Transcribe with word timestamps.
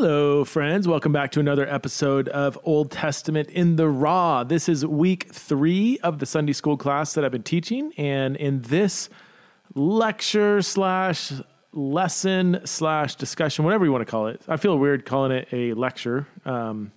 Hello, 0.00 0.44
friends. 0.44 0.86
Welcome 0.86 1.10
back 1.10 1.32
to 1.32 1.40
another 1.40 1.68
episode 1.68 2.28
of 2.28 2.56
Old 2.62 2.92
Testament 2.92 3.50
in 3.50 3.74
the 3.74 3.88
Raw. 3.88 4.44
This 4.44 4.68
is 4.68 4.86
week 4.86 5.26
three 5.32 5.98
of 6.04 6.20
the 6.20 6.24
Sunday 6.24 6.52
school 6.52 6.76
class 6.76 7.14
that 7.14 7.24
I've 7.24 7.32
been 7.32 7.42
teaching. 7.42 7.92
And 7.98 8.36
in 8.36 8.62
this 8.62 9.10
lecture 9.74 10.62
slash 10.62 11.32
lesson 11.72 12.60
slash 12.64 13.16
discussion, 13.16 13.64
whatever 13.64 13.84
you 13.84 13.90
want 13.90 14.06
to 14.06 14.10
call 14.10 14.28
it, 14.28 14.40
I 14.46 14.56
feel 14.56 14.78
weird 14.78 15.04
calling 15.04 15.32
it 15.32 15.48
a 15.50 15.74
lecture. 15.74 16.28
Um, 16.44 16.92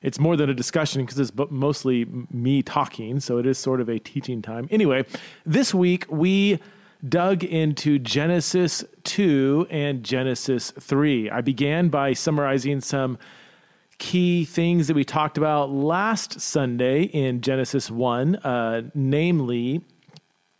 it's 0.00 0.18
more 0.18 0.34
than 0.34 0.48
a 0.48 0.54
discussion 0.54 1.04
because 1.04 1.20
it's 1.20 1.32
mostly 1.50 2.06
me 2.30 2.62
talking. 2.62 3.20
So 3.20 3.36
it 3.36 3.44
is 3.44 3.58
sort 3.58 3.82
of 3.82 3.90
a 3.90 3.98
teaching 3.98 4.40
time. 4.40 4.66
Anyway, 4.70 5.04
this 5.44 5.74
week 5.74 6.06
we 6.08 6.58
dug 7.06 7.44
into 7.44 7.98
Genesis 7.98 8.84
2 9.04 9.68
and 9.70 10.04
Genesis 10.04 10.72
3. 10.78 11.30
I 11.30 11.40
began 11.40 11.88
by 11.88 12.12
summarizing 12.12 12.80
some 12.80 13.18
key 13.98 14.44
things 14.44 14.88
that 14.88 14.94
we 14.94 15.04
talked 15.04 15.38
about 15.38 15.70
last 15.70 16.40
Sunday 16.40 17.02
in 17.04 17.40
Genesis 17.40 17.90
1, 17.90 18.36
uh, 18.36 18.82
namely 18.94 19.82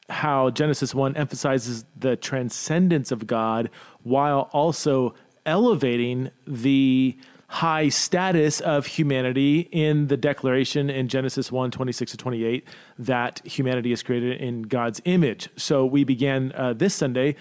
how 0.09 0.51
Genesis 0.51 0.95
1 0.95 1.17
emphasizes 1.17 1.85
the 1.97 2.17
transcendence 2.17 3.11
of 3.11 3.27
God 3.27 3.71
while 4.03 4.49
also 4.53 5.15
elevating 5.45 6.31
the 6.47 7.17
high 7.49 7.89
status 7.89 8.61
of 8.61 8.87
humanity 8.87 9.69
in 9.71 10.09
the 10.09 10.17
declaration 10.17 10.91
in 10.91 11.09
Genesis 11.09 11.53
1 11.53 11.71
26 11.71 12.11
to 12.11 12.17
28 12.17 12.65
that 12.99 13.41
humanity 13.45 13.93
is 13.93 14.03
created 14.03 14.41
in 14.41 14.63
God's 14.63 15.01
image. 15.05 15.49
So 15.57 15.87
we 15.87 16.05
began 16.05 16.53
uh, 16.53 16.73
this 16.73 16.95
Sunday 16.95 17.37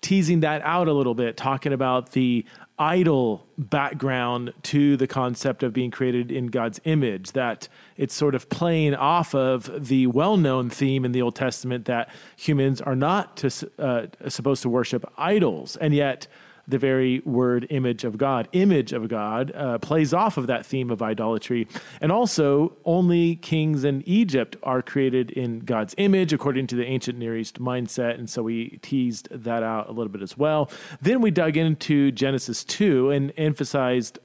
teasing 0.00 0.40
that 0.40 0.62
out 0.62 0.88
a 0.88 0.92
little 0.92 1.14
bit, 1.14 1.36
talking 1.36 1.72
about 1.72 2.12
the 2.12 2.44
idol 2.78 3.44
background 3.58 4.52
to 4.62 4.96
the 4.96 5.06
concept 5.06 5.64
of 5.64 5.72
being 5.72 5.90
created 5.90 6.30
in 6.30 6.46
God's 6.46 6.80
image, 6.84 7.32
that 7.32 7.68
it's 7.96 8.14
sort 8.14 8.36
of 8.36 8.48
playing 8.48 8.94
off 8.94 9.34
of 9.34 9.88
the 9.88 10.06
well 10.06 10.36
known 10.36 10.70
theme 10.70 11.04
in 11.04 11.12
the 11.12 11.22
Old 11.22 11.34
Testament 11.34 11.86
that 11.86 12.08
humans 12.36 12.80
are 12.80 12.94
not 12.94 13.36
to, 13.38 13.70
uh, 13.78 14.06
supposed 14.28 14.62
to 14.62 14.68
worship 14.68 15.10
idols. 15.16 15.76
And 15.76 15.92
yet, 15.92 16.28
the 16.68 16.78
very 16.78 17.20
word 17.20 17.66
image 17.70 18.04
of 18.04 18.18
God. 18.18 18.46
Image 18.52 18.92
of 18.92 19.08
God 19.08 19.50
uh, 19.54 19.78
plays 19.78 20.12
off 20.12 20.36
of 20.36 20.46
that 20.48 20.66
theme 20.66 20.90
of 20.90 21.00
idolatry. 21.02 21.66
And 22.00 22.12
also, 22.12 22.76
only 22.84 23.36
kings 23.36 23.84
in 23.84 24.02
Egypt 24.06 24.56
are 24.62 24.82
created 24.82 25.30
in 25.30 25.60
God's 25.60 25.94
image, 25.96 26.32
according 26.32 26.66
to 26.68 26.76
the 26.76 26.84
ancient 26.84 27.18
Near 27.18 27.36
East 27.36 27.58
mindset. 27.58 28.18
And 28.18 28.28
so 28.28 28.42
we 28.42 28.78
teased 28.82 29.28
that 29.30 29.62
out 29.62 29.88
a 29.88 29.92
little 29.92 30.12
bit 30.12 30.22
as 30.22 30.36
well. 30.36 30.70
Then 31.00 31.22
we 31.22 31.30
dug 31.30 31.56
into 31.56 32.12
Genesis 32.12 32.62
2 32.64 33.10
and 33.10 33.32
emphasized, 33.38 34.18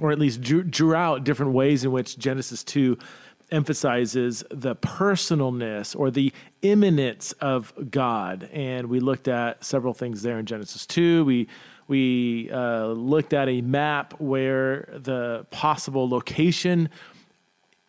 or 0.00 0.10
at 0.10 0.18
least 0.18 0.40
drew, 0.40 0.62
drew 0.62 0.94
out 0.94 1.24
different 1.24 1.52
ways 1.52 1.84
in 1.84 1.92
which 1.92 2.18
Genesis 2.18 2.64
2 2.64 2.96
emphasizes 3.50 4.44
the 4.50 4.76
personalness 4.76 5.98
or 5.98 6.10
the 6.10 6.32
immanence 6.62 7.32
of 7.32 7.72
God. 7.90 8.48
And 8.52 8.88
we 8.88 9.00
looked 9.00 9.28
at 9.28 9.64
several 9.64 9.94
things 9.94 10.22
there 10.22 10.38
in 10.38 10.46
Genesis 10.46 10.86
2. 10.86 11.24
We 11.24 11.48
we 11.86 12.50
uh, 12.50 12.88
looked 12.88 13.32
at 13.32 13.48
a 13.48 13.62
map 13.62 14.20
where 14.20 14.90
the 14.92 15.46
possible 15.50 16.06
location 16.06 16.90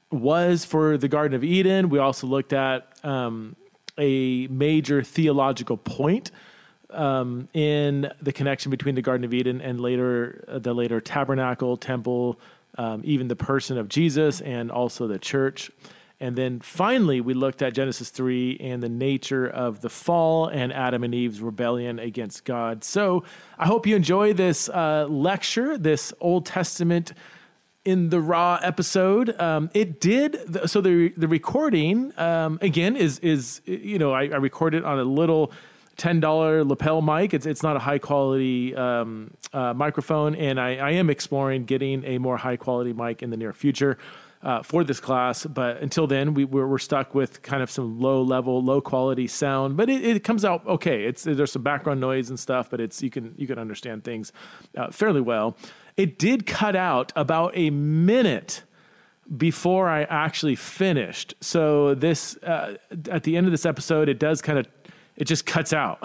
was 0.10 0.64
for 0.64 0.98
the 0.98 1.10
Garden 1.10 1.36
of 1.36 1.44
Eden. 1.44 1.90
We 1.90 2.00
also 2.00 2.26
looked 2.26 2.54
at 2.54 2.88
um, 3.04 3.58
a 3.98 4.48
major 4.48 5.04
theological 5.04 5.76
point 5.76 6.32
um, 6.92 7.50
in 7.54 8.10
the 8.22 8.32
connection 8.32 8.72
between 8.72 8.96
the 8.96 9.02
Garden 9.02 9.26
of 9.26 9.34
Eden 9.34 9.62
and 9.62 9.80
later 9.80 10.44
uh, 10.48 10.60
the 10.60 10.74
later 10.74 11.00
tabernacle, 11.02 11.78
temple, 11.78 12.40
um, 12.80 13.02
even 13.04 13.28
the 13.28 13.36
person 13.36 13.78
of 13.78 13.90
Jesus 13.90 14.40
and 14.40 14.72
also 14.72 15.06
the 15.06 15.20
church. 15.20 15.70
And 16.22 16.36
then 16.36 16.62
finally, 16.62 17.20
we 17.20 17.34
looked 17.34 17.62
at 17.62 17.74
Genesis 17.74 18.10
3 18.10 18.58
and 18.62 18.82
the 18.82 18.90
nature 18.90 19.48
of 19.48 19.82
the 19.82 19.90
fall 19.90 20.48
and 20.48 20.72
Adam 20.72 21.04
and 21.04 21.14
Eve's 21.14 21.42
rebellion 21.42 22.00
against 22.00 22.46
God. 22.46 22.84
So 22.86 23.26
I 23.58 23.68
hope 23.68 23.86
you 23.86 23.98
enjoy 23.98 24.34
this 24.34 24.70
uh, 24.70 25.08
lecture, 25.10 25.78
this 25.78 26.14
Old 26.22 26.46
Testament 26.46 27.14
in 27.84 28.10
the 28.10 28.22
raw 28.22 28.60
episode. 28.62 29.38
Um, 29.40 29.70
it 29.74 30.00
did 30.00 30.70
so 30.70 30.82
the 30.82 31.10
the 31.16 31.28
recording 31.28 32.14
um, 32.18 32.60
again 32.62 32.96
is 32.96 33.20
is 33.20 33.62
you 33.66 33.98
know 33.98 34.12
I, 34.12 34.24
I 34.24 34.36
recorded 34.36 34.84
on 34.84 35.00
a 35.00 35.04
little 35.04 35.54
ten 36.00 36.20
dollar 36.20 36.64
lapel 36.64 37.02
mic. 37.02 37.34
It's 37.34 37.46
it's 37.46 37.62
not 37.62 37.76
a 37.76 37.80
high 37.80 38.00
quality 38.00 38.74
um, 38.76 39.32
uh, 39.54 39.74
microphone, 39.74 40.34
and 40.34 40.60
I, 40.60 40.78
I, 40.78 40.92
am 40.92 41.10
exploring 41.10 41.66
getting 41.66 42.04
a 42.06 42.18
more 42.18 42.38
high 42.38 42.56
quality 42.56 42.94
mic 42.94 43.22
in 43.22 43.30
the 43.30 43.38
near 43.38 43.54
future. 43.54 44.00
Uh, 44.42 44.64
for 44.64 44.86
this 44.86 45.02
class, 45.02 45.46
but 45.46 45.82
until 45.82 46.08
then, 46.08 46.34
we, 46.34 46.46
we're, 46.46 46.66
we're, 46.66 46.78
stuck 46.78 47.14
with 47.14 47.42
kind 47.42 47.62
of 47.62 47.70
some 47.70 48.00
low 48.00 48.22
level, 48.22 48.64
low 48.64 48.80
quality 48.80 49.28
sound. 49.28 49.76
But 49.76 49.90
it, 49.90 50.02
it, 50.02 50.24
comes 50.24 50.46
out 50.46 50.66
okay. 50.66 51.04
It's 51.04 51.24
there's 51.24 51.52
some 51.52 51.62
background 51.62 52.00
noise 52.00 52.30
and 52.30 52.40
stuff, 52.40 52.70
but 52.70 52.80
it's 52.80 53.04
you 53.04 53.10
can 53.10 53.36
you 53.38 53.48
can 53.48 53.60
understand 53.60 54.06
things 54.06 54.32
uh, 54.78 54.92
fairly 54.92 55.20
well. 55.20 55.58
It 55.98 56.18
did 56.18 56.46
cut 56.46 56.78
out 56.78 57.12
about 57.18 57.52
a 57.54 57.70
minute 57.70 58.64
before 59.36 59.90
I 59.90 60.04
actually 60.04 60.56
finished. 60.56 61.34
So 61.42 61.94
this 61.94 62.38
uh, 62.38 62.78
at 63.12 63.24
the 63.24 63.36
end 63.36 63.46
of 63.46 63.52
this 63.52 63.66
episode, 63.66 64.08
it 64.08 64.20
does 64.20 64.42
kind 64.42 64.58
of 64.58 64.68
it 65.20 65.26
just 65.26 65.46
cuts 65.46 65.74
out. 65.74 66.02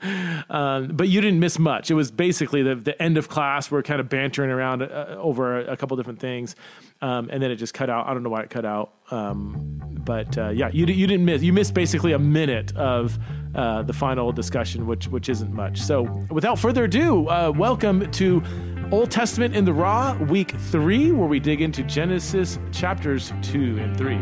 um, 0.50 0.88
but 0.88 1.08
you 1.08 1.20
didn't 1.22 1.40
miss 1.40 1.58
much. 1.58 1.90
It 1.90 1.94
was 1.94 2.10
basically 2.10 2.62
the, 2.62 2.74
the 2.74 3.02
end 3.02 3.16
of 3.16 3.28
class. 3.28 3.70
We're 3.70 3.82
kind 3.82 4.00
of 4.00 4.10
bantering 4.10 4.50
around 4.50 4.82
uh, 4.82 5.16
over 5.18 5.60
a, 5.60 5.72
a, 5.72 5.76
couple 5.76 5.96
different 5.96 6.20
things, 6.20 6.54
um, 7.00 7.30
and 7.32 7.42
then 7.42 7.50
it 7.50 7.56
just 7.56 7.72
cut 7.72 7.88
out. 7.88 8.06
I 8.06 8.12
don't 8.12 8.22
know 8.22 8.28
why 8.28 8.42
it 8.42 8.50
cut 8.50 8.66
out, 8.66 8.92
um, 9.10 9.80
but 10.04 10.36
uh, 10.36 10.50
yeah, 10.50 10.68
you 10.72 10.84
you 10.84 11.06
didn't 11.06 11.24
miss. 11.24 11.42
You 11.42 11.54
missed 11.54 11.72
basically 11.72 12.12
a 12.12 12.18
minute 12.18 12.76
of 12.76 13.18
uh, 13.54 13.82
the 13.82 13.94
final 13.94 14.30
discussion, 14.30 14.86
which 14.86 15.08
which 15.08 15.30
isn't 15.30 15.52
much. 15.52 15.80
So 15.80 16.02
without 16.30 16.58
further 16.58 16.84
ado, 16.84 17.26
uh, 17.28 17.52
welcome 17.56 18.10
to. 18.12 18.42
Old 18.92 19.10
Testament 19.10 19.56
in 19.56 19.64
the 19.64 19.72
Raw, 19.72 20.14
week 20.24 20.50
three, 20.70 21.10
where 21.10 21.26
we 21.26 21.40
dig 21.40 21.62
into 21.62 21.82
Genesis 21.82 22.58
chapters 22.70 23.32
two 23.42 23.78
and 23.78 23.96
three. 23.96 24.20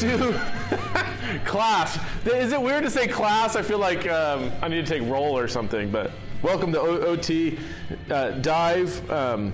To 0.00 0.32
class. 1.44 1.98
Is 2.24 2.52
it 2.52 2.60
weird 2.60 2.82
to 2.84 2.90
say 2.90 3.06
class? 3.06 3.56
I 3.56 3.62
feel 3.62 3.78
like 3.78 4.08
um, 4.08 4.50
I 4.62 4.68
need 4.68 4.86
to 4.86 4.90
take 4.90 5.06
roll 5.08 5.36
or 5.36 5.46
something, 5.46 5.90
but 5.90 6.10
welcome 6.40 6.72
to 6.72 6.80
OT 6.80 7.58
uh, 8.10 8.30
Dive, 8.30 9.10
um, 9.10 9.52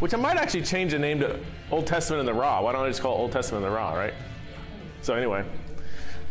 which 0.00 0.12
I 0.12 0.18
might 0.18 0.36
actually 0.36 0.62
change 0.62 0.92
the 0.92 0.98
name 0.98 1.18
to 1.20 1.40
Old 1.70 1.86
Testament 1.86 2.20
in 2.20 2.26
the 2.26 2.34
Raw. 2.34 2.62
Why 2.62 2.72
don't 2.72 2.84
I 2.84 2.88
just 2.88 3.00
call 3.00 3.14
it 3.14 3.20
Old 3.20 3.32
Testament 3.32 3.64
in 3.64 3.70
the 3.70 3.76
Raw, 3.76 3.94
right? 3.94 4.12
So, 5.00 5.14
anyway, 5.14 5.46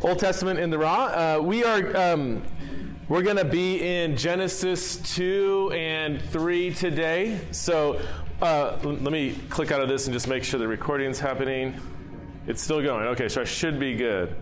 Old 0.02 0.20
Testament 0.20 0.59
in 0.59 0.70
the 0.70 0.78
Raw. 0.78 1.06
Uh, 1.06 1.42
we 1.42 1.64
are. 1.64 1.98
Um, 1.98 2.44
we're 3.08 3.24
going 3.24 3.38
to 3.38 3.46
be 3.46 3.82
in 3.82 4.16
Genesis 4.16 4.98
2 5.16 5.72
and 5.74 6.22
3 6.22 6.72
today. 6.76 7.40
So 7.50 8.00
uh, 8.40 8.78
let 8.84 9.02
me 9.02 9.36
click 9.50 9.72
out 9.72 9.82
of 9.82 9.90
this 9.90 10.06
and 10.06 10.14
just 10.14 10.28
make 10.28 10.44
sure 10.44 10.59
the 10.59 10.68
recording 10.68 11.09
is 11.09 11.20
happening. 11.20 11.74
It's 12.50 12.64
still 12.64 12.82
going. 12.82 13.06
Okay, 13.10 13.30
so 13.30 13.42
I 13.42 13.44
should 13.44 13.80
be 13.80 13.96
good. 13.96 14.36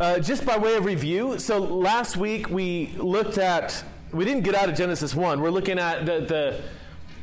Uh, 0.00 0.18
just 0.18 0.44
by 0.44 0.58
way 0.58 0.74
of 0.74 0.84
review, 0.84 1.38
so 1.38 1.60
last 1.60 2.16
week 2.16 2.50
we 2.50 2.88
looked 2.96 3.38
at, 3.38 3.84
we 4.10 4.24
didn't 4.24 4.42
get 4.42 4.56
out 4.56 4.68
of 4.68 4.74
Genesis 4.74 5.14
1. 5.14 5.40
We're 5.40 5.50
looking 5.50 5.78
at 5.78 6.04
the, 6.04 6.22
the, 6.22 6.60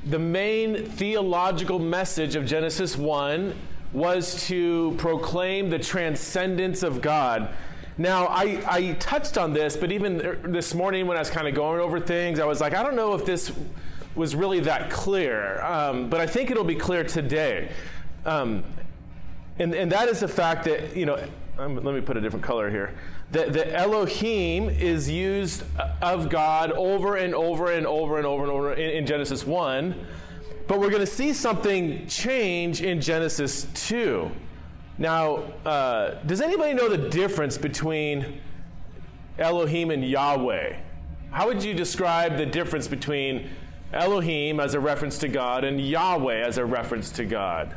the 0.10 0.18
main 0.18 0.86
theological 0.92 1.78
message 1.78 2.38
of 2.38 2.46
Genesis 2.46 2.98
1 2.98 3.54
was 3.92 4.48
to 4.48 4.96
proclaim 4.98 5.70
the 5.70 5.80
transcendence 5.80 6.82
of 6.82 7.02
God. 7.02 7.54
Now, 7.98 8.28
I, 8.28 8.64
I 8.70 8.92
touched 9.00 9.38
on 9.38 9.52
this, 9.52 9.76
but 9.76 9.92
even 9.92 10.40
this 10.50 10.74
morning 10.74 11.08
when 11.08 11.18
I 11.18 11.20
was 11.20 11.30
kind 11.30 11.46
of 11.46 11.54
going 11.54 11.82
over 11.82 12.00
things, 12.00 12.40
I 12.40 12.46
was 12.46 12.62
like, 12.62 12.74
I 12.74 12.84
don't 12.84 12.96
know 12.96 13.16
if 13.16 13.26
this 13.26 13.52
was 14.16 14.36
really 14.36 14.60
that 14.62 14.90
clear, 14.90 15.62
um, 15.64 16.10
but 16.10 16.20
I 16.20 16.28
think 16.28 16.52
it'll 16.52 16.64
be 16.64 16.76
clear 16.76 17.04
today. 17.04 17.72
Um, 18.26 18.64
and, 19.60 19.74
and 19.74 19.92
that 19.92 20.08
is 20.08 20.20
the 20.20 20.28
fact 20.28 20.66
that, 20.66 20.96
you 20.96 21.06
know, 21.06 21.24
um, 21.58 21.76
let 21.76 21.96
me 21.96 22.02
put 22.02 22.18
a 22.18 22.22
different 22.22 22.44
color 22.44 22.70
here. 22.70 22.94
That 23.32 23.54
the 23.54 23.74
Elohim 23.74 24.70
is 24.70 25.10
used 25.10 25.64
of 26.02 26.30
God 26.30 26.72
over 26.72 27.16
and 27.16 27.34
over 27.34 27.72
and 27.72 27.88
over 27.88 28.18
and 28.18 28.26
over 28.26 28.44
and 28.44 28.52
over 28.52 28.74
in, 28.74 28.90
in 28.92 29.06
Genesis 29.06 29.46
1, 29.46 29.96
but 30.68 30.80
we're 30.80 30.90
going 30.90 31.02
to 31.02 31.06
see 31.06 31.34
something 31.34 32.08
change 32.08 32.82
in 32.82 33.00
Genesis 33.00 33.68
2. 33.74 34.30
Now, 34.98 35.44
uh, 35.66 36.22
does 36.26 36.42
anybody 36.42 36.74
know 36.74 36.90
the 36.90 37.10
difference 37.10 37.58
between 37.58 38.42
Elohim 39.38 39.92
and 39.92 40.04
Yahweh. 40.04 40.78
How 41.32 41.48
would 41.48 41.64
you 41.64 41.74
describe 41.74 42.38
the 42.38 42.46
difference 42.46 42.88
between 42.88 43.50
Elohim 43.96 44.60
as 44.60 44.74
a 44.74 44.80
reference 44.80 45.18
to 45.20 45.28
God 45.28 45.64
and 45.64 45.80
Yahweh 45.80 46.42
as 46.42 46.58
a 46.58 46.66
reference 46.66 47.10
to 47.12 47.26
God? 47.26 47.76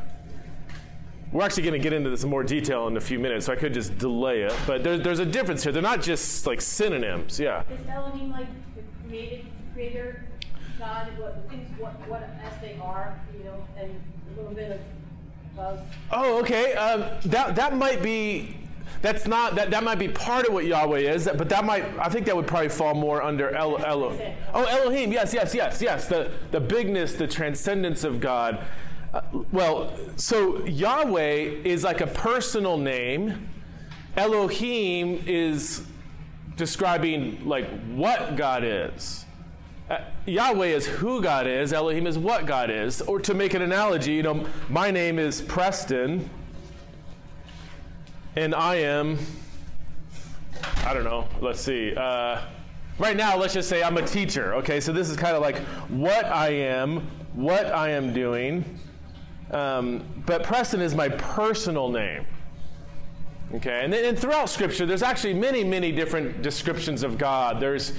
We're 1.30 1.44
actually 1.44 1.64
going 1.64 1.74
to 1.74 1.78
get 1.78 1.92
into 1.92 2.10
this 2.10 2.24
in 2.24 2.30
more 2.30 2.42
detail 2.42 2.88
in 2.88 2.96
a 2.96 3.00
few 3.00 3.18
minutes, 3.18 3.46
so 3.46 3.52
I 3.52 3.56
could 3.56 3.74
just 3.74 3.98
delay 3.98 4.42
it. 4.42 4.54
But 4.66 4.82
there's, 4.82 5.00
there's 5.02 5.18
a 5.18 5.26
difference 5.26 5.62
here. 5.62 5.72
They're 5.72 5.82
not 5.82 6.02
just 6.02 6.46
like 6.46 6.60
synonyms. 6.60 7.38
Yeah. 7.38 7.64
Is 7.70 7.86
Elohim 7.86 8.30
like 8.30 8.48
the 8.74 8.82
created 9.06 9.46
creator 9.74 10.24
God? 10.78 11.08
What 11.18 11.48
things 11.50 11.68
what 11.78 11.92
what 12.08 12.22
as 12.42 12.58
they 12.60 12.78
are, 12.82 13.20
you 13.36 13.44
know, 13.44 13.62
and 13.76 13.94
a 14.32 14.40
little 14.40 14.54
bit 14.54 14.72
of 14.72 14.80
love. 15.56 15.80
Oh, 16.10 16.40
okay. 16.40 16.72
Um, 16.74 17.04
that 17.26 17.54
that 17.56 17.76
might 17.76 18.02
be. 18.02 18.56
That's 19.00 19.26
not 19.26 19.54
that. 19.54 19.70
That 19.70 19.84
might 19.84 19.98
be 19.98 20.08
part 20.08 20.46
of 20.46 20.52
what 20.52 20.64
Yahweh 20.64 20.98
is, 20.98 21.28
but 21.36 21.48
that 21.48 21.64
might. 21.64 21.84
I 21.98 22.08
think 22.08 22.26
that 22.26 22.34
would 22.34 22.46
probably 22.46 22.68
fall 22.68 22.94
more 22.94 23.22
under 23.22 23.50
El, 23.50 23.78
Elo. 23.84 24.34
Oh, 24.52 24.64
Elohim. 24.64 25.12
Yes, 25.12 25.32
yes, 25.32 25.54
yes, 25.54 25.80
yes. 25.80 26.08
The 26.08 26.32
the 26.50 26.60
bigness, 26.60 27.14
the 27.14 27.26
transcendence 27.26 28.02
of 28.04 28.20
God. 28.20 28.64
Uh, 29.14 29.22
well, 29.52 29.92
so 30.16 30.64
Yahweh 30.66 31.60
is 31.64 31.84
like 31.84 32.00
a 32.00 32.06
personal 32.06 32.76
name. 32.76 33.48
Elohim 34.16 35.22
is 35.26 35.82
describing 36.56 37.46
like 37.46 37.68
what 37.86 38.36
God 38.36 38.64
is. 38.64 39.24
Uh, 39.88 40.00
Yahweh 40.26 40.66
is 40.66 40.86
who 40.86 41.22
God 41.22 41.46
is, 41.46 41.72
Elohim 41.72 42.06
is 42.06 42.18
what 42.18 42.44
God 42.44 42.68
is. 42.68 43.00
Or 43.00 43.18
to 43.20 43.32
make 43.32 43.54
an 43.54 43.62
analogy, 43.62 44.12
you 44.12 44.22
know, 44.22 44.44
my 44.68 44.90
name 44.90 45.18
is 45.18 45.40
Preston, 45.40 46.28
and 48.36 48.54
I 48.54 48.76
am, 48.76 49.18
I 50.84 50.94
don't 50.94 51.04
know, 51.04 51.26
let's 51.40 51.60
see. 51.60 51.94
Uh, 51.94 52.40
right 52.98 53.16
now, 53.16 53.36
let's 53.36 53.54
just 53.54 53.68
say 53.68 53.82
I'm 53.82 53.96
a 53.96 54.06
teacher, 54.06 54.54
okay? 54.54 54.80
So 54.80 54.92
this 54.92 55.08
is 55.10 55.16
kind 55.16 55.34
of 55.34 55.42
like 55.42 55.58
what 55.88 56.24
I 56.26 56.48
am, 56.48 57.00
what 57.34 57.66
I 57.66 57.90
am 57.90 58.12
doing. 58.12 58.64
Um, 59.50 60.04
but 60.26 60.42
Preston 60.42 60.80
is 60.80 60.94
my 60.94 61.08
personal 61.08 61.88
name. 61.90 62.26
Okay, 63.54 63.80
and, 63.82 63.90
then, 63.90 64.04
and 64.04 64.18
throughout 64.18 64.50
Scripture, 64.50 64.84
there's 64.84 65.02
actually 65.02 65.32
many, 65.32 65.64
many 65.64 65.90
different 65.90 66.42
descriptions 66.42 67.02
of 67.02 67.16
God. 67.16 67.60
There's 67.60 67.94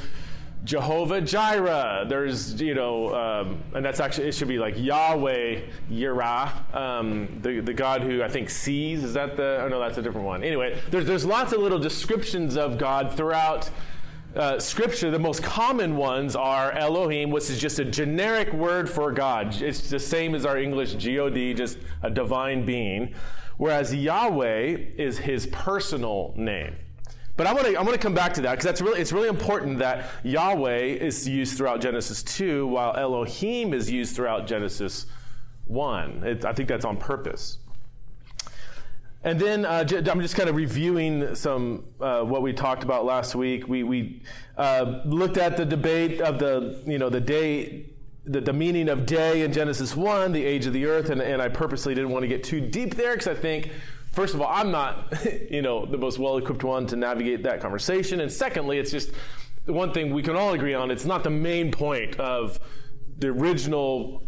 Jehovah 0.63 1.21
Jireh. 1.21 2.05
There's, 2.07 2.61
you 2.61 2.73
know, 2.73 3.13
um, 3.15 3.63
and 3.73 3.83
that's 3.83 3.99
actually, 3.99 4.27
it 4.27 4.35
should 4.35 4.47
be 4.47 4.57
like 4.57 4.75
Yahweh 4.77 5.61
Yirah, 5.91 6.75
um, 6.75 7.39
the, 7.41 7.59
the 7.61 7.73
God 7.73 8.01
who 8.01 8.21
I 8.21 8.27
think 8.27 8.49
sees. 8.49 9.03
Is 9.03 9.13
that 9.13 9.35
the, 9.37 9.61
oh 9.63 9.67
no, 9.67 9.79
that's 9.79 9.97
a 9.97 10.01
different 10.01 10.27
one. 10.27 10.43
Anyway, 10.43 10.79
there's, 10.89 11.05
there's 11.05 11.25
lots 11.25 11.53
of 11.53 11.61
little 11.61 11.79
descriptions 11.79 12.57
of 12.57 12.77
God 12.77 13.13
throughout 13.13 13.69
uh, 14.35 14.59
Scripture. 14.59 15.09
The 15.11 15.19
most 15.19 15.41
common 15.41 15.95
ones 15.95 16.35
are 16.35 16.71
Elohim, 16.73 17.31
which 17.31 17.49
is 17.49 17.59
just 17.59 17.79
a 17.79 17.85
generic 17.85 18.53
word 18.53 18.89
for 18.89 19.11
God. 19.11 19.61
It's 19.61 19.89
the 19.89 19.99
same 19.99 20.35
as 20.35 20.45
our 20.45 20.57
English 20.57 20.93
God, 20.95 21.53
just 21.53 21.77
a 22.03 22.09
divine 22.09 22.65
being 22.65 23.15
whereas 23.59 23.93
Yahweh 23.93 24.77
is 24.97 25.19
his 25.19 25.45
personal 25.47 26.33
name. 26.35 26.75
But 27.39 27.47
I 27.47 27.53
want 27.53 27.67
to 27.67 27.75
I 27.77 27.81
want 27.83 27.93
to 27.93 27.97
come 27.97 28.13
back 28.13 28.33
to 28.33 28.41
that 28.41 28.51
because 28.51 28.65
that's 28.65 28.81
really 28.81 28.99
it's 28.99 29.13
really 29.13 29.29
important 29.29 29.79
that 29.79 30.09
Yahweh 30.23 30.79
is 30.79 31.25
used 31.25 31.55
throughout 31.55 31.79
Genesis 31.79 32.21
2 32.21 32.67
while 32.67 32.93
Elohim 32.97 33.73
is 33.73 33.89
used 33.89 34.13
throughout 34.13 34.45
Genesis 34.45 35.05
1. 35.67 36.23
It, 36.25 36.43
I 36.43 36.51
think 36.51 36.67
that's 36.67 36.83
on 36.83 36.97
purpose. 36.97 37.59
And 39.23 39.39
then 39.39 39.63
uh, 39.63 39.87
I'm 39.89 40.19
just 40.19 40.35
kind 40.35 40.49
of 40.49 40.57
reviewing 40.57 41.33
some 41.33 41.85
uh, 42.01 42.23
what 42.23 42.41
we 42.41 42.51
talked 42.51 42.83
about 42.83 43.05
last 43.05 43.35
week. 43.35 43.69
We 43.69 43.83
we 43.83 44.21
uh, 44.57 44.99
looked 45.05 45.37
at 45.37 45.55
the 45.55 45.63
debate 45.63 46.19
of 46.19 46.39
the 46.39 46.83
you 46.85 46.99
know 46.99 47.07
the 47.07 47.21
day 47.21 47.85
the, 48.25 48.41
the 48.41 48.53
meaning 48.53 48.89
of 48.89 49.05
day 49.05 49.43
in 49.43 49.53
Genesis 49.53 49.95
1, 49.95 50.33
the 50.33 50.43
age 50.43 50.65
of 50.65 50.73
the 50.73 50.85
earth, 50.85 51.09
and, 51.09 51.21
and 51.21 51.41
I 51.41 51.47
purposely 51.47 51.95
didn't 51.95 52.11
want 52.11 52.23
to 52.23 52.27
get 52.27 52.43
too 52.43 52.59
deep 52.59 52.95
there 52.95 53.13
because 53.13 53.27
I 53.27 53.33
think, 53.33 53.71
first 54.11 54.33
of 54.33 54.41
all, 54.41 54.49
I'm 54.51 54.71
not, 54.71 55.13
you 55.49 55.61
know, 55.61 55.85
the 55.85 55.97
most 55.97 56.19
well-equipped 56.19 56.63
one 56.63 56.87
to 56.87 56.95
navigate 56.95 57.43
that 57.43 57.61
conversation. 57.61 58.21
And 58.21 58.31
secondly, 58.31 58.79
it's 58.79 58.91
just 58.91 59.11
one 59.65 59.93
thing 59.93 60.13
we 60.13 60.23
can 60.23 60.35
all 60.35 60.53
agree 60.53 60.73
on. 60.73 60.91
It's 60.91 61.05
not 61.05 61.23
the 61.23 61.29
main 61.29 61.71
point 61.71 62.19
of 62.19 62.59
the 63.17 63.27
original 63.27 64.23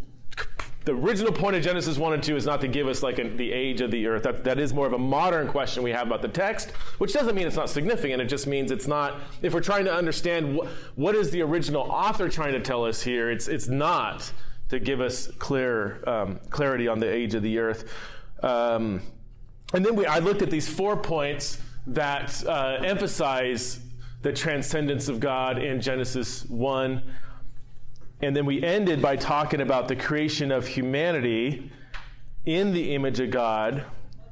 the 0.84 0.94
original 0.94 1.32
point 1.32 1.56
of 1.56 1.62
Genesis 1.62 2.00
1 2.00 2.14
and 2.14 2.24
2 2.24 2.36
is 2.36 2.46
not 2.46 2.60
to 2.62 2.68
give 2.68 2.88
us 2.88 3.04
like 3.04 3.20
a, 3.20 3.30
the 3.30 3.52
age 3.52 3.82
of 3.82 3.92
the 3.92 4.08
earth. 4.08 4.24
That, 4.24 4.44
that 4.46 4.60
is 4.60 4.74
more 4.74 4.88
of 4.88 4.94
a 4.94 4.98
modern 4.98 5.48
question 5.48 5.84
we 5.84 5.92
have 5.92 6.08
about 6.08 6.24
the 6.24 6.28
text, 6.28 6.72
which 6.98 7.14
doesn't 7.14 7.36
mean 7.36 7.46
it's 7.46 7.56
not 7.56 7.70
significant. 7.70 8.20
It 8.20 8.26
just 8.26 8.48
means 8.48 8.72
it's 8.72 8.88
not, 8.88 9.20
if 9.44 9.54
we're 9.54 9.62
trying 9.62 9.86
to 9.86 9.94
understand 9.94 10.58
wh- 10.58 10.98
what 10.98 11.14
is 11.14 11.30
the 11.30 11.44
original 11.44 11.84
author 11.84 12.30
trying 12.30 12.54
to 12.54 12.60
tell 12.60 12.84
us 12.84 13.04
here, 13.04 13.30
it's, 13.30 13.48
it's 13.48 13.68
not 13.68 14.32
to 14.70 14.80
give 14.80 15.02
us 15.02 15.28
clear 15.38 16.04
um, 16.10 16.40
clarity 16.50 16.88
on 16.88 16.98
the 16.98 17.12
age 17.12 17.36
of 17.36 17.44
the 17.44 17.60
earth. 17.60 17.88
Um, 18.42 19.02
and 19.74 19.86
then 19.86 19.96
we, 19.96 20.06
I 20.06 20.20
looked 20.20 20.42
at 20.42 20.50
these 20.50 20.68
four 20.68 20.98
points 20.98 21.60
that 21.88 22.46
uh, 22.46 22.80
emphasize 22.84 23.80
the 24.22 24.32
transcendence 24.32 25.08
of 25.08 25.20
God 25.20 25.58
in 25.58 25.82
Genesis 25.82 26.46
1. 26.46 27.02
And 28.22 28.36
then 28.36 28.46
we 28.46 28.62
ended 28.64 29.02
by 29.02 29.16
talking 29.16 29.62
about 29.62 29.88
the 29.88 29.96
creation 29.96 30.52
of 30.52 30.68
humanity 30.68 31.72
in 32.46 32.72
the 32.74 32.94
image 32.94 33.20
of 33.20 33.32
God. 33.32 33.84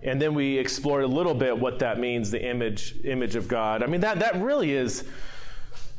And 0.03 0.21
then 0.21 0.33
we 0.33 0.57
explored 0.57 1.03
a 1.03 1.07
little 1.07 1.33
bit 1.33 1.57
what 1.57 1.79
that 1.79 1.99
means, 1.99 2.31
the 2.31 2.41
image, 2.41 2.95
image 3.03 3.35
of 3.35 3.47
God. 3.47 3.81
I 3.81 3.87
mean, 3.87 4.01
that, 4.01 4.19
that 4.19 4.41
really 4.41 4.73
is, 4.73 5.03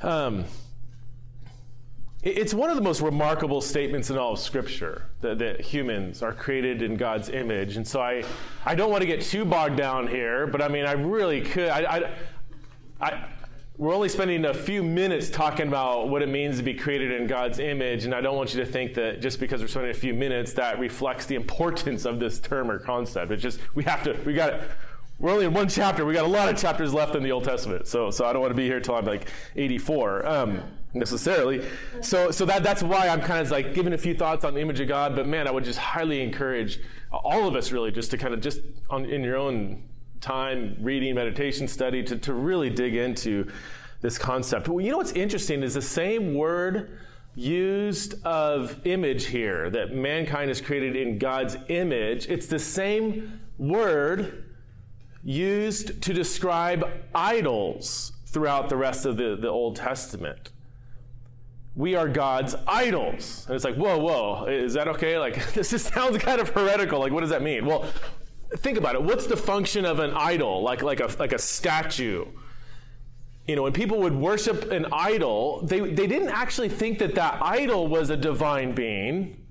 um, 0.02 0.44
it's 2.22 2.52
one 2.52 2.68
of 2.68 2.76
the 2.76 2.82
most 2.82 3.00
remarkable 3.00 3.62
statements 3.62 4.10
in 4.10 4.18
all 4.18 4.32
of 4.34 4.38
Scripture 4.38 5.06
that, 5.22 5.38
that, 5.38 5.60
humans 5.60 6.22
are 6.22 6.34
created 6.34 6.82
in 6.82 6.96
God's 6.96 7.30
image. 7.30 7.76
And 7.76 7.86
so 7.86 8.00
I, 8.00 8.24
I 8.66 8.74
don't 8.74 8.90
want 8.90 9.00
to 9.00 9.06
get 9.06 9.22
too 9.22 9.46
bogged 9.46 9.76
down 9.76 10.06
here, 10.06 10.46
but 10.46 10.60
I 10.60 10.68
mean, 10.68 10.84
I 10.84 10.92
really 10.92 11.40
could. 11.40 11.70
I, 11.70 11.80
I, 11.80 12.10
I 13.00 13.24
we're 13.78 13.94
only 13.94 14.10
spending 14.10 14.44
a 14.44 14.52
few 14.52 14.82
minutes 14.82 15.30
talking 15.30 15.66
about 15.66 16.10
what 16.10 16.20
it 16.20 16.28
means 16.28 16.58
to 16.58 16.62
be 16.62 16.74
created 16.74 17.18
in 17.18 17.26
God's 17.26 17.58
image, 17.58 18.04
and 18.04 18.14
I 18.14 18.20
don't 18.20 18.36
want 18.36 18.52
you 18.52 18.62
to 18.62 18.70
think 18.70 18.92
that 18.94 19.22
just 19.22 19.40
because 19.40 19.62
we're 19.62 19.68
spending 19.68 19.90
a 19.90 19.94
few 19.94 20.12
minutes 20.12 20.52
that 20.52 20.78
reflects 20.78 21.24
the 21.24 21.34
importance 21.34 22.04
of 22.04 22.20
this 22.20 22.40
term 22.40 22.70
or 22.70 22.78
concept. 22.78 23.32
It's 23.32 23.42
just 23.42 23.58
we 23.74 23.82
have 23.84 24.02
to 24.02 24.12
we 24.26 24.34
got 24.34 24.60
we're 25.18 25.32
only 25.32 25.46
in 25.46 25.54
one 25.54 25.70
chapter. 25.70 26.04
We 26.04 26.12
got 26.12 26.26
a 26.26 26.28
lot 26.28 26.50
of 26.50 26.58
chapters 26.58 26.92
left 26.92 27.14
in 27.14 27.22
the 27.22 27.32
Old 27.32 27.44
Testament, 27.44 27.86
so 27.86 28.10
so 28.10 28.26
I 28.26 28.34
don't 28.34 28.42
want 28.42 28.50
to 28.50 28.56
be 28.56 28.66
here 28.66 28.80
till 28.80 28.96
I'm 28.96 29.06
like 29.06 29.30
84 29.56 30.26
um, 30.26 30.62
necessarily. 30.94 31.64
So 32.00 32.30
so 32.30 32.44
that 32.46 32.62
that's 32.62 32.82
why 32.82 33.08
I'm 33.08 33.20
kind 33.20 33.40
of 33.40 33.50
like 33.50 33.74
giving 33.74 33.92
a 33.92 33.98
few 33.98 34.14
thoughts 34.14 34.44
on 34.44 34.54
the 34.54 34.60
image 34.60 34.80
of 34.80 34.88
God. 34.88 35.14
But 35.14 35.26
man, 35.26 35.46
I 35.46 35.50
would 35.50 35.64
just 35.64 35.78
highly 35.78 36.22
encourage 36.22 36.80
all 37.12 37.46
of 37.46 37.56
us 37.56 37.72
really 37.72 37.90
just 37.90 38.10
to 38.12 38.18
kind 38.18 38.34
of 38.34 38.40
just 38.40 38.60
on 38.88 39.04
in 39.04 39.22
your 39.22 39.36
own 39.36 39.82
time 40.20 40.76
reading, 40.80 41.14
meditation, 41.14 41.66
study 41.66 42.02
to, 42.04 42.16
to 42.16 42.34
really 42.34 42.70
dig 42.70 42.94
into 42.94 43.50
this 44.00 44.18
concept. 44.18 44.68
Well, 44.68 44.84
you 44.84 44.90
know 44.90 44.98
what's 44.98 45.12
interesting 45.12 45.62
is 45.62 45.74
the 45.74 45.82
same 45.82 46.34
word 46.34 46.98
used 47.34 48.24
of 48.26 48.84
image 48.86 49.26
here, 49.26 49.70
that 49.70 49.94
mankind 49.94 50.50
is 50.50 50.60
created 50.60 50.96
in 50.96 51.18
God's 51.18 51.56
image, 51.68 52.28
it's 52.28 52.46
the 52.46 52.58
same 52.58 53.40
word 53.58 54.44
used 55.22 56.02
to 56.02 56.12
describe 56.12 56.88
idols 57.14 58.12
throughout 58.26 58.68
the 58.68 58.76
rest 58.76 59.06
of 59.06 59.16
the, 59.16 59.36
the 59.36 59.48
Old 59.48 59.76
Testament. 59.76 60.50
We 61.76 61.94
are 61.94 62.08
God's 62.08 62.56
idols. 62.66 63.44
And 63.46 63.54
it's 63.54 63.64
like, 63.64 63.76
whoa, 63.76 63.98
whoa, 63.98 64.46
is 64.46 64.74
that 64.74 64.88
okay? 64.88 65.18
Like, 65.18 65.52
this 65.54 65.70
just 65.70 65.92
sounds 65.92 66.18
kind 66.18 66.40
of 66.40 66.48
heretical. 66.50 67.00
Like, 67.00 67.12
what 67.12 67.20
does 67.20 67.30
that 67.30 67.42
mean? 67.42 67.64
Well, 67.64 67.86
think 68.56 68.76
about 68.76 68.94
it. 68.94 69.02
What's 69.02 69.26
the 69.26 69.36
function 69.36 69.84
of 69.84 70.00
an 70.00 70.12
idol, 70.12 70.62
like, 70.62 70.82
like, 70.82 71.00
a, 71.00 71.10
like 71.18 71.32
a 71.32 71.38
statue? 71.38 72.26
You 73.46 73.56
know, 73.56 73.62
when 73.62 73.72
people 73.72 73.98
would 74.00 74.14
worship 74.14 74.70
an 74.70 74.86
idol, 74.92 75.62
they, 75.62 75.80
they 75.80 76.06
didn't 76.06 76.28
actually 76.28 76.68
think 76.68 76.98
that 76.98 77.14
that 77.14 77.42
idol 77.42 77.88
was 77.88 78.10
a 78.10 78.16
divine 78.16 78.74
being. 78.74 79.44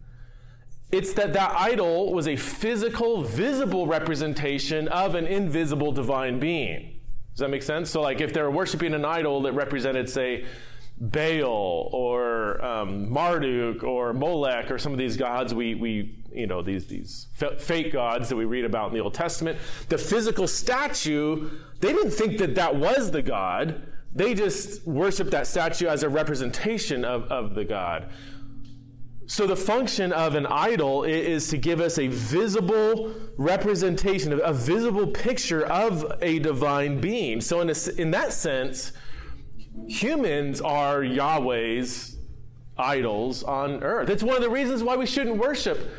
It's 0.91 1.13
that 1.13 1.33
that 1.33 1.51
idol 1.51 2.13
was 2.13 2.27
a 2.27 2.35
physical, 2.35 3.23
visible 3.23 3.87
representation 3.87 4.87
of 4.87 5.15
an 5.15 5.27
invisible 5.27 5.91
divine 5.91 6.39
being. 6.39 6.99
Does 7.31 7.39
that 7.39 7.49
make 7.49 7.63
sense? 7.63 7.89
So, 7.89 8.01
like, 8.01 8.21
if 8.21 8.33
they're 8.33 8.49
worshiping 8.49 8.93
an 8.93 9.05
idol 9.05 9.43
that 9.43 9.53
represented, 9.53 10.09
say, 10.09 10.45
Baal 10.99 11.89
or 11.93 12.63
um, 12.63 13.09
Marduk 13.09 13.83
or 13.83 14.13
Molech 14.13 14.69
or 14.69 14.77
some 14.77 14.91
of 14.91 14.97
these 14.97 15.15
gods 15.15 15.53
we, 15.53 15.75
we 15.75 16.19
you 16.31 16.47
know, 16.47 16.61
these, 16.61 16.85
these 16.87 17.27
fake 17.57 17.91
gods 17.91 18.29
that 18.29 18.35
we 18.35 18.45
read 18.45 18.65
about 18.65 18.89
in 18.89 18.93
the 18.93 19.03
Old 19.03 19.13
Testament, 19.13 19.57
the 19.89 19.97
physical 19.97 20.47
statue, 20.47 21.49
they 21.79 21.93
didn't 21.93 22.11
think 22.11 22.37
that 22.37 22.55
that 22.55 22.75
was 22.75 23.11
the 23.11 23.21
God. 23.21 23.81
They 24.13 24.33
just 24.33 24.85
worshiped 24.85 25.31
that 25.31 25.47
statue 25.47 25.87
as 25.87 26.03
a 26.03 26.09
representation 26.09 27.05
of, 27.05 27.23
of 27.23 27.55
the 27.55 27.65
God. 27.65 28.09
So, 29.27 29.45
the 29.45 29.55
function 29.55 30.11
of 30.11 30.33
an 30.33 30.47
idol 30.47 31.03
is 31.03 31.49
to 31.49 31.57
give 31.59 31.81
us 31.81 31.99
a 31.99 32.07
visible 32.07 33.13
representation, 33.37 34.33
a 34.43 34.51
visible 34.51 35.05
picture 35.05 35.67
of 35.67 36.11
a 36.21 36.39
divine 36.39 36.99
being. 36.99 37.39
So, 37.39 37.61
in, 37.61 37.69
a, 37.69 37.75
in 38.01 38.09
that 38.09 38.33
sense, 38.33 38.91
humans 39.87 40.61
are 40.61 41.03
Yahweh's 41.03 42.17
idols 42.77 43.43
on 43.43 43.83
earth. 43.83 44.09
It's 44.09 44.23
one 44.23 44.35
of 44.35 44.41
the 44.41 44.49
reasons 44.49 44.83
why 44.83 44.95
we 44.95 45.05
shouldn't 45.05 45.37
worship 45.37 45.89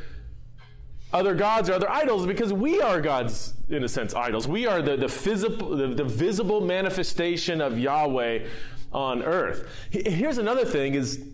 other 1.13 1.35
gods 1.35 1.69
or 1.69 1.75
other 1.75 1.91
idols 1.91 2.27
because 2.27 2.53
we 2.53 2.81
are 2.81 3.01
God's, 3.01 3.55
in 3.69 3.85
a 3.85 3.89
sense, 3.89 4.15
idols. 4.15 4.47
We 4.47 4.67
are 4.67 4.81
the, 4.81 4.97
the, 4.97 5.09
physical, 5.09 5.77
the, 5.77 5.89
the 5.89 6.05
visible 6.05 6.61
manifestation 6.61 7.61
of 7.61 7.79
Yahweh 7.79 8.47
on 8.93 9.23
earth. 9.23 9.69
Here's 9.91 10.39
another 10.39 10.65
thing 10.65 10.95
is 10.95 11.25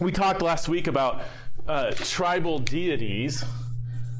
we 0.00 0.12
talked 0.12 0.42
last 0.42 0.68
week 0.68 0.86
about 0.86 1.22
uh, 1.66 1.92
tribal 1.92 2.58
deities 2.58 3.44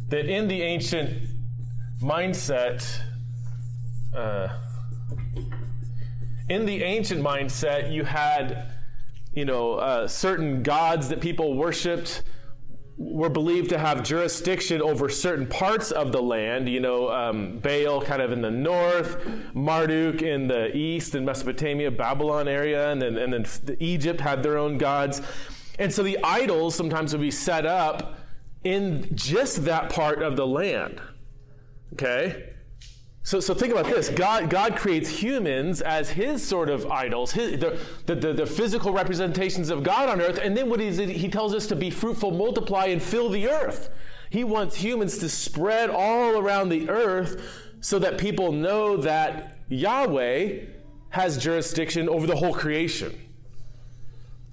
that 0.08 0.26
in 0.26 0.48
the 0.48 0.62
ancient 0.62 1.28
mindset, 2.00 3.00
uh, 4.14 4.48
in 6.48 6.66
the 6.66 6.82
ancient 6.82 7.22
mindset, 7.22 7.92
you 7.92 8.04
had, 8.04 8.72
you 9.32 9.44
know, 9.44 9.74
uh, 9.74 10.06
certain 10.06 10.62
gods 10.62 11.08
that 11.08 11.20
people 11.20 11.54
worshipped 11.54 12.22
were 12.96 13.28
believed 13.28 13.70
to 13.70 13.78
have 13.78 14.04
jurisdiction 14.04 14.80
over 14.80 15.08
certain 15.08 15.46
parts 15.46 15.90
of 15.90 16.12
the 16.12 16.22
land. 16.22 16.68
You 16.68 16.80
know, 16.80 17.10
um, 17.10 17.58
Baal 17.58 18.00
kind 18.02 18.22
of 18.22 18.30
in 18.30 18.40
the 18.40 18.50
north, 18.50 19.26
Marduk 19.52 20.22
in 20.22 20.46
the 20.46 20.74
east, 20.76 21.14
in 21.14 21.24
Mesopotamia, 21.24 21.90
Babylon 21.90 22.46
area, 22.46 22.90
and 22.90 23.02
then, 23.02 23.16
and 23.16 23.32
then 23.32 23.76
Egypt 23.80 24.20
had 24.20 24.42
their 24.42 24.58
own 24.58 24.78
gods. 24.78 25.22
And 25.78 25.92
so 25.92 26.02
the 26.02 26.18
idols 26.22 26.74
sometimes 26.74 27.12
would 27.12 27.20
be 27.20 27.32
set 27.32 27.66
up 27.66 28.18
in 28.62 29.08
just 29.14 29.64
that 29.64 29.90
part 29.90 30.22
of 30.22 30.36
the 30.36 30.46
land. 30.46 31.00
Okay? 31.94 32.53
So, 33.26 33.40
so 33.40 33.54
think 33.54 33.72
about 33.72 33.86
this. 33.86 34.10
God, 34.10 34.50
God 34.50 34.76
creates 34.76 35.08
humans 35.08 35.80
as 35.80 36.10
his 36.10 36.46
sort 36.46 36.68
of 36.68 36.86
idols, 36.90 37.32
his, 37.32 37.58
the, 37.58 37.80
the, 38.04 38.34
the, 38.34 38.44
physical 38.44 38.92
representations 38.92 39.70
of 39.70 39.82
God 39.82 40.10
on 40.10 40.20
earth. 40.20 40.38
And 40.42 40.54
then 40.54 40.68
what 40.68 40.78
is 40.78 40.98
it? 40.98 41.08
He 41.08 41.30
tells 41.30 41.54
us 41.54 41.66
to 41.68 41.76
be 41.76 41.88
fruitful, 41.88 42.32
multiply, 42.32 42.86
and 42.86 43.02
fill 43.02 43.30
the 43.30 43.48
earth. 43.48 43.88
He 44.28 44.44
wants 44.44 44.76
humans 44.76 45.16
to 45.18 45.30
spread 45.30 45.88
all 45.88 46.38
around 46.38 46.68
the 46.68 46.90
earth 46.90 47.42
so 47.80 47.98
that 47.98 48.18
people 48.18 48.52
know 48.52 48.98
that 48.98 49.56
Yahweh 49.70 50.66
has 51.08 51.38
jurisdiction 51.38 52.10
over 52.10 52.26
the 52.26 52.36
whole 52.36 52.52
creation. 52.52 53.18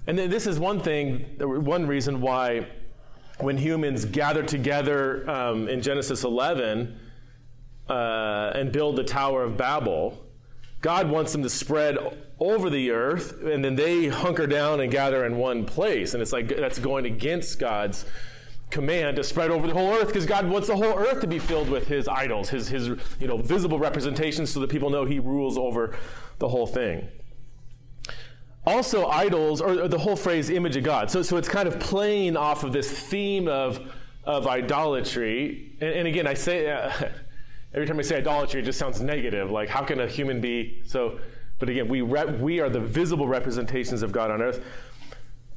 And 0.06 0.18
then 0.18 0.30
this 0.30 0.46
is 0.46 0.58
one 0.58 0.80
thing, 0.80 1.26
one 1.38 1.86
reason 1.86 2.22
why 2.22 2.66
when 3.38 3.58
humans 3.58 4.06
gather 4.06 4.42
together 4.42 5.28
um, 5.28 5.68
in 5.68 5.82
Genesis 5.82 6.24
11, 6.24 6.98
uh, 7.88 8.52
and 8.54 8.72
build 8.72 8.96
the 8.96 9.04
Tower 9.04 9.42
of 9.44 9.56
Babel. 9.56 10.18
God 10.80 11.10
wants 11.10 11.32
them 11.32 11.42
to 11.42 11.50
spread 11.50 11.96
over 12.40 12.68
the 12.68 12.90
earth, 12.90 13.42
and 13.42 13.64
then 13.64 13.76
they 13.76 14.08
hunker 14.08 14.46
down 14.46 14.80
and 14.80 14.90
gather 14.90 15.24
in 15.24 15.36
one 15.36 15.64
place. 15.64 16.14
And 16.14 16.22
it's 16.22 16.32
like 16.32 16.48
that's 16.48 16.78
going 16.78 17.06
against 17.06 17.58
God's 17.58 18.04
command 18.72 19.16
to 19.16 19.22
spread 19.24 19.50
over 19.50 19.66
the 19.68 19.74
whole 19.74 19.92
earth 19.92 20.08
because 20.08 20.26
God 20.26 20.48
wants 20.48 20.66
the 20.66 20.76
whole 20.76 20.98
earth 20.98 21.20
to 21.20 21.26
be 21.28 21.38
filled 21.38 21.68
with 21.68 21.86
his 21.86 22.08
idols, 22.08 22.48
his, 22.48 22.68
his 22.68 22.88
you 23.20 23.28
know, 23.28 23.36
visible 23.36 23.78
representations 23.78 24.50
so 24.50 24.58
that 24.60 24.70
people 24.70 24.90
know 24.90 25.04
he 25.04 25.20
rules 25.20 25.56
over 25.56 25.94
the 26.38 26.48
whole 26.48 26.66
thing. 26.66 27.06
Also, 28.66 29.06
idols, 29.06 29.60
or, 29.60 29.88
the 29.88 29.98
whole 29.98 30.16
phrase 30.16 30.48
image 30.48 30.76
of 30.76 30.84
God. 30.84 31.10
So, 31.10 31.22
so 31.22 31.36
it's 31.36 31.48
kind 31.48 31.68
of 31.68 31.78
playing 31.80 32.36
off 32.36 32.64
of 32.64 32.72
this 32.72 32.90
theme 32.90 33.48
of, 33.48 33.92
of 34.24 34.46
idolatry. 34.46 35.76
And, 35.80 35.90
and 35.90 36.08
again, 36.08 36.26
I 36.26 36.34
say, 36.34 36.70
uh, 36.70 36.90
Every 37.74 37.86
time 37.86 37.98
I 37.98 38.02
say 38.02 38.18
idolatry, 38.18 38.60
it 38.60 38.64
just 38.64 38.78
sounds 38.78 39.00
negative. 39.00 39.50
Like, 39.50 39.68
how 39.68 39.82
can 39.82 40.00
a 40.00 40.06
human 40.06 40.40
be 40.40 40.82
so? 40.84 41.18
But 41.58 41.68
again, 41.68 41.88
we, 41.88 42.02
we 42.02 42.60
are 42.60 42.68
the 42.68 42.80
visible 42.80 43.28
representations 43.28 44.02
of 44.02 44.12
God 44.12 44.30
on 44.30 44.42
earth. 44.42 44.64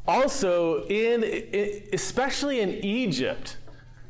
Also, 0.08 0.86
in, 0.86 1.24
especially 1.94 2.60
in 2.60 2.70
Egypt, 2.70 3.58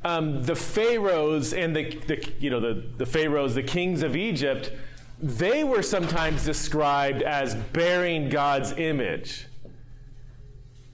um, 0.04 0.44
the 0.44 0.56
pharaohs 0.56 1.54
and 1.54 1.76
the, 1.76 1.96
the 2.08 2.32
you 2.40 2.50
know 2.50 2.60
the, 2.60 2.84
the 2.98 3.06
pharaohs, 3.06 3.56
the 3.56 3.64
kings 3.64 4.04
of 4.04 4.16
Egypt, 4.16 4.72
they 5.20 5.64
were 5.64 5.82
sometimes 5.82 6.46
described 6.46 7.24
as 7.24 7.56
bearing 7.56 8.30
God's 8.30 8.74
image. 8.74 9.48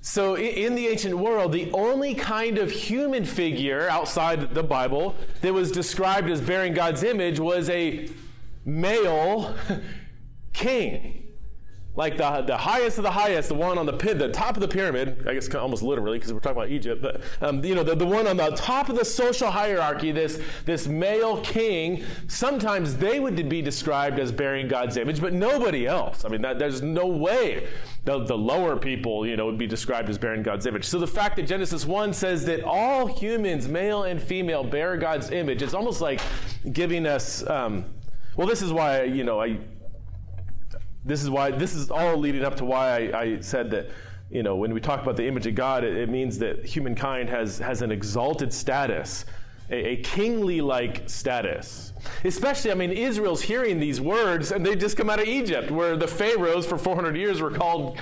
So, 0.04 0.36
in 0.36 0.74
the 0.74 0.88
ancient 0.88 1.16
world, 1.16 1.52
the 1.52 1.72
only 1.74 2.16
kind 2.16 2.58
of 2.58 2.72
human 2.72 3.24
figure 3.24 3.88
outside 3.88 4.56
the 4.56 4.64
Bible 4.64 5.16
that 5.42 5.54
was 5.54 5.72
described 5.72 6.28
as 6.28 6.42
bearing 6.42 6.74
God's 6.74 7.04
image 7.04 7.40
was 7.40 7.70
a 7.70 8.10
male 8.66 9.56
king 10.54 11.21
like 11.96 12.16
the, 12.18 12.42
the 12.42 12.58
highest 12.58 12.98
of 12.98 13.04
the 13.04 13.12
highest, 13.12 13.50
the 13.50 13.56
one 13.56 13.78
on 13.78 13.86
the 13.86 13.94
pit, 13.94 14.18
the 14.18 14.30
top 14.30 14.56
of 14.56 14.62
the 14.62 14.68
pyramid, 14.68 15.26
I 15.28 15.34
guess 15.34 15.54
almost 15.54 15.84
literally 15.84 16.18
because 16.18 16.34
we're 16.34 16.40
talking 16.40 16.58
about 16.58 16.70
Egypt, 16.70 17.02
but 17.02 17.22
um, 17.42 17.64
you 17.66 17.76
know, 17.76 17.84
the, 17.84 17.96
the 17.96 18.06
one 18.06 18.28
on 18.28 18.38
the 18.38 18.52
top 18.52 18.88
of 18.88 18.98
the 18.98 19.04
social 19.04 19.52
hierarchy, 19.52 20.14
this, 20.14 20.42
this 20.66 20.88
male 20.88 21.42
king, 21.42 22.04
sometimes 22.28 22.96
they 22.96 23.20
would 23.20 23.50
be 23.50 23.62
described 23.62 24.20
as 24.20 24.32
bearing 24.32 24.70
God's 24.70 24.96
image, 24.96 25.20
but 25.20 25.34
nobody 25.34 25.86
else. 25.86 26.24
I 26.24 26.30
mean, 26.30 26.42
that, 26.44 26.60
there's 26.60 26.82
no 26.82 27.08
way 27.08 27.68
the, 28.06 28.24
the 28.24 28.38
lower 28.38 28.78
people, 28.78 29.28
you 29.28 29.36
know, 29.36 29.46
would 29.46 29.58
be 29.58 29.68
described 29.68 30.10
as 30.10 30.18
bearing 30.18 30.44
God's 30.44 30.66
image. 30.66 30.86
So 30.86 30.98
the 30.98 31.08
fact 31.08 31.36
that 31.36 31.44
Genesis 31.44 31.86
1 31.86 32.14
says 32.14 32.46
that 32.46 32.64
all 32.64 33.06
humans, 33.06 33.68
male 33.68 34.04
and 34.04 34.22
female, 34.22 34.64
bear 34.64 34.96
God's 34.96 35.30
image, 35.32 35.62
it's 35.62 35.74
almost 35.74 36.00
like 36.00 36.22
giving 36.72 37.06
us, 37.06 37.46
um, 37.50 37.84
well, 38.38 38.48
this 38.48 38.62
is 38.62 38.72
why, 38.72 39.04
you 39.04 39.26
know, 39.26 39.42
I, 39.42 39.58
this 41.06 41.24
is 41.24 41.30
why 41.30 41.52
this 41.52 41.74
is 41.74 41.90
all 41.90 42.18
leading 42.18 42.44
up 42.44 42.56
to 42.58 42.66
why 42.66 43.10
I, 43.10 43.22
I 43.22 43.40
said 43.42 43.72
that 43.72 43.90
you 44.30 44.44
know 44.44 44.56
when 44.56 44.74
we 44.74 44.80
talk 44.80 45.02
about 45.02 45.18
the 45.18 45.28
image 45.28 45.48
of 45.48 45.56
God, 45.56 45.84
it, 45.84 45.98
it 45.98 46.10
means 46.10 46.38
that 46.40 46.66
humankind 46.66 47.30
has 47.30 47.58
has 47.60 47.82
an 47.82 47.92
exalted 47.92 48.54
status, 48.54 49.26
a, 49.70 49.94
a 49.94 49.96
kingly 49.98 50.62
like 50.62 51.10
status. 51.10 51.94
Especially, 52.24 52.72
I 52.72 52.76
mean, 52.76 52.92
Israel's 52.92 53.42
hearing 53.42 53.80
these 53.80 54.02
words, 54.02 54.52
and 54.52 54.66
they 54.66 54.76
just 54.76 54.98
come 54.98 55.10
out 55.10 55.20
of 55.20 55.28
Egypt, 55.28 55.72
where 55.72 55.96
the 55.96 56.08
pharaohs 56.08 56.66
for 56.66 56.78
400 56.78 57.16
years 57.16 57.42
were 57.42 57.52
called 57.52 57.98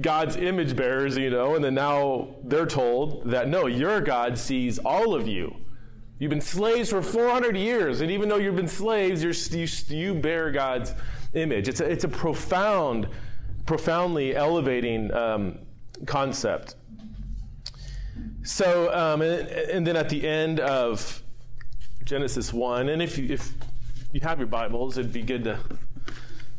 God's 0.00 0.36
image 0.36 0.74
bearers, 0.74 1.16
you 1.16 1.30
know, 1.30 1.54
and 1.54 1.64
then 1.64 1.74
now 1.74 2.36
they're 2.42 2.66
told 2.66 3.30
that 3.30 3.48
no, 3.48 3.66
your 3.66 4.00
God 4.00 4.36
sees 4.36 4.78
all 4.78 5.14
of 5.14 5.28
you. 5.28 5.56
You've 6.18 6.30
been 6.30 6.40
slaves 6.40 6.90
for 6.90 7.02
400 7.02 7.56
years, 7.56 8.00
and 8.00 8.10
even 8.10 8.28
though 8.28 8.36
you've 8.36 8.56
been 8.56 8.68
slaves, 8.68 9.22
you, 9.22 9.66
you 9.96 10.14
bear 10.14 10.50
God's 10.50 10.94
image. 11.34 11.68
It's 11.68 11.80
a, 11.80 11.90
it's 11.90 12.04
a 12.04 12.08
profound, 12.08 13.08
profoundly 13.66 14.34
elevating 14.34 15.12
um, 15.12 15.58
concept. 16.06 16.76
So, 18.42 18.94
um, 18.94 19.22
and, 19.22 19.48
and, 19.48 19.86
then 19.86 19.96
at 19.96 20.08
the 20.08 20.26
end 20.26 20.60
of 20.60 21.22
Genesis 22.04 22.52
1, 22.52 22.88
and 22.88 23.00
if 23.00 23.16
you, 23.16 23.26
if 23.32 23.52
you 24.12 24.20
have 24.20 24.38
your 24.38 24.46
Bibles, 24.46 24.98
it'd 24.98 25.12
be 25.12 25.22
good 25.22 25.44
to 25.44 25.58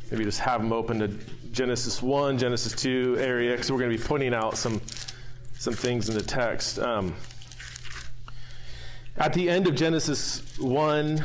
maybe 0.10 0.24
just 0.24 0.40
have 0.40 0.62
them 0.62 0.74
open 0.74 1.00
to 1.00 1.08
Genesis 1.52 2.02
1, 2.02 2.38
Genesis 2.38 2.74
2 2.74 3.18
area, 3.20 3.52
because 3.52 3.72
we're 3.72 3.80
going 3.80 3.92
to 3.92 3.98
be 3.98 4.04
pointing 4.04 4.34
out 4.34 4.58
some, 4.58 4.82
some 5.58 5.74
things 5.74 6.10
in 6.10 6.16
the 6.16 6.24
text. 6.24 6.80
Um, 6.80 7.16
at 9.18 9.34
the 9.34 9.50
end 9.50 9.68
of 9.68 9.76
Genesis 9.76 10.58
1, 10.60 11.24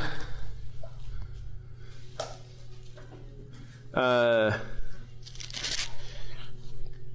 Uh, 3.93 4.57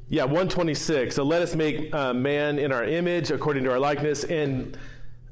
yeah, 0.08 0.24
126. 0.24 1.14
So 1.14 1.24
let 1.24 1.42
us 1.42 1.54
make 1.54 1.92
uh, 1.94 2.14
man 2.14 2.58
in 2.58 2.72
our 2.72 2.84
image 2.84 3.30
according 3.30 3.64
to 3.64 3.72
our 3.72 3.78
likeness, 3.78 4.24
and 4.24 4.76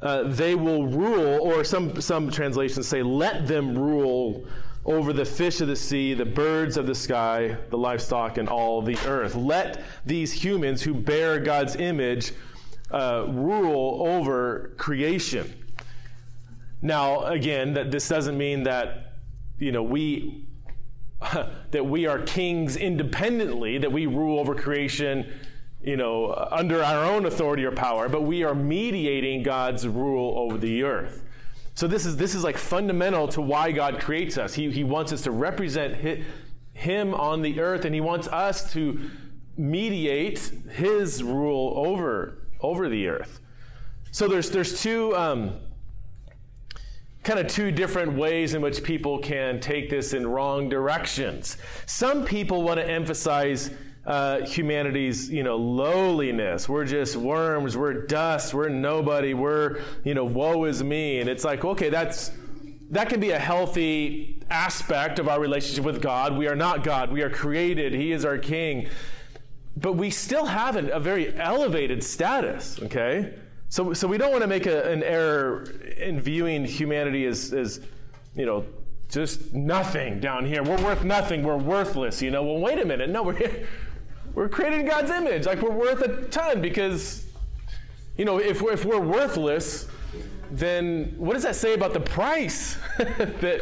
uh, 0.03 0.25
they 0.25 0.55
will 0.55 0.87
rule, 0.87 1.41
or 1.41 1.65
some, 1.65 2.01
some 2.01 2.31
translations 2.31 2.89
say, 2.89 3.03
let 3.03 3.47
them 3.47 3.79
rule 3.79 4.45
over 4.85 5.13
the 5.13 5.25
fish 5.25 5.61
of 5.61 5.69
the 5.69 5.77
sea, 5.77 6.13
the 6.13 6.25
birds 6.25 6.77
of 6.77 6.87
the 6.87 6.95
sky, 6.95 7.57
the 7.71 7.79
livestock, 7.79 8.37
and 8.37 8.49
all 8.49 8.83
the 8.83 8.99
earth. 9.07 9.35
Let 9.35 9.83
these 10.05 10.33
humans 10.33 10.83
who 10.83 10.93
bear 10.93 11.41
God's 11.41 11.77
image 11.77 12.33
uh, 12.91 13.27
rule 13.29 14.07
over 14.07 14.75
creation. 14.77 15.55
Now, 16.83 17.25
again, 17.25 17.73
that 17.75 17.91
this 17.91 18.09
doesn't 18.09 18.37
mean 18.37 18.65
that 18.65 19.15
you 19.59 19.73
know 19.73 19.83
we 19.83 20.44
that 21.71 21.85
we 21.85 22.07
are 22.07 22.19
kings 22.21 22.77
independently, 22.77 23.79
that 23.79 23.93
we 23.93 24.07
rule 24.07 24.39
over 24.39 24.55
creation, 24.55 25.33
you 25.83 25.97
know, 25.97 26.33
under 26.51 26.83
our 26.83 27.05
own 27.05 27.27
authority 27.27 27.65
or 27.65 27.73
power, 27.73 28.09
but 28.09 28.23
we 28.23 28.45
are 28.45 28.55
mediating 28.55 29.43
God's 29.43 29.87
rule 29.87 30.39
over 30.39 30.59
the 30.59 30.83
earth. 30.83 31.25
So 31.75 31.89
this 31.89 32.07
is 32.07 32.17
this 32.17 32.35
is 32.35 32.45
like 32.45 32.57
fundamental 32.57 33.27
to 33.29 33.41
why 33.41 33.73
God 33.73 34.01
creates 34.01 34.39
us. 34.39 34.55
He 34.55 34.71
he 34.71 34.85
wants 34.85 35.13
us 35.13 35.23
to 35.23 35.33
represent 35.33 36.25
him 36.73 37.15
on 37.15 37.43
the 37.43 37.61
earth, 37.61 37.85
and 37.85 37.95
he 37.95 38.01
wants 38.01 38.29
us 38.29 38.73
to 38.75 39.11
mediate 39.57 40.39
his 40.71 41.23
rule 41.23 41.73
over 41.77 42.47
over 42.61 42.89
the 42.89 43.09
earth. 43.09 43.41
So 44.13 44.29
there's 44.29 44.51
there's 44.51 44.81
two 44.81 45.17
um, 45.17 45.59
kind 47.25 47.41
of 47.41 47.47
two 47.47 47.73
different 47.73 48.13
ways 48.13 48.55
in 48.55 48.61
which 48.61 48.85
people 48.85 49.19
can 49.19 49.59
take 49.59 49.89
this 49.89 50.13
in 50.13 50.27
wrong 50.27 50.69
directions. 50.69 51.57
Some 51.87 52.25
people 52.25 52.63
want 52.63 52.79
to 52.79 52.89
emphasize 52.89 53.71
uh, 54.07 54.41
humanity's, 54.41 55.31
you 55.31 55.43
know, 55.43 55.57
lowliness. 55.57 56.69
We're 56.69 56.85
just 56.85 57.17
worms. 57.17 57.77
We're 57.77 58.07
dust. 58.07 58.53
We're 58.53 58.69
nobody. 58.69 59.33
We're, 59.33 59.81
you 60.05 60.13
know, 60.13 60.27
woe 60.27 60.65
is 60.65 60.85
me. 60.85 61.21
And 61.21 61.29
it's 61.29 61.45
like, 61.45 61.65
okay, 61.65 61.89
that's 61.89 62.31
that 62.91 63.09
can 63.09 63.19
be 63.19 63.31
a 63.31 63.39
healthy 63.39 64.43
aspect 64.51 65.19
of 65.19 65.27
our 65.27 65.41
relationship 65.41 65.85
with 65.85 66.03
God. 66.03 66.37
We 66.37 66.47
are 66.49 66.55
not 66.55 66.85
God. 66.85 67.11
We 67.11 67.23
are 67.23 67.31
created. 67.31 67.95
He 67.95 68.13
is 68.13 68.27
our 68.27 68.37
King. 68.37 68.89
But 69.77 69.95
we 69.95 70.11
still 70.11 70.45
have 70.45 70.77
an, 70.77 70.91
a 70.93 71.01
very 71.01 71.35
elevated 71.35 72.05
status. 72.05 72.79
Okay. 72.83 73.35
So, 73.71 73.93
so 73.93 74.07
we 74.07 74.19
don't 74.19 74.31
want 74.31 74.43
to 74.43 74.47
make 74.47 74.67
a, 74.67 74.89
an 74.89 75.03
error 75.03 75.65
in 75.97 76.21
viewing 76.21 76.65
humanity 76.65 77.27
as, 77.27 77.53
as, 77.53 77.81
you 78.35 78.47
know, 78.47 78.65
just 79.09 79.53
nothing 79.53 80.21
down 80.21 80.45
here. 80.45 80.63
We're 80.63 80.83
worth 80.83 81.05
nothing. 81.05 81.43
We're 81.43 81.57
worthless. 81.57 82.21
You 82.21 82.31
know. 82.31 82.43
Well, 82.43 82.59
wait 82.59 82.79
a 82.79 82.85
minute. 82.85 83.11
No, 83.11 83.23
we're 83.23 83.67
we're 84.35 84.49
created 84.49 84.81
in 84.81 84.87
God's 84.87 85.11
image. 85.11 85.47
Like 85.47 85.63
we're 85.63 85.71
worth 85.71 86.01
a 86.03 86.23
ton 86.29 86.61
because, 86.61 87.27
you 88.17 88.25
know, 88.25 88.39
if 88.39 88.61
we're, 88.61 88.73
if 88.73 88.85
we're 88.85 89.01
worthless, 89.01 89.87
then 90.51 91.15
what 91.17 91.35
does 91.35 91.45
that 91.45 91.57
say 91.57 91.75
about 91.75 91.93
the 91.93 92.01
price 92.01 92.77
that 92.99 93.61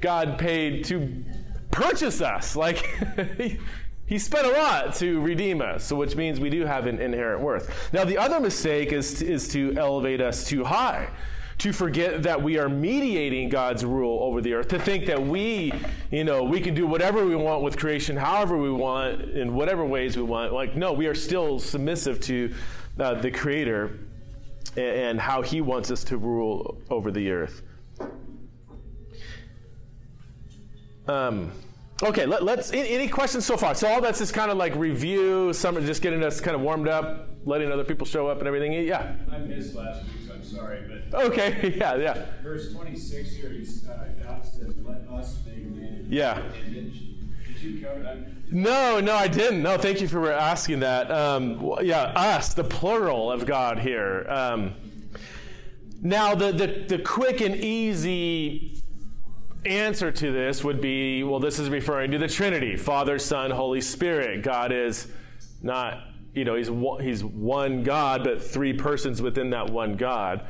God 0.00 0.38
paid 0.38 0.84
to 0.86 1.24
purchase 1.70 2.20
us? 2.20 2.56
Like. 2.56 2.84
He 4.06 4.20
spent 4.20 4.46
a 4.46 4.50
lot 4.50 4.94
to 4.96 5.20
redeem 5.20 5.60
us, 5.60 5.82
so 5.82 5.96
which 5.96 6.14
means 6.14 6.38
we 6.38 6.48
do 6.48 6.64
have 6.64 6.86
an 6.86 7.00
inherent 7.00 7.40
worth. 7.40 7.92
Now, 7.92 8.04
the 8.04 8.16
other 8.16 8.38
mistake 8.38 8.92
is 8.92 9.14
to, 9.14 9.26
is 9.26 9.48
to 9.48 9.74
elevate 9.76 10.20
us 10.20 10.46
too 10.46 10.62
high, 10.62 11.08
to 11.58 11.72
forget 11.72 12.22
that 12.22 12.42
we 12.42 12.58
are 12.58 12.68
mediating 12.68 13.48
God's 13.48 13.84
rule 13.84 14.22
over 14.22 14.40
the 14.40 14.52
earth, 14.54 14.68
to 14.68 14.78
think 14.78 15.06
that 15.06 15.20
we, 15.20 15.72
you 16.10 16.24
know, 16.24 16.42
we 16.42 16.60
can 16.60 16.74
do 16.74 16.86
whatever 16.86 17.24
we 17.24 17.34
want 17.34 17.62
with 17.62 17.78
creation, 17.78 18.16
however 18.16 18.58
we 18.58 18.70
want, 18.70 19.22
in 19.22 19.54
whatever 19.54 19.84
ways 19.84 20.16
we 20.16 20.22
want. 20.22 20.52
Like, 20.52 20.76
no, 20.76 20.92
we 20.92 21.06
are 21.06 21.14
still 21.14 21.58
submissive 21.58 22.20
to 22.22 22.54
uh, 22.98 23.14
the 23.14 23.30
Creator 23.30 23.98
and, 24.76 24.86
and 24.86 25.20
how 25.20 25.40
He 25.40 25.60
wants 25.62 25.90
us 25.90 26.04
to 26.04 26.18
rule 26.18 26.78
over 26.90 27.10
the 27.10 27.30
earth. 27.30 27.62
Um, 31.08 31.52
Okay, 32.02 32.26
let, 32.26 32.42
us 32.58 32.72
any, 32.74 33.08
questions 33.08 33.46
so 33.46 33.56
far? 33.56 33.74
So 33.74 33.88
all 33.88 34.02
that's 34.02 34.18
just 34.18 34.34
kind 34.34 34.50
of 34.50 34.58
like 34.58 34.74
review, 34.76 35.54
some 35.54 35.82
just 35.86 36.02
getting 36.02 36.22
us 36.22 36.42
kind 36.42 36.54
of 36.54 36.60
warmed 36.60 36.88
up, 36.88 37.30
letting 37.46 37.72
other 37.72 37.84
people 37.84 38.06
show 38.06 38.26
up 38.26 38.38
and 38.40 38.46
everything. 38.46 38.74
Yeah. 38.74 39.14
I 39.32 39.38
missed 39.38 39.74
last 39.74 40.04
week, 40.04 40.12
so 40.25 40.25
I'm 40.25 40.25
sorry, 40.46 41.02
but 41.10 41.26
okay, 41.26 41.74
yeah, 41.78 41.96
yeah. 41.96 42.26
Verse 42.42 42.72
26 42.72 43.32
here, 43.34 43.50
he's, 43.50 43.86
uh, 43.88 44.08
God 44.22 44.44
says, 44.44 44.74
"Let 44.84 45.08
us 45.08 45.38
make 45.46 45.64
man." 45.66 46.06
Yeah. 46.08 46.42
Image. 46.66 47.02
Did 47.46 47.62
you 47.62 47.84
cover 47.84 48.02
that? 48.02 48.52
No, 48.52 49.00
no, 49.00 49.14
I 49.14 49.28
didn't. 49.28 49.62
No, 49.62 49.76
thank 49.76 50.00
you 50.00 50.08
for 50.08 50.30
asking 50.30 50.80
that. 50.80 51.10
Um, 51.10 51.74
yeah, 51.82 52.12
us, 52.14 52.54
the 52.54 52.64
plural 52.64 53.30
of 53.30 53.46
God 53.46 53.78
here. 53.78 54.26
Um, 54.28 54.74
now, 56.00 56.34
the, 56.34 56.52
the 56.52 56.96
the 56.96 57.02
quick 57.02 57.40
and 57.40 57.56
easy 57.56 58.82
answer 59.64 60.12
to 60.12 60.32
this 60.32 60.62
would 60.62 60.80
be 60.80 61.24
well, 61.24 61.40
this 61.40 61.58
is 61.58 61.68
referring 61.68 62.12
to 62.12 62.18
the 62.18 62.28
Trinity 62.28 62.76
Father, 62.76 63.18
Son, 63.18 63.50
Holy 63.50 63.80
Spirit. 63.80 64.42
God 64.42 64.72
is 64.72 65.08
not, 65.62 66.04
you 66.36 66.44
know, 66.44 66.54
he's 66.54 66.70
one, 66.70 67.02
he's 67.02 67.24
one 67.24 67.82
God, 67.82 68.22
but 68.22 68.42
three 68.42 68.74
persons 68.74 69.22
within 69.22 69.50
that 69.50 69.70
one 69.70 69.96
God. 69.96 70.46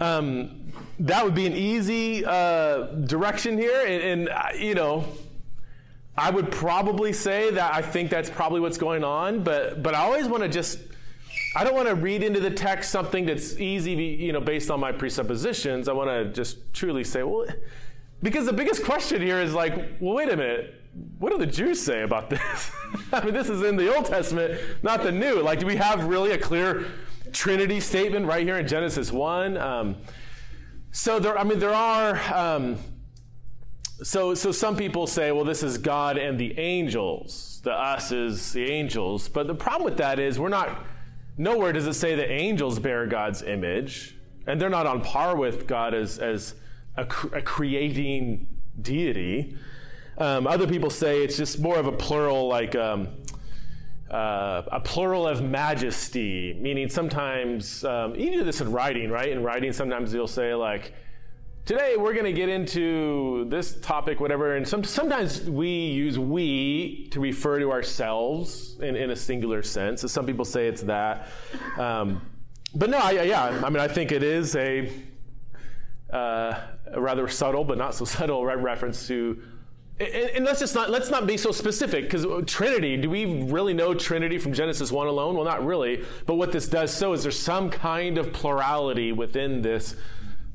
Um, 0.00 0.72
that 0.98 1.24
would 1.24 1.34
be 1.34 1.46
an 1.46 1.52
easy 1.52 2.24
uh, 2.24 2.86
direction 2.86 3.56
here. 3.56 3.86
And, 3.86 4.02
and 4.02 4.28
uh, 4.28 4.48
you 4.58 4.74
know, 4.74 5.04
I 6.18 6.30
would 6.30 6.50
probably 6.50 7.12
say 7.12 7.52
that 7.52 7.72
I 7.72 7.82
think 7.82 8.10
that's 8.10 8.28
probably 8.28 8.58
what's 8.58 8.78
going 8.78 9.04
on, 9.04 9.44
but, 9.44 9.82
but 9.82 9.94
I 9.94 10.00
always 10.00 10.26
want 10.26 10.42
to 10.42 10.48
just. 10.48 10.78
I 11.54 11.64
don't 11.64 11.74
want 11.74 11.88
to 11.88 11.94
read 11.94 12.22
into 12.22 12.40
the 12.40 12.50
text 12.50 12.90
something 12.90 13.26
that's 13.26 13.58
easy, 13.58 13.92
you 13.92 14.32
know, 14.32 14.40
based 14.40 14.70
on 14.70 14.80
my 14.80 14.90
presuppositions. 14.90 15.86
I 15.86 15.92
want 15.92 16.08
to 16.08 16.32
just 16.32 16.72
truly 16.72 17.04
say, 17.04 17.22
well, 17.22 17.46
because 18.22 18.46
the 18.46 18.54
biggest 18.54 18.84
question 18.84 19.20
here 19.20 19.38
is 19.38 19.52
like, 19.52 19.74
well, 20.00 20.14
wait 20.14 20.30
a 20.30 20.36
minute. 20.36 20.81
What 21.18 21.32
do 21.32 21.38
the 21.38 21.46
Jews 21.46 21.80
say 21.80 22.02
about 22.02 22.28
this? 22.28 22.70
I 23.12 23.24
mean, 23.24 23.32
this 23.32 23.48
is 23.48 23.62
in 23.62 23.76
the 23.76 23.94
Old 23.94 24.06
Testament, 24.06 24.60
not 24.82 25.02
the 25.02 25.12
New. 25.12 25.40
Like, 25.40 25.58
do 25.58 25.66
we 25.66 25.76
have 25.76 26.04
really 26.04 26.32
a 26.32 26.38
clear 26.38 26.86
Trinity 27.32 27.80
statement 27.80 28.26
right 28.26 28.44
here 28.44 28.58
in 28.58 28.68
Genesis 28.68 29.10
1? 29.10 29.56
Um, 29.56 29.96
so 30.90 31.18
there, 31.18 31.38
I 31.38 31.44
mean, 31.44 31.58
there 31.58 31.74
are. 31.74 32.20
Um, 32.34 32.76
so, 34.02 34.34
so 34.34 34.52
some 34.52 34.76
people 34.76 35.06
say, 35.06 35.30
well, 35.32 35.44
this 35.44 35.62
is 35.62 35.78
God 35.78 36.18
and 36.18 36.38
the 36.38 36.58
angels. 36.58 37.60
The 37.62 37.72
us 37.72 38.10
is 38.10 38.52
the 38.52 38.64
angels. 38.64 39.28
But 39.28 39.46
the 39.46 39.54
problem 39.54 39.84
with 39.84 39.98
that 39.98 40.18
is 40.18 40.38
we're 40.38 40.48
not. 40.48 40.84
Nowhere 41.38 41.72
does 41.72 41.86
it 41.86 41.94
say 41.94 42.14
the 42.14 42.30
angels 42.30 42.78
bear 42.78 43.06
God's 43.06 43.42
image, 43.42 44.18
and 44.46 44.60
they're 44.60 44.68
not 44.68 44.86
on 44.86 45.00
par 45.00 45.36
with 45.36 45.66
God 45.66 45.94
as 45.94 46.18
as 46.18 46.54
a, 46.96 47.02
a 47.32 47.40
creating 47.40 48.48
deity. 48.80 49.56
Um, 50.22 50.46
other 50.46 50.68
people 50.68 50.88
say 50.88 51.24
it's 51.24 51.36
just 51.36 51.58
more 51.58 51.76
of 51.76 51.88
a 51.88 51.92
plural, 51.92 52.46
like 52.46 52.76
um, 52.76 53.08
uh, 54.08 54.62
a 54.70 54.78
plural 54.78 55.26
of 55.26 55.42
majesty, 55.42 56.56
meaning 56.60 56.88
sometimes, 56.88 57.84
um, 57.84 58.14
you 58.14 58.30
do 58.30 58.44
this 58.44 58.60
in 58.60 58.70
writing, 58.70 59.10
right? 59.10 59.30
In 59.30 59.42
writing, 59.42 59.72
sometimes 59.72 60.14
you'll 60.14 60.28
say, 60.28 60.54
like, 60.54 60.94
today 61.64 61.96
we're 61.98 62.12
going 62.12 62.26
to 62.26 62.32
get 62.32 62.48
into 62.48 63.46
this 63.48 63.80
topic, 63.80 64.20
whatever. 64.20 64.54
And 64.54 64.66
some, 64.66 64.84
sometimes 64.84 65.42
we 65.50 65.66
use 65.66 66.20
we 66.20 67.08
to 67.10 67.18
refer 67.18 67.58
to 67.58 67.72
ourselves 67.72 68.78
in, 68.78 68.94
in 68.94 69.10
a 69.10 69.16
singular 69.16 69.60
sense. 69.60 70.02
So 70.02 70.06
some 70.06 70.24
people 70.24 70.44
say 70.44 70.68
it's 70.68 70.82
that. 70.82 71.26
Um, 71.76 72.24
but 72.76 72.90
no, 72.90 72.98
I, 72.98 73.22
yeah, 73.22 73.42
I 73.42 73.68
mean, 73.68 73.80
I 73.80 73.88
think 73.88 74.12
it 74.12 74.22
is 74.22 74.54
a 74.54 74.88
uh, 76.12 76.60
a 76.92 77.00
rather 77.00 77.26
subtle 77.26 77.64
but 77.64 77.78
not 77.78 77.94
so 77.94 78.04
subtle 78.16 78.44
reference 78.44 79.08
to 79.08 79.42
and, 80.00 80.08
and, 80.14 80.44
let's 80.44 80.60
just 80.60 80.74
not 80.74 80.90
let's 80.90 81.10
not 81.10 81.26
be 81.26 81.36
so 81.36 81.52
specific 81.52 82.04
because 82.04 82.26
Trinity. 82.46 82.96
Do 82.96 83.10
we 83.10 83.42
really 83.44 83.74
know 83.74 83.94
Trinity 83.94 84.38
from 84.38 84.52
Genesis 84.52 84.90
one 84.90 85.06
alone? 85.06 85.34
Well, 85.34 85.44
not 85.44 85.64
really. 85.64 86.04
But 86.26 86.34
what 86.36 86.50
this 86.50 86.66
does 86.66 86.92
so 86.92 87.12
is 87.12 87.22
there's 87.22 87.38
some 87.38 87.70
kind 87.70 88.18
of 88.18 88.32
plurality 88.32 89.12
within 89.12 89.62
this 89.62 89.96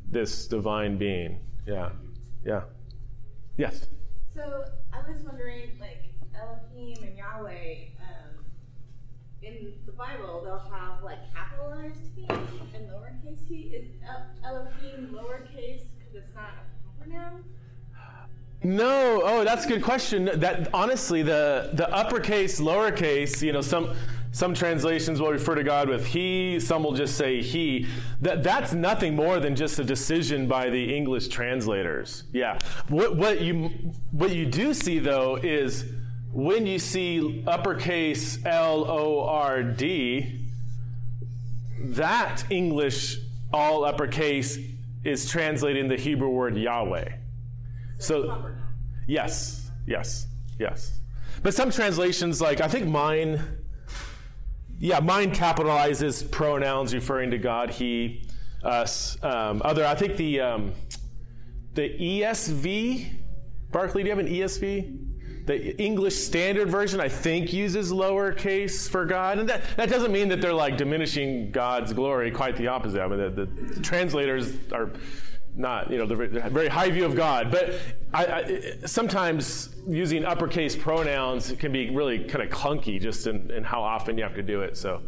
this 0.09 0.47
divine 0.47 0.97
being. 0.97 1.39
Yeah, 1.65 1.89
yeah, 2.45 2.61
yes. 3.57 3.87
So 4.33 4.65
I 4.93 5.09
was 5.09 5.21
wondering, 5.21 5.71
like 5.79 6.03
Elohim 6.35 7.03
and 7.03 7.17
Yahweh, 7.17 7.75
um, 8.01 8.45
in 9.43 9.73
the 9.85 9.91
Bible, 9.91 10.41
they'll 10.43 10.71
have 10.71 11.03
like 11.03 11.19
capitalized 11.33 11.99
He 12.15 12.25
and 12.27 12.89
lowercase 12.89 13.47
He. 13.47 13.75
Is 13.75 13.89
Elohim 14.43 15.13
lowercase 15.13 15.83
because 15.99 16.15
it's 16.15 16.35
not 16.35 16.49
a 16.49 17.05
proper 17.05 17.09
noun? 17.09 17.43
No, 18.63 19.21
oh, 19.23 19.43
that's 19.43 19.65
a 19.65 19.67
good 19.67 19.83
question. 19.83 20.25
That 20.39 20.69
honestly, 20.73 21.21
the 21.21 21.69
the 21.73 21.89
uppercase, 21.93 22.59
lowercase, 22.59 23.41
you 23.41 23.53
know, 23.53 23.61
some 23.61 23.95
some 24.31 24.53
translations 24.53 25.21
will 25.21 25.31
refer 25.31 25.55
to 25.55 25.63
God 25.63 25.89
with 25.89 26.05
he, 26.05 26.59
some 26.59 26.83
will 26.83 26.93
just 26.93 27.17
say 27.17 27.41
he. 27.41 27.87
That 28.21 28.43
that's 28.43 28.73
nothing 28.73 29.15
more 29.15 29.39
than 29.39 29.55
just 29.55 29.79
a 29.79 29.83
decision 29.83 30.47
by 30.47 30.69
the 30.69 30.95
English 30.95 31.27
translators. 31.27 32.23
Yeah. 32.33 32.59
What 32.89 33.15
what 33.15 33.41
you 33.41 33.69
what 34.11 34.31
you 34.31 34.45
do 34.45 34.73
see 34.73 34.99
though 34.99 35.37
is 35.37 35.85
when 36.33 36.65
you 36.65 36.79
see 36.79 37.43
uppercase 37.47 38.43
L 38.45 38.85
O 38.89 39.23
R 39.23 39.63
D, 39.63 40.47
that 41.79 42.43
English 42.49 43.17
all 43.53 43.85
uppercase 43.85 44.57
is 45.03 45.29
translating 45.29 45.87
the 45.87 45.95
Hebrew 45.95 46.29
word 46.29 46.57
Yahweh. 46.57 47.09
So, 47.99 48.51
yes, 49.07 49.71
yes, 49.85 50.27
yes. 50.59 50.99
But 51.43 51.53
some 51.53 51.71
translations, 51.71 52.41
like 52.41 52.61
I 52.61 52.67
think 52.67 52.87
mine, 52.87 53.41
yeah, 54.79 54.99
mine 54.99 55.31
capitalizes 55.31 56.29
pronouns 56.29 56.93
referring 56.93 57.31
to 57.31 57.37
God, 57.37 57.69
He, 57.69 58.27
us. 58.63 59.21
Um, 59.23 59.61
other, 59.63 59.85
I 59.85 59.95
think 59.95 60.17
the 60.17 60.41
um, 60.41 60.73
the 61.73 61.89
ESV, 61.89 63.13
Barclay, 63.71 64.03
do 64.03 64.09
you 64.09 64.15
have 64.15 64.25
an 64.25 64.31
ESV? 64.31 65.03
The 65.45 65.81
English 65.81 66.15
Standard 66.15 66.69
Version, 66.69 66.99
I 66.99 67.07
think, 67.07 67.53
uses 67.53 67.91
lowercase 67.91 68.89
for 68.89 69.05
God. 69.05 69.39
And 69.39 69.47
that, 69.47 69.61
that 69.77 69.87
doesn't 69.87 70.11
mean 70.11 70.27
that 70.29 70.41
they're 70.41 70.53
like 70.53 70.75
diminishing 70.75 71.51
God's 71.51 71.93
glory, 71.93 72.31
quite 72.31 72.57
the 72.57 72.67
opposite. 72.67 72.99
I 72.99 73.07
mean, 73.07 73.19
the, 73.19 73.45
the 73.45 73.81
translators 73.81 74.57
are 74.73 74.91
not, 75.57 75.91
you 75.91 75.97
know, 75.97 76.05
the 76.05 76.15
very 76.15 76.67
high 76.67 76.89
view 76.89 77.05
of 77.05 77.15
God. 77.15 77.51
But 77.51 77.73
I, 78.13 78.25
I, 78.25 78.75
sometimes 78.85 79.75
using 79.87 80.23
uppercase 80.23 80.75
pronouns 80.75 81.51
can 81.53 81.71
be 81.71 81.89
really 81.89 82.19
kind 82.19 82.43
of 82.43 82.49
clunky 82.49 83.01
just 83.01 83.27
in, 83.27 83.49
in 83.51 83.63
how 83.63 83.81
often 83.81 84.17
you 84.17 84.23
have 84.23 84.35
to 84.35 84.43
do 84.43 84.61
it. 84.61 84.77
So, 84.77 85.01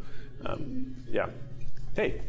um, 0.45 0.95
yeah. 1.09 1.27
Hey. 1.95 2.21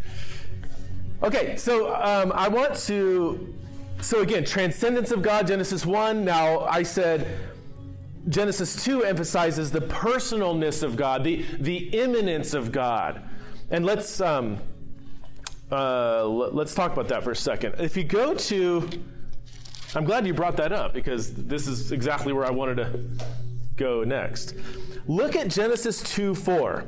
Okay, 1.22 1.56
so 1.56 1.94
um, 1.94 2.32
I 2.34 2.48
want 2.48 2.74
to 2.76 3.54
so 4.02 4.22
again, 4.22 4.44
transcendence 4.44 5.10
of 5.10 5.20
God, 5.20 5.46
Genesis 5.46 5.84
1. 5.84 6.24
Now, 6.24 6.60
I 6.60 6.82
said 6.82 7.38
Genesis 8.28 8.82
2 8.84 9.04
emphasizes 9.04 9.70
the 9.70 9.80
personalness 9.80 10.82
of 10.82 10.96
God, 10.96 11.22
the, 11.22 11.44
the 11.58 11.76
immanence 11.88 12.54
of 12.54 12.72
God. 12.72 13.22
And 13.70 13.84
let's, 13.84 14.20
um, 14.20 14.58
uh, 15.70 16.26
let's 16.26 16.74
talk 16.74 16.92
about 16.92 17.08
that 17.08 17.22
for 17.22 17.30
a 17.30 17.36
second. 17.36 17.76
If 17.78 17.96
you 17.96 18.04
go 18.04 18.34
to, 18.34 18.88
I'm 19.94 20.04
glad 20.04 20.26
you 20.26 20.34
brought 20.34 20.56
that 20.56 20.72
up 20.72 20.92
because 20.92 21.32
this 21.34 21.66
is 21.66 21.92
exactly 21.92 22.32
where 22.32 22.44
I 22.44 22.50
wanted 22.50 22.76
to 22.78 23.00
go 23.76 24.04
next. 24.04 24.54
Look 25.06 25.36
at 25.36 25.48
Genesis 25.48 26.02
2 26.02 26.34
4. 26.34 26.84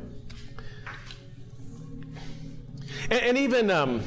And, 3.10 3.20
and 3.20 3.38
even, 3.38 3.70
um, 3.70 4.02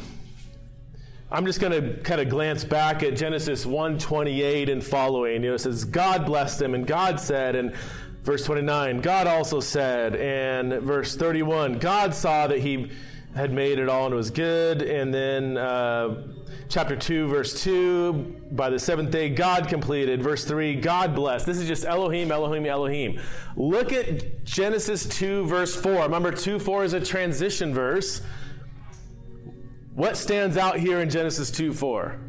I'm 1.31 1.45
just 1.45 1.59
going 1.59 1.73
to 1.73 2.01
kind 2.01 2.21
of 2.21 2.29
glance 2.29 2.63
back 2.63 3.01
at 3.01 3.15
Genesis 3.15 3.65
1:28 3.65 4.69
and 4.69 4.83
following. 4.83 5.43
You 5.43 5.49
know, 5.49 5.55
it 5.55 5.59
says 5.59 5.83
God 5.83 6.25
blessed 6.25 6.59
them 6.59 6.73
and 6.75 6.85
God 6.85 7.19
said 7.19 7.55
and 7.55 7.73
verse 8.23 8.45
29, 8.45 9.01
God 9.01 9.27
also 9.27 9.59
said 9.59 10.15
and 10.15 10.81
verse 10.81 11.15
31, 11.15 11.79
God 11.79 12.13
saw 12.13 12.47
that 12.47 12.59
he 12.59 12.91
had 13.35 13.51
made 13.51 13.79
it 13.79 13.89
all 13.89 14.05
and 14.05 14.13
it 14.13 14.17
was 14.17 14.31
good 14.31 14.81
and 14.81 15.13
then 15.13 15.57
uh, 15.57 16.23
chapter 16.69 16.95
2 16.95 17.27
verse 17.27 17.61
2 17.63 18.13
by 18.51 18.69
the 18.69 18.79
seventh 18.79 19.11
day 19.11 19.29
God 19.29 19.67
completed 19.67 20.23
verse 20.23 20.45
3 20.45 20.75
God 20.75 21.13
blessed. 21.13 21.45
This 21.45 21.57
is 21.57 21.67
just 21.67 21.83
Elohim 21.83 22.31
Elohim 22.31 22.65
Elohim. 22.65 23.19
Look 23.57 23.91
at 23.91 24.45
Genesis 24.45 25.05
2 25.05 25.45
verse 25.45 25.75
4. 25.75 26.03
Remember 26.03 26.31
2 26.31 26.59
4 26.59 26.85
is 26.85 26.93
a 26.93 27.01
transition 27.01 27.73
verse. 27.73 28.21
What 29.93 30.15
stands 30.17 30.55
out 30.57 30.79
here 30.79 31.01
in 31.01 31.09
Genesis 31.09 31.51
2 31.51 31.73
4? 31.73 32.19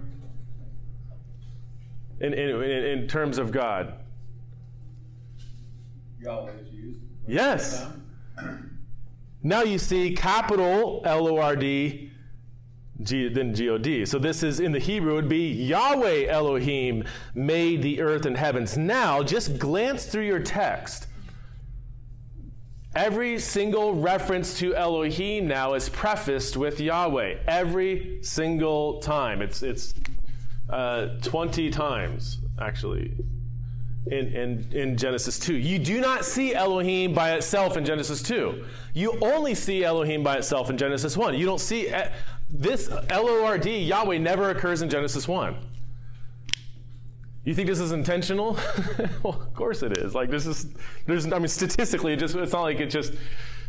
In, 2.19 2.33
in, 2.33 2.62
in, 2.62 3.09
terms 3.09 3.38
of 3.38 3.53
God? 3.53 4.01
Yahweh 6.19 6.53
is 6.53 6.73
used. 6.73 7.01
Yes. 7.29 7.87
Now 9.46 9.62
you 9.62 9.78
see 9.78 10.12
capital 10.12 11.02
L 11.04 11.28
O 11.28 11.38
R 11.38 11.54
D, 11.54 12.11
then 12.98 13.54
G 13.54 13.68
O 13.68 13.78
D. 13.78 14.04
So 14.04 14.18
this 14.18 14.42
is 14.42 14.59
in 14.59 14.72
the 14.72 14.80
Hebrew, 14.80 15.12
it 15.12 15.14
would 15.14 15.28
be 15.28 15.52
Yahweh 15.52 16.26
Elohim 16.26 17.04
made 17.32 17.80
the 17.80 18.00
earth 18.00 18.26
and 18.26 18.37
heavens. 18.37 18.76
Now, 18.76 19.22
just 19.22 19.56
glance 19.56 20.06
through 20.06 20.24
your 20.24 20.40
text. 20.40 21.06
Every 22.96 23.38
single 23.38 23.94
reference 23.94 24.59
to 24.59 24.74
Elohim 24.74 25.46
now 25.46 25.74
is 25.74 25.88
prefaced 25.90 26.56
with 26.56 26.80
Yahweh. 26.80 27.37
Every 27.46 28.18
single 28.22 28.98
time. 28.98 29.42
It's, 29.42 29.62
it's 29.62 29.94
uh, 30.68 31.20
20 31.22 31.70
times, 31.70 32.38
actually, 32.61 33.14
in, 34.07 34.29
in, 34.29 34.73
in 34.73 34.97
Genesis 34.97 35.38
2. 35.38 35.55
You 35.55 35.79
do 35.79 36.01
not 36.01 36.25
see 36.25 36.55
Elohim 36.55 37.12
by 37.12 37.33
itself 37.33 37.77
in 37.77 37.85
Genesis 37.85 38.23
2. 38.23 38.64
You 38.95 39.19
only 39.21 39.55
see 39.55 39.85
Elohim 39.85 40.23
by 40.23 40.37
itself 40.37 40.71
in 40.71 40.79
Genesis 40.79 41.16
1. 41.16 41.35
You 41.35 41.47
don't 41.47 41.61
see 41.61 41.92
uh, 41.92 42.11
this 42.49 42.88
L 43.11 43.29
O 43.29 43.45
R 43.45 43.59
D, 43.59 43.79
Yahweh, 43.79 44.19
never 44.19 44.51
occurs 44.51 44.83
in 44.83 44.88
Genesis 44.88 45.27
1. 45.27 45.57
You 47.45 47.55
think 47.55 47.69
this 47.69 47.81
is 47.81 47.92
intentional? 47.92 48.55
well, 49.23 49.35
of 49.35 49.55
course 49.55 49.83
it 49.83 49.99
is. 49.99 50.14
Like 50.14 50.31
this 50.31 50.47
is 50.47 50.66
there's 51.07 51.33
I 51.33 51.38
mean 51.38 51.49
statistically 51.49 52.12
it 52.12 52.19
just 52.19 52.35
it's 52.35 52.53
not 52.53 52.62
like 52.62 52.81
it 52.81 52.87
just 52.90 53.12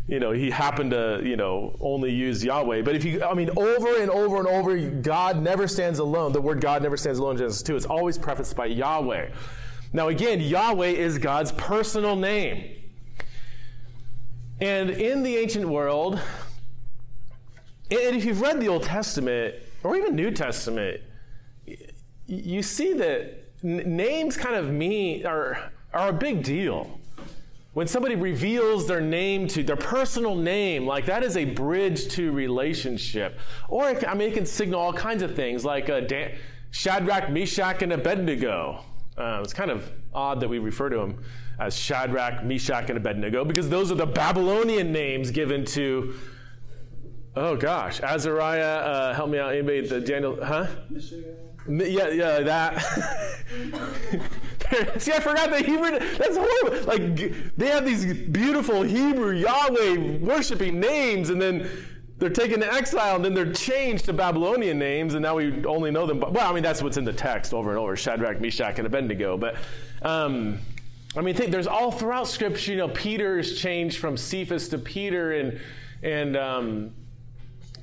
you 0.07 0.19
know 0.19 0.31
he 0.31 0.49
happened 0.49 0.91
to 0.91 1.21
you 1.23 1.35
know 1.35 1.75
only 1.79 2.11
use 2.11 2.43
Yahweh. 2.43 2.81
But 2.81 2.95
if 2.95 3.05
you 3.05 3.23
I 3.23 3.33
mean 3.35 3.51
over 3.55 4.01
and 4.01 4.09
over 4.09 4.37
and 4.37 4.47
over 4.47 4.77
God 4.89 5.41
never 5.41 5.67
stands 5.67 5.99
alone. 5.99 6.31
The 6.31 6.41
word 6.41 6.59
God 6.59 6.81
never 6.81 6.97
stands 6.97 7.19
alone 7.19 7.33
in 7.33 7.37
Genesis 7.37 7.61
2. 7.63 7.75
It's 7.75 7.85
always 7.85 8.17
prefaced 8.17 8.55
by 8.55 8.65
Yahweh. 8.65 9.29
Now 9.93 10.09
again, 10.09 10.41
Yahweh 10.41 10.87
is 10.87 11.17
God's 11.17 11.51
personal 11.53 12.15
name. 12.15 12.73
And 14.59 14.89
in 14.89 15.23
the 15.23 15.37
ancient 15.37 15.67
world, 15.67 16.19
and 17.89 18.15
if 18.15 18.25
you've 18.25 18.41
read 18.41 18.59
the 18.59 18.67
Old 18.67 18.83
Testament 18.83 19.55
or 19.83 19.95
even 19.95 20.15
New 20.15 20.31
Testament, 20.31 21.01
you 22.25 22.61
see 22.61 22.93
that 22.93 23.45
names 23.63 24.35
kind 24.35 24.55
of 24.55 24.69
mean 24.71 25.25
are, 25.25 25.71
are 25.93 26.09
a 26.09 26.13
big 26.13 26.43
deal. 26.43 26.99
When 27.73 27.87
somebody 27.87 28.15
reveals 28.15 28.87
their 28.87 29.01
name 29.01 29.47
to 29.49 29.63
their 29.63 29.75
personal 29.75 30.35
name, 30.35 30.87
like 30.87 31.05
that 31.05 31.23
is 31.23 31.37
a 31.37 31.45
bridge 31.45 32.07
to 32.09 32.31
relationship. 32.31 33.39
Or 33.69 33.83
I 33.85 34.15
mean, 34.15 34.31
it 34.31 34.33
can 34.33 34.47
signal 34.47 34.79
all 34.79 34.93
kinds 34.93 35.21
of 35.21 35.35
things, 35.35 35.63
like 35.63 35.87
uh, 35.87 35.99
Dan- 36.01 36.35
Shadrach, 36.71 37.29
Meshach, 37.29 37.83
and 37.83 37.93
Abednego. 37.93 38.83
Uh, 39.17 39.41
it's 39.43 39.53
kind 39.53 39.71
of 39.71 39.91
odd 40.13 40.39
that 40.39 40.47
we 40.47 40.59
refer 40.59 40.89
to 40.89 40.97
them 40.97 41.23
as 41.59 41.77
Shadrach, 41.77 42.43
Meshach, 42.43 42.89
and 42.89 42.97
Abednego 42.97 43.43
because 43.43 43.67
those 43.67 43.91
are 43.91 43.95
the 43.95 44.05
Babylonian 44.05 44.91
names 44.91 45.31
given 45.31 45.65
to. 45.65 46.13
Oh 47.35 47.55
gosh, 47.55 48.01
Azariah, 48.01 48.63
uh, 48.63 49.13
help 49.13 49.29
me 49.29 49.37
out. 49.37 49.53
Anybody? 49.53 49.87
The 49.87 50.01
Daniel, 50.01 50.43
huh? 50.43 50.67
Yeah, 51.69 52.09
yeah, 52.09 52.39
that. 52.39 52.81
See, 54.97 55.11
I 55.11 55.19
forgot 55.19 55.49
the 55.49 55.59
Hebrew. 55.59 55.99
That's 56.17 56.37
horrible. 56.37 56.85
Like 56.85 57.55
they 57.57 57.67
have 57.67 57.85
these 57.85 58.05
beautiful 58.29 58.83
Hebrew 58.83 59.33
Yahweh 59.33 60.17
worshiping 60.17 60.79
names, 60.79 61.29
and 61.29 61.41
then 61.41 61.69
they're 62.19 62.29
taken 62.29 62.59
to 62.61 62.73
exile, 62.73 63.15
and 63.15 63.25
then 63.25 63.33
they're 63.33 63.53
changed 63.53 64.05
to 64.05 64.13
Babylonian 64.13 64.79
names, 64.79 65.13
and 65.13 65.21
now 65.21 65.35
we 65.35 65.63
only 65.65 65.91
know 65.91 66.07
them. 66.07 66.19
Well, 66.19 66.49
I 66.49 66.53
mean 66.53 66.63
that's 66.63 66.81
what's 66.81 66.97
in 66.97 67.03
the 67.03 67.13
text 67.13 67.53
over 67.53 67.69
and 67.69 67.77
over: 67.77 67.95
Shadrach, 67.95 68.41
Meshach, 68.41 68.79
and 68.79 68.87
Abednego. 68.87 69.37
But 69.37 69.57
um, 70.01 70.59
I 71.15 71.21
mean, 71.21 71.35
think 71.35 71.51
there's 71.51 71.67
all 71.67 71.91
throughout 71.91 72.27
Scripture. 72.27 72.71
You 72.71 72.77
know, 72.77 72.89
Peter 72.89 73.37
is 73.37 73.59
changed 73.59 73.99
from 73.99 74.17
Cephas 74.17 74.69
to 74.69 74.79
Peter, 74.79 75.33
and 75.33 75.59
and 76.01 76.35
um, 76.35 76.91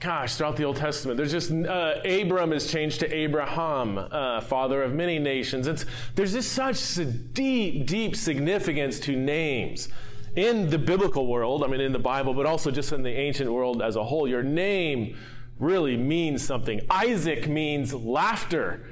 gosh, 0.00 0.34
throughout 0.34 0.56
the 0.56 0.64
Old 0.64 0.76
Testament, 0.76 1.16
there's 1.16 1.32
just 1.32 1.52
uh, 1.52 2.00
Abram 2.04 2.52
is 2.52 2.70
changed 2.70 3.00
to 3.00 3.14
Abraham, 3.14 3.98
uh, 3.98 4.40
father 4.40 4.82
of 4.82 4.94
many 4.94 5.20
nations. 5.20 5.68
It's, 5.68 5.86
there's 6.16 6.32
just 6.32 6.52
such 6.52 6.98
deep, 7.32 7.86
deep 7.86 8.16
significance 8.16 8.98
to 9.00 9.16
names 9.16 9.88
in 10.36 10.70
the 10.70 10.78
biblical 10.78 11.26
world, 11.26 11.62
I 11.62 11.68
mean, 11.68 11.80
in 11.80 11.92
the 11.92 11.98
Bible, 11.98 12.34
but 12.34 12.46
also 12.46 12.70
just 12.70 12.92
in 12.92 13.02
the 13.02 13.10
ancient 13.10 13.50
world 13.52 13.82
as 13.82 13.96
a 13.96 14.04
whole. 14.04 14.26
Your 14.28 14.42
name 14.42 15.16
really 15.58 15.96
means 15.96 16.44
something. 16.44 16.80
Isaac 16.90 17.48
means 17.48 17.94
laughter 17.94 18.86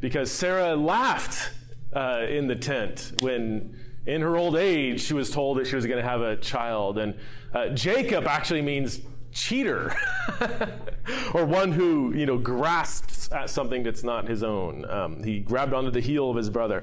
because 0.00 0.30
Sarah 0.30 0.74
laughed 0.74 1.52
uh, 1.94 2.24
in 2.28 2.46
the 2.46 2.56
tent 2.56 3.12
when 3.20 3.76
in 4.06 4.22
her 4.22 4.36
old 4.36 4.56
age 4.56 5.02
she 5.02 5.14
was 5.14 5.30
told 5.30 5.58
that 5.58 5.66
she 5.66 5.76
was 5.76 5.86
going 5.86 6.02
to 6.02 6.08
have 6.08 6.22
a 6.22 6.36
child. 6.36 6.98
And 6.98 7.14
uh, 7.52 7.68
Jacob 7.68 8.26
actually 8.26 8.62
means 8.62 9.00
cheater 9.32 9.94
or 11.34 11.44
one 11.44 11.72
who 11.72 12.12
you 12.14 12.26
know 12.26 12.36
grasps 12.36 13.30
at 13.32 13.48
something 13.48 13.82
that's 13.82 14.02
not 14.02 14.26
his 14.26 14.42
own 14.42 14.84
um, 14.90 15.22
he 15.22 15.38
grabbed 15.38 15.72
onto 15.72 15.90
the 15.90 16.00
heel 16.00 16.30
of 16.30 16.36
his 16.36 16.50
brother 16.50 16.82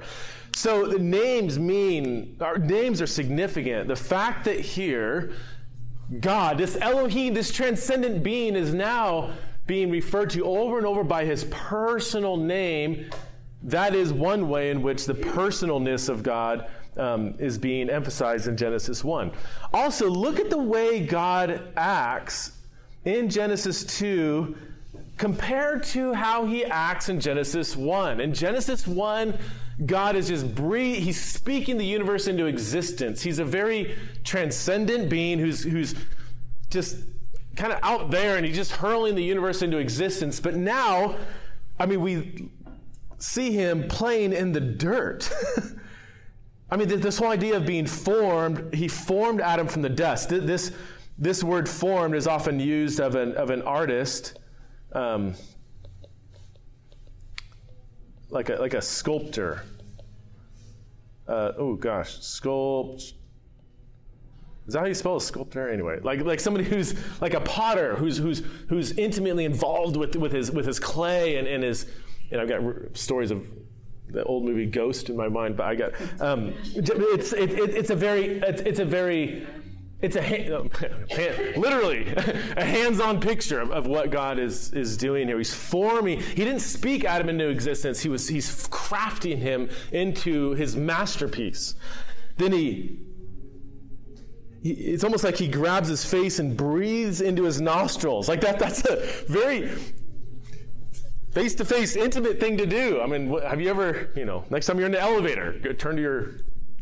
so 0.58 0.88
the 0.88 0.98
names 0.98 1.60
mean 1.60 2.36
our 2.42 2.58
names 2.58 3.02
are 3.02 3.08
significant 3.08 3.88
the 3.88 3.96
fact 3.96 4.44
that 4.46 4.60
here 4.60 5.32
god 6.20 6.58
this 6.58 6.76
elohim 6.78 7.34
this 7.34 7.52
transcendent 7.52 8.24
being 8.24 8.56
is 8.56 8.74
now 8.74 9.32
being 9.68 9.92
referred 9.92 10.30
to 10.30 10.44
over 10.46 10.78
and 10.78 10.88
over 10.88 11.04
by 11.04 11.24
his 11.24 11.44
personal 11.46 12.38
name 12.38 13.10
that 13.62 13.94
is 13.94 14.12
one 14.12 14.50
way 14.50 14.72
in 14.72 14.82
which 14.82 15.06
the 15.06 15.14
personalness 15.14 16.10
of 16.10 16.24
god 16.24 16.68
um, 16.98 17.36
is 17.38 17.60
being 17.60 17.92
emphasized 17.92 18.48
in 18.48 18.58
Genesis 18.58 19.04
1. 19.04 19.32
Also, 19.72 20.10
look 20.10 20.40
at 20.40 20.50
the 20.50 20.58
way 20.58 21.06
God 21.06 21.62
acts 21.78 22.54
in 23.06 23.30
Genesis 23.30 23.84
2 24.00 24.56
compared 25.18 25.84
to 25.84 26.14
how 26.14 26.46
he 26.48 26.66
acts 26.66 27.10
in 27.10 27.20
Genesis 27.20 27.76
1. 27.76 28.20
In 28.20 28.34
Genesis 28.34 28.88
1, 28.88 29.38
God 29.86 30.16
is 30.16 30.28
just 30.28 30.56
breathe, 30.56 31.04
he's 31.04 31.24
speaking 31.24 31.78
the 31.78 31.86
universe 31.86 32.28
into 32.28 32.46
existence. 32.46 33.22
He's 33.22 33.40
a 33.40 33.46
very 33.46 33.96
transcendent 34.24 35.10
being 35.10 35.38
who's 35.38 35.64
who's 35.64 35.94
just 36.70 36.98
kind 37.56 37.74
of 37.74 37.80
out 37.84 38.12
there 38.12 38.38
and 38.38 38.46
he's 38.46 38.56
just 38.56 38.72
hurling 38.72 39.16
the 39.16 39.24
universe 39.24 39.62
into 39.62 39.78
existence. 39.78 40.40
But 40.40 40.56
now, 40.56 41.16
I 41.80 41.86
mean, 41.86 42.02
we 42.02 42.50
see 43.18 43.52
him 43.52 43.88
playing 43.88 44.34
in 44.34 44.52
the 44.52 44.62
dirt. 44.62 45.32
I 46.70 46.76
mean, 46.76 46.88
this 46.88 47.18
whole 47.18 47.30
idea 47.30 47.56
of 47.56 47.66
being 47.66 47.86
formed, 47.86 48.74
he 48.74 48.88
formed 48.88 49.42
Adam 49.42 49.68
from 49.68 49.82
the 49.82 49.90
dust. 49.90 50.30
This, 50.30 50.72
this 51.18 51.44
word 51.44 51.68
formed 51.68 52.16
is 52.16 52.28
often 52.28 52.60
used 52.60 53.00
of 53.00 53.16
an, 53.16 53.34
of 53.36 53.50
an 53.50 53.62
artist, 53.62 54.38
um, 54.92 55.34
like, 58.30 58.50
a, 58.50 58.56
like 58.56 58.74
a 58.74 58.82
sculptor. 58.82 59.64
Uh, 61.28 61.52
oh 61.58 61.76
gosh, 61.76 62.20
sculpt. 62.20 63.14
Is 64.68 64.74
that 64.74 64.80
how 64.80 64.86
you 64.86 64.94
spell 64.94 65.16
a 65.16 65.22
sculptor? 65.22 65.70
Anyway, 65.70 66.00
like 66.04 66.22
like 66.22 66.42
somebody 66.42 66.66
who's 66.66 66.94
like 67.22 67.34
a 67.34 67.40
potter 67.40 67.96
who's 67.96 68.18
who's 68.18 68.44
who's 68.68 68.92
intimately 68.98 69.46
involved 69.46 69.96
with 69.96 70.16
with 70.18 70.34
his 70.34 70.52
with 70.52 70.66
his 70.66 70.78
clay 70.80 71.38
and, 71.38 71.48
and 71.48 71.64
his 71.64 71.86
and 72.32 72.42
I've 72.42 72.50
got 72.50 72.62
r- 72.62 72.90
stories 72.94 73.32
of 73.32 73.48
the 74.10 74.24
old 74.24 74.44
movie 74.44 74.66
Ghost 74.66 75.10
in 75.10 75.16
my 75.16 75.30
mind, 75.30 75.56
but 75.56 75.68
I 75.68 75.76
got 75.76 75.94
um, 76.22 76.54
it's 76.76 77.34
it, 77.34 77.52
it, 77.52 77.70
it's 77.76 77.90
a 77.90 77.96
very 77.96 78.40
it's, 78.40 78.62
it's 78.62 78.80
a 78.80 78.86
very 78.86 79.48
it's 80.00 80.16
a 80.16 80.22
hand, 80.22 80.50
literally 81.58 82.08
a 82.56 82.64
hands-on 82.64 83.20
picture 83.20 83.60
of, 83.60 83.72
of, 83.72 83.88
what 83.88 84.12
God 84.12 84.38
is 84.38 84.72
is 84.74 84.96
doing 84.96 85.28
here. 85.28 85.38
He's 85.40 85.54
forming. 85.54 86.22
He 86.22 86.46
didn't 86.46 86.60
speak 86.60 87.04
Adam 87.04 87.30
into 87.30 87.50
existence. 87.50 88.00
He 88.00 88.10
was 88.10 88.28
he's 88.28 88.68
crafting 88.68 89.40
him 89.40 89.70
into 89.92 90.52
his 90.52 90.76
masterpiece. 90.76 91.74
Then 92.38 92.52
he. 92.52 93.00
he 94.62 94.70
it's 94.70 95.04
almost 95.04 95.24
like 95.24 95.38
he 95.38 95.48
grabs 95.48 95.88
his 95.88 96.06
face 96.06 96.38
and 96.38 96.56
breathes 96.56 97.20
into 97.20 97.44
his 97.44 97.60
nostrils. 97.60 98.30
Like 98.30 98.42
that, 98.42 98.60
that's 98.60 98.86
a 98.86 98.98
very 99.28 99.72
face 101.32 101.56
to 101.56 101.66
face, 101.66 101.96
intimate 101.96 102.40
thing 102.40 102.58
to 102.58 102.68
do. 102.68 103.02
I 103.02 103.08
mean, 103.08 103.36
have 103.42 103.60
you 103.60 103.72
ever, 103.72 104.12
you 104.16 104.26
know, 104.26 104.46
next 104.52 104.68
time 104.68 104.78
you're 104.78 104.86
in 104.86 104.92
the 104.92 105.02
elevator, 105.02 105.74
turn 105.74 105.96
to 105.96 106.02
your 106.04 106.36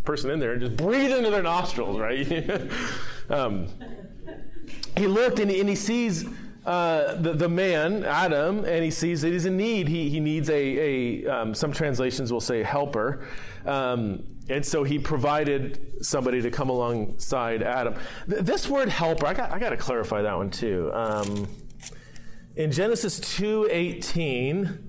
person 0.06 0.30
in 0.30 0.39
there 0.39 0.54
and 0.54 0.62
just 0.62 0.78
breathe 0.78 1.12
into 1.12 1.30
their 1.30 1.44
nostrils, 1.44 2.00
right? 2.00 2.70
um, 3.30 3.68
he 4.98 5.08
looked 5.08 5.39
and 5.39 5.52
he, 5.52 5.60
and 5.60 5.70
he 5.70 5.76
sees 5.76 6.26
uh, 6.65 7.15
the, 7.15 7.34
the 7.34 7.50
man, 7.50 8.04
Adam, 8.04 8.65
and 8.65 8.84
he 8.84 8.89
sees 8.89 9.22
that 9.22 9.32
he's 9.32 9.46
in 9.46 9.58
need. 9.58 9.88
He, 9.88 10.10
he 10.10 10.20
needs 10.20 10.50
a, 10.50 11.24
a 11.24 11.28
um, 11.28 11.54
some 11.54 11.72
translations 11.72 12.32
will 12.32 12.41
say 12.41 12.63
helper. 12.63 13.28
Um, 13.65 14.24
and 14.50 14.65
so 14.65 14.84
he 14.84 15.00
provided 15.00 16.04
somebody 16.06 16.41
to 16.41 16.52
come 16.52 16.70
alongside 16.70 17.63
Adam. 17.63 17.96
Th- 18.30 18.41
this 18.41 18.68
word 18.68 18.89
helper, 18.89 19.26
I 19.26 19.34
got, 19.34 19.52
I 19.52 19.60
got 19.60 19.70
to 19.70 19.78
clarify 19.78 20.22
that 20.22 20.36
one 20.36 20.52
too. 20.52 20.91
Um, 20.94 21.48
in 22.56 22.72
Genesis 22.72 23.20
2:18, 23.20 24.85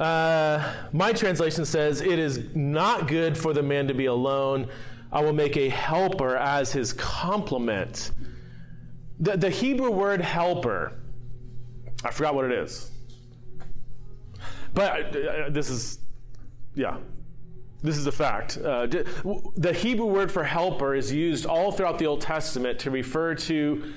uh, 0.00 0.74
my 0.92 1.12
translation 1.12 1.64
says, 1.64 2.00
"It 2.00 2.18
is 2.18 2.54
not 2.54 3.06
good 3.06 3.36
for 3.36 3.52
the 3.52 3.62
man 3.62 3.86
to 3.88 3.94
be 3.94 4.06
alone. 4.06 4.68
I 5.12 5.22
will 5.22 5.32
make 5.32 5.56
a 5.56 5.68
helper 5.68 6.36
as 6.36 6.72
his 6.72 6.92
complement." 6.92 8.12
The, 9.20 9.36
the 9.36 9.50
Hebrew 9.50 9.90
word 9.90 10.22
helper, 10.22 10.98
I 12.02 12.10
forgot 12.10 12.34
what 12.34 12.46
it 12.46 12.52
is, 12.52 12.90
but 14.72 15.14
uh, 15.14 15.50
this 15.50 15.68
is, 15.68 15.98
yeah, 16.74 16.96
this 17.82 17.98
is 17.98 18.06
a 18.06 18.12
fact. 18.12 18.56
Uh, 18.56 18.86
the 18.86 19.72
Hebrew 19.74 20.06
word 20.06 20.32
for 20.32 20.44
helper 20.44 20.94
is 20.94 21.12
used 21.12 21.44
all 21.44 21.72
throughout 21.72 21.98
the 21.98 22.06
Old 22.06 22.22
Testament 22.22 22.78
to 22.80 22.90
refer 22.90 23.34
to 23.34 23.92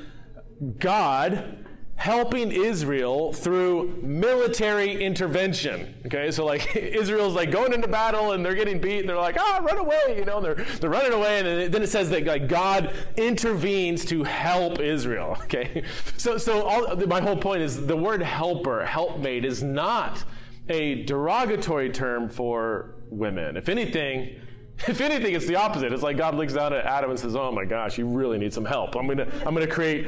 God 0.80 1.66
helping 1.96 2.52
Israel 2.52 3.32
through 3.32 4.00
military 4.02 5.04
intervention. 5.04 5.94
Okay, 6.06 6.32
so 6.32 6.46
like 6.46 6.76
Israel's 6.76 7.34
like 7.34 7.52
going 7.52 7.72
into 7.72 7.88
battle 7.88 8.32
and 8.32 8.46
they're 8.46 8.56
getting 8.56 8.80
beat 8.80 9.00
and 9.00 9.10
they're 9.10 9.16
like, 9.16 9.38
ah, 9.40 9.60
run 9.64 9.78
away, 9.78 10.16
you 10.18 10.26
know, 10.26 10.42
they're, 10.42 10.56
they're 10.56 10.90
running 10.90 11.14
away. 11.14 11.40
And 11.40 11.74
then 11.74 11.82
it 11.82 11.90
says 11.90 12.10
that 12.10 12.26
like 12.26 12.48
God 12.48 12.94
intervenes 13.16 14.06
to 14.06 14.24
help 14.24 14.80
Israel. 14.80 15.38
Okay, 15.54 15.84
so, 16.18 16.38
so 16.38 16.64
all, 16.64 16.96
my 17.06 17.22
whole 17.22 17.36
point 17.36 17.62
is 17.62 17.86
the 17.86 17.96
word 17.96 18.24
helper, 18.24 18.84
helpmate, 18.86 19.46
is 19.46 19.62
not 19.62 20.24
a 20.70 21.04
derogatory 21.04 21.92
term 21.92 22.28
for 22.28 22.96
women. 23.10 23.56
If 23.56 23.70
anything, 23.70 24.40
if 24.88 25.02
anything, 25.02 25.36
it's 25.36 25.46
the 25.46 25.56
opposite. 25.56 25.94
It's 25.94 26.04
like 26.04 26.18
God 26.18 26.36
looks 26.36 26.54
down 26.54 26.74
at 26.74 26.86
Adam 26.86 27.12
and 27.12 27.20
says, 27.20 27.36
"Oh 27.36 27.52
my 27.52 27.66
gosh, 27.66 27.98
you 27.98 28.08
really 28.08 28.38
need 28.38 28.54
some 28.54 28.66
help. 28.66 28.96
I'm 28.96 29.08
gonna, 29.08 29.28
I'm 29.46 29.54
gonna 29.54 29.68
create, 29.68 30.08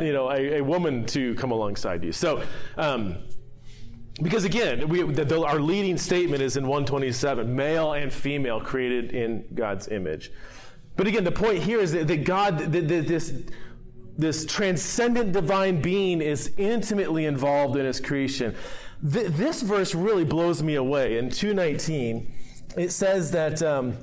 you 0.00 0.12
know, 0.12 0.30
a, 0.30 0.58
a 0.58 0.60
woman 0.60 1.06
to 1.06 1.34
come 1.36 1.52
alongside 1.52 2.04
you." 2.04 2.12
So, 2.12 2.42
um, 2.76 3.18
because 4.22 4.44
again, 4.44 4.88
we, 4.88 5.02
the, 5.02 5.24
the, 5.24 5.42
our 5.42 5.60
leading 5.60 5.96
statement 5.96 6.42
is 6.42 6.56
in 6.56 6.64
127: 6.64 7.54
male 7.54 7.94
and 7.94 8.12
female 8.12 8.60
created 8.60 9.12
in 9.12 9.44
God's 9.54 9.88
image. 9.88 10.32
But 10.96 11.06
again, 11.06 11.24
the 11.24 11.32
point 11.32 11.62
here 11.62 11.80
is 11.80 11.92
that, 11.92 12.08
that 12.08 12.24
God, 12.24 12.58
that, 12.58 12.88
that 12.88 13.06
this 13.06 13.32
this 14.18 14.44
transcendent 14.44 15.32
divine 15.32 15.80
being 15.80 16.20
is 16.20 16.52
intimately 16.58 17.24
involved 17.24 17.76
in 17.76 17.86
His 17.86 18.00
creation. 18.00 18.54
Th- 19.10 19.28
this 19.28 19.62
verse 19.62 19.94
really 19.94 20.24
blows 20.24 20.62
me 20.62 20.74
away. 20.74 21.16
In 21.16 21.30
219 21.30 22.30
it 22.76 22.90
says 22.90 23.30
that 23.32 23.62
um, 23.62 23.96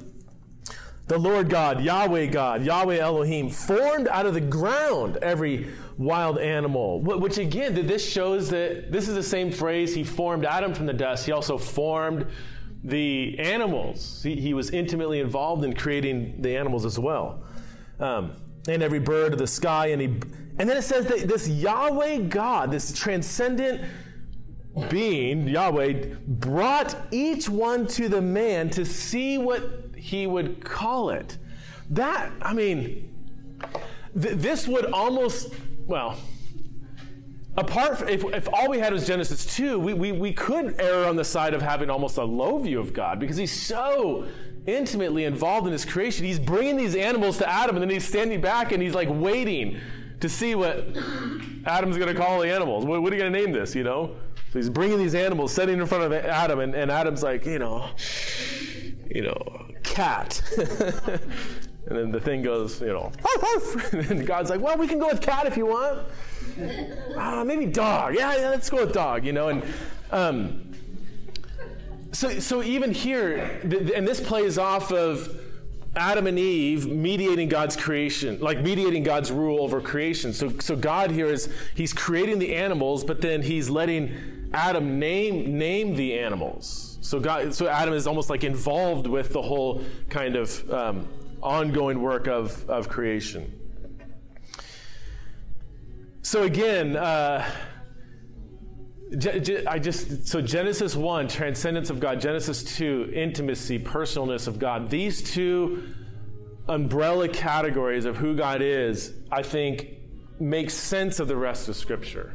the 1.08 1.17
Lord 1.17 1.49
God, 1.49 1.82
Yahweh 1.82 2.27
God, 2.27 2.63
Yahweh 2.63 2.97
Elohim, 2.97 3.49
formed 3.49 4.08
out 4.08 4.25
of 4.25 4.34
the 4.34 4.41
ground 4.41 5.17
every 5.17 5.67
wild 5.97 6.38
animal. 6.38 7.01
Which 7.01 7.38
again, 7.38 7.73
this 7.88 8.08
shows 8.08 8.49
that 8.49 8.91
this 8.91 9.08
is 9.08 9.15
the 9.15 9.23
same 9.23 9.51
phrase. 9.51 9.95
He 9.95 10.03
formed 10.03 10.45
Adam 10.45 10.73
from 10.73 10.86
the 10.86 10.93
dust. 10.93 11.25
He 11.25 11.32
also 11.32 11.58
formed 11.58 12.27
the 12.84 13.39
animals. 13.39 14.21
He, 14.21 14.36
he 14.36 14.53
was 14.53 14.69
intimately 14.71 15.19
involved 15.19 15.63
in 15.63 15.73
creating 15.73 16.41
the 16.41 16.56
animals 16.56 16.86
as 16.86 16.99
well. 16.99 17.43
Um, 17.99 18.34
and 18.67 18.84
every 18.84 18.99
bird 18.99 19.34
of 19.34 19.39
the 19.39 19.47
sky. 19.47 19.88
And, 19.88 20.01
he, 20.01 20.08
and 20.60 20.69
then 20.69 20.77
it 20.77 20.84
says 20.84 21.06
that 21.06 21.27
this 21.27 21.47
Yahweh 21.47 22.17
God, 22.27 22.69
this 22.69 22.91
transcendent 22.91 23.82
being, 24.90 25.48
Yahweh, 25.48 26.16
brought 26.28 26.96
each 27.12 27.50
one 27.50 27.88
to 27.88 28.10
the 28.10 28.22
man 28.22 28.70
to 28.72 28.86
see 28.86 29.38
what 29.38 29.96
he 29.96 30.28
would 30.28 30.63
call 30.63 31.10
it. 31.10 31.38
That, 31.90 32.32
I 32.42 32.54
mean, 32.54 33.13
th- 34.20 34.36
this 34.36 34.68
would 34.68 34.86
almost, 34.86 35.54
well, 35.86 36.18
apart 37.56 37.98
from, 37.98 38.10
if, 38.10 38.24
if 38.24 38.48
all 38.52 38.70
we 38.70 38.80
had 38.80 38.94
was 38.94 39.08
Genesis 39.08 39.56
2, 39.56 39.80
we, 39.80 39.94
we, 39.94 40.12
we 40.12 40.34
could 40.34 40.80
err 40.80 41.06
on 41.06 41.16
the 41.16 41.26
side 41.26 41.54
of 41.54 41.62
having 41.62 41.90
almost 41.90 42.18
a 42.18 42.24
low 42.24 42.58
view 42.60 42.80
of 42.80 42.94
God 42.94 43.20
because 43.20 43.38
he's 43.38 43.52
so 43.52 44.28
intimately 44.66 45.24
involved 45.24 45.66
in 45.66 45.74
his 45.74 45.86
creation. 45.86 46.26
He's 46.26 46.40
bringing 46.40 46.76
these 46.78 46.96
animals 46.96 47.38
to 47.40 47.50
Adam 47.50 47.76
and 47.78 47.84
then 47.84 47.90
he's 47.90 48.08
standing 48.08 48.42
back 48.42 48.72
and 48.72 48.84
he's 48.84 48.94
like 48.94 49.08
waiting 49.10 49.80
to 50.19 50.30
see 50.30 50.56
what 50.56 50.77
Adam's 51.65 51.97
going 51.97 52.13
to 52.13 52.19
call 52.19 52.39
the 52.41 52.51
animals. 52.51 52.86
What, 52.86 53.01
what 53.01 53.13
are 53.13 53.15
you 53.15 53.21
going 53.21 53.34
to 53.34 53.39
name 53.39 53.51
this, 53.51 53.75
you 53.75 53.84
know? 53.84 54.15
So 54.51 54.60
he's 54.60 54.69
bringing 54.69 54.97
these 54.97 55.15
animals, 55.15 55.53
setting 55.53 55.80
in 55.80 55.86
front 55.86 56.06
of 56.06 56.13
Adam, 56.13 56.60
and, 56.60 56.73
and 56.73 56.89
Adam's 56.89 57.21
like, 57.21 57.45
you 57.45 57.60
know, 57.60 57.89
you 59.10 59.23
know, 59.23 59.67
cat. 59.84 60.41
and 60.58 61.97
then 61.97 62.12
the 62.12 62.19
thing 62.19 62.41
goes, 62.41 62.80
you 62.80 62.88
know, 62.88 63.12
and 63.91 64.25
God's 64.25 64.49
like, 64.49 64.62
well, 64.62 64.77
we 64.77 64.88
can 64.88 64.99
go 64.99 65.08
with 65.08 65.21
cat 65.21 65.45
if 65.45 65.58
you 65.58 65.65
want. 65.65 65.99
Uh, 67.15 67.43
maybe 67.47 67.65
dog. 67.65 68.15
Yeah, 68.15 68.36
yeah, 68.36 68.49
let's 68.49 68.69
go 68.69 68.86
with 68.86 68.93
dog, 68.93 69.25
you 69.25 69.34
know. 69.34 69.49
And 69.49 69.63
um, 70.12 70.73
so, 72.13 72.39
so 72.39 72.63
even 72.63 72.91
here, 72.93 73.60
and 73.63 74.08
this 74.08 74.21
plays 74.21 74.58
off 74.58 74.91
of 74.91 75.39
Adam 75.98 76.28
and 76.28 76.38
Eve 76.38 76.88
mediating 76.88 77.50
God's 77.50 77.76
creation, 77.76 78.40
like 78.40 78.62
mediating 78.62 79.04
God's 79.04 79.32
rule 79.32 79.62
over 79.62 79.82
creation. 79.82 80.32
So, 80.32 80.50
so 80.60 80.76
God 80.76 81.12
here 81.12 81.28
is, 81.28 81.52
he's 81.76 81.92
creating 81.92 82.40
the 82.40 82.56
animals, 82.56 83.04
but 83.04 83.20
then 83.20 83.42
he's 83.42 83.70
letting 83.70 84.50
Adam 84.54 85.00
name, 85.00 85.58
name 85.58 85.96
the 85.96 86.18
animals. 86.18 86.98
So 87.02 87.20
God, 87.20 87.54
so 87.54 87.68
Adam 87.68 87.94
is 87.94 88.06
almost 88.06 88.30
like 88.30 88.44
involved 88.44 89.08
with 89.08 89.34
the 89.34 89.42
whole 89.42 89.84
kind 90.10 90.36
of 90.36 90.72
um, 90.72 91.08
ongoing 91.42 92.02
work 92.02 92.28
of, 92.28 92.70
of 92.70 92.90
creation. 92.90 93.54
So 96.22 96.44
again, 96.44 96.96
uh, 96.96 97.50
I 99.10 99.80
just 99.80 100.28
so 100.28 100.41
Genesis 100.41 100.96
1, 100.96 101.30
transcendence 101.30 101.89
of 101.89 102.00
God, 102.00 102.20
Genesis 102.20 102.63
2, 102.78 103.12
intimacy, 103.13 103.80
personalness 103.80 104.48
of 104.48 104.60
God. 104.60 104.89
These 104.89 105.24
two 105.32 105.93
umbrella 106.67 107.30
categories 107.30 108.04
of 108.04 108.17
who 108.17 108.36
God 108.36 108.62
is, 108.62 109.13
I 109.32 109.43
think, 109.43 109.98
make 110.39 110.70
sense 110.70 111.22
of 111.22 111.30
the 111.30 111.38
rest 111.38 111.70
of 111.70 111.78
Scripture. 111.78 112.34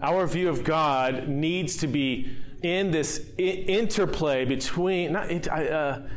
Our 0.00 0.26
view 0.26 0.48
of 0.48 0.64
God 0.64 1.28
needs 1.28 1.76
to 1.78 1.86
be 1.86 2.34
in 2.62 2.90
this 2.90 3.26
interplay 3.36 4.46
between 4.46 5.12
not 5.12 5.30
I, 5.50 5.68
uh, 5.68 6.08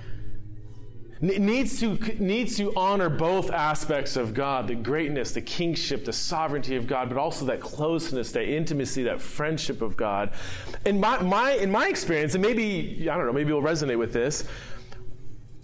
needs 1.21 1.80
to 1.80 1.97
needs 2.19 2.58
to 2.58 2.73
honor 2.75 3.10
both 3.10 3.49
aspects 3.51 4.15
of 4.15 4.34
God, 4.34 4.67
the 4.67 4.75
greatness, 4.75 5.32
the 5.32 5.41
kingship, 5.41 6.06
the 6.06 6.13
sovereignty 6.13 6.75
of 6.75 6.86
God, 6.86 7.10
but 7.10 7.17
also 7.17 7.45
that 7.45 7.60
closeness, 7.60 8.32
that 8.34 8.47
intimacy, 8.47 9.03
that 9.03 9.19
friendship 9.19 9.82
of 9.82 9.97
God. 9.97 10.34
In 10.86 10.99
my, 10.99 11.21
my 11.23 11.51
in 11.53 11.71
my 11.71 11.88
experience, 11.88 12.36
and 12.36 12.43
maybe 12.43 13.10
I 13.10 13.17
don't 13.17 13.25
know, 13.25 13.34
maybe 13.34 13.49
you'll 13.49 13.63
resonate 13.63 13.97
with 13.97 14.13
this. 14.13 14.47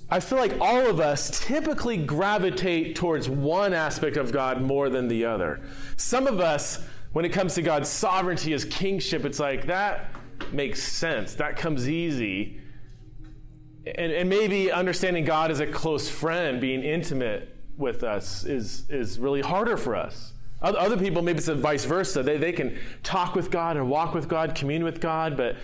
I 0.10 0.20
feel 0.20 0.38
like 0.38 0.60
all 0.60 0.88
of 0.88 1.00
us 1.00 1.40
typically 1.46 1.98
gravitate 1.98 2.96
towards 2.96 3.30
one 3.30 3.74
aspect 3.74 4.18
of 4.18 4.32
God 4.32 4.62
more 4.62 4.90
than 4.90 5.08
the 5.08 5.26
other. 5.26 5.62
Some 5.98 6.28
of 6.28 6.40
us, 6.40 6.84
when 7.14 7.26
it 7.26 7.30
comes 7.30 7.56
to 7.56 7.62
God's 7.62 7.90
sovereignty, 7.90 8.52
His 8.52 8.66
kingship, 8.66 9.24
it's 9.24 9.40
like 9.40 9.68
that 9.68 10.12
makes 10.52 10.82
sense. 10.82 11.36
That 11.36 11.58
comes 11.58 11.88
easy 11.88 12.60
and, 13.86 14.12
and 14.12 14.30
maybe 14.30 14.72
understanding 14.72 15.26
God 15.26 15.52
as 15.52 15.60
a 15.60 15.68
close 15.68 16.10
friend, 16.10 16.62
being 16.62 16.84
intimate 16.84 17.56
with 17.78 18.04
us, 18.04 18.46
is, 18.46 18.90
is 18.90 19.20
really 19.20 19.42
harder 19.42 19.78
for 19.78 19.96
us. 19.96 20.34
Oth- 20.62 20.76
Other 20.76 20.98
people, 20.98 21.22
maybe 21.22 21.38
it's 21.38 21.48
the 21.48 21.56
vice 21.56 21.86
versa. 21.86 22.24
They, 22.24 22.38
they 22.38 22.54
can 22.54 22.78
talk 23.04 23.36
with 23.36 23.52
God 23.52 23.76
and 23.78 23.90
walk 23.90 24.14
with 24.14 24.28
God, 24.30 24.56
commune 24.56 24.84
with 24.84 25.02
God, 25.02 25.36
but 25.36 25.58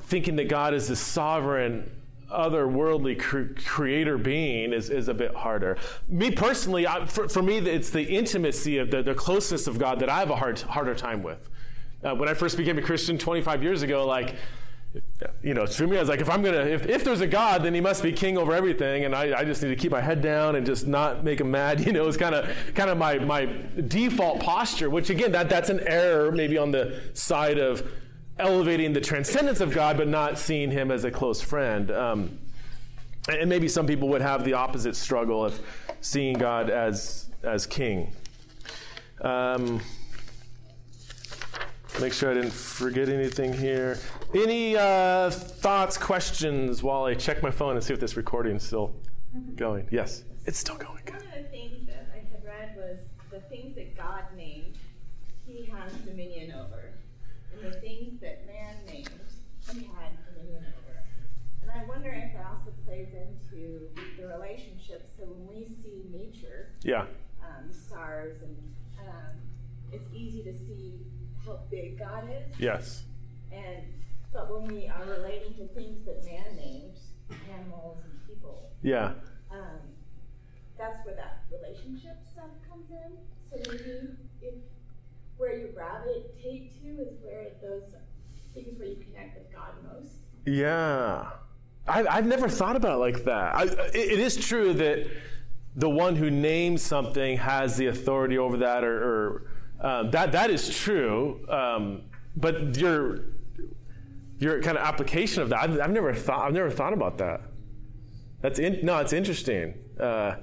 thinking 0.00 0.36
that 0.36 0.48
God 0.48 0.74
is 0.74 0.88
this 0.88 1.00
sovereign, 1.00 1.90
otherworldly 2.30 3.18
cre- 3.18 3.60
creator 3.66 4.18
being 4.18 4.72
is, 4.72 4.90
is 4.90 5.08
a 5.08 5.14
bit 5.14 5.34
harder. 5.34 5.76
Me 6.08 6.30
personally, 6.30 6.86
I, 6.86 7.06
for, 7.06 7.28
for 7.28 7.42
me, 7.42 7.58
it's 7.58 7.90
the 7.90 8.04
intimacy 8.04 8.78
of 8.78 8.90
the, 8.90 9.02
the 9.02 9.14
closeness 9.14 9.66
of 9.66 9.78
God 9.78 9.98
that 10.00 10.08
I 10.08 10.18
have 10.18 10.30
a 10.30 10.36
hard, 10.36 10.60
harder 10.60 10.94
time 10.94 11.22
with. 11.22 11.48
Uh, 12.04 12.14
when 12.14 12.28
I 12.28 12.34
first 12.34 12.56
became 12.56 12.78
a 12.78 12.82
Christian 12.82 13.16
25 13.18 13.62
years 13.62 13.82
ago, 13.82 14.06
like, 14.06 14.36
you 15.42 15.54
know, 15.54 15.66
for 15.66 15.86
me, 15.86 15.96
I 15.96 16.00
was 16.00 16.08
like, 16.08 16.20
if 16.20 16.30
I'm 16.30 16.42
gonna, 16.42 16.58
if, 16.58 16.86
if 16.86 17.04
there's 17.04 17.20
a 17.20 17.26
God, 17.26 17.62
then 17.62 17.74
He 17.74 17.80
must 17.80 18.02
be 18.02 18.12
king 18.12 18.38
over 18.38 18.54
everything, 18.54 19.04
and 19.04 19.14
I, 19.14 19.40
I 19.40 19.44
just 19.44 19.62
need 19.62 19.70
to 19.70 19.76
keep 19.76 19.92
my 19.92 20.00
head 20.00 20.22
down 20.22 20.56
and 20.56 20.64
just 20.64 20.86
not 20.86 21.24
make 21.24 21.40
him 21.40 21.50
mad. 21.50 21.80
You 21.84 21.92
know, 21.92 22.08
it's 22.08 22.16
kind 22.16 22.34
of 22.34 22.50
kind 22.74 22.88
of 22.88 22.96
my 22.96 23.18
my 23.18 23.48
default 23.86 24.40
posture. 24.40 24.88
Which 24.88 25.10
again, 25.10 25.32
that 25.32 25.48
that's 25.48 25.68
an 25.68 25.80
error, 25.86 26.32
maybe 26.32 26.56
on 26.56 26.70
the 26.70 27.00
side 27.12 27.58
of 27.58 27.86
elevating 28.38 28.92
the 28.92 29.00
transcendence 29.00 29.60
of 29.60 29.72
God, 29.72 29.96
but 29.96 30.08
not 30.08 30.38
seeing 30.38 30.70
Him 30.70 30.90
as 30.90 31.04
a 31.04 31.10
close 31.10 31.40
friend. 31.40 31.90
Um, 31.90 32.38
and 33.28 33.48
maybe 33.48 33.68
some 33.68 33.86
people 33.86 34.08
would 34.08 34.22
have 34.22 34.44
the 34.44 34.54
opposite 34.54 34.96
struggle 34.96 35.44
of 35.44 35.60
seeing 36.00 36.38
God 36.38 36.70
as 36.70 37.30
as 37.42 37.66
king. 37.66 38.12
Um, 39.20 39.80
Make 42.00 42.12
sure 42.12 42.32
I 42.32 42.34
didn't 42.34 42.52
forget 42.52 43.08
anything 43.08 43.52
here. 43.52 43.98
Any 44.34 44.76
uh, 44.76 45.30
thoughts, 45.30 45.96
questions 45.96 46.82
while 46.82 47.04
I 47.04 47.14
check 47.14 47.40
my 47.40 47.52
phone 47.52 47.76
and 47.76 47.84
see 47.84 47.94
if 47.94 48.00
this 48.00 48.16
recording 48.16 48.56
is 48.56 48.64
still 48.64 48.92
going? 49.54 49.86
Yes, 49.92 50.24
it's 50.44 50.58
still 50.58 50.76
going. 50.76 51.02
Good. 51.04 51.14
One 51.14 51.24
of 51.38 51.44
the 51.44 51.50
things 51.50 51.86
that 51.86 52.08
I 52.12 52.18
had 52.18 52.44
read 52.44 52.76
was 52.76 52.98
the 53.30 53.38
things 53.48 53.76
that 53.76 53.96
God 53.96 54.24
named, 54.36 54.76
He 55.46 55.66
has 55.66 55.92
dominion 56.04 56.52
over, 56.52 56.90
and 57.52 57.72
the 57.72 57.78
things 57.78 58.18
that 58.22 58.44
man 58.48 58.74
named, 58.86 59.08
He 59.72 59.84
had 59.84 60.10
dominion 60.34 60.64
over. 60.78 60.98
And 61.62 61.70
I 61.70 61.84
wonder 61.88 62.10
if 62.10 62.34
that 62.34 62.44
also 62.50 62.72
plays 62.84 63.10
into 63.14 63.88
the 64.18 64.26
relationship. 64.26 65.08
So 65.16 65.26
when 65.26 65.46
we 65.46 65.64
see 65.64 66.02
nature, 66.10 66.70
Yeah, 66.82 67.06
um, 67.40 67.70
stars, 67.70 68.42
and 68.42 68.56
um, 69.00 69.36
it's 69.92 70.06
easy 70.12 70.42
to 70.42 70.52
see 70.52 70.94
how 71.46 71.60
big 71.70 72.00
God 72.00 72.24
is. 72.28 72.58
yes, 72.58 73.04
And 73.52 73.84
but 74.34 74.52
when 74.52 74.74
we 74.74 74.88
are 74.88 75.04
relating 75.06 75.54
to 75.54 75.68
things 75.68 76.04
that 76.04 76.24
man 76.24 76.56
names, 76.56 76.98
animals 77.50 78.02
and 78.04 78.12
people, 78.26 78.72
yeah, 78.82 79.12
um, 79.50 79.78
that's 80.76 80.98
where 81.06 81.14
that 81.14 81.44
relationship 81.50 82.18
stuff 82.30 82.50
comes 82.68 82.90
in. 82.90 83.16
So 83.48 83.56
maybe 83.70 84.08
if 84.42 84.54
where 85.36 85.56
you 85.56 85.68
gravitate 85.68 86.72
to 86.82 87.02
is 87.02 87.14
where 87.22 87.52
those 87.62 87.94
things 88.52 88.78
where 88.78 88.88
you 88.88 88.96
connect 88.96 89.38
with 89.38 89.52
God 89.52 89.72
most. 89.82 90.16
yeah. 90.44 91.30
I, 91.86 92.06
I've 92.06 92.24
never 92.24 92.48
thought 92.48 92.76
about 92.76 92.94
it 92.94 93.00
like 93.00 93.24
that. 93.24 93.54
I, 93.54 93.64
it, 93.64 93.94
it 93.94 94.18
is 94.18 94.36
true 94.36 94.72
that 94.72 95.06
the 95.76 95.90
one 95.90 96.16
who 96.16 96.30
names 96.30 96.80
something 96.80 97.36
has 97.36 97.76
the 97.76 97.88
authority 97.88 98.38
over 98.38 98.56
that, 98.56 98.84
or, 98.84 98.96
or 99.04 99.42
um, 99.86 100.10
that 100.10 100.32
that 100.32 100.48
is 100.48 100.74
true. 100.74 101.44
Um, 101.50 102.04
but 102.36 102.74
your 102.78 103.20
your 104.38 104.60
kind 104.62 104.76
of 104.76 104.84
application 104.84 105.42
of 105.42 105.48
that, 105.50 105.60
I've, 105.60 105.80
I've 105.80 105.90
never 105.90 106.14
thought. 106.14 106.46
I've 106.46 106.52
never 106.52 106.70
thought 106.70 106.92
about 106.92 107.18
that. 107.18 107.42
That's 108.40 108.58
in, 108.58 108.84
no, 108.84 108.98
it's 108.98 109.12
interesting. 109.12 109.74
Uh, 109.98 110.36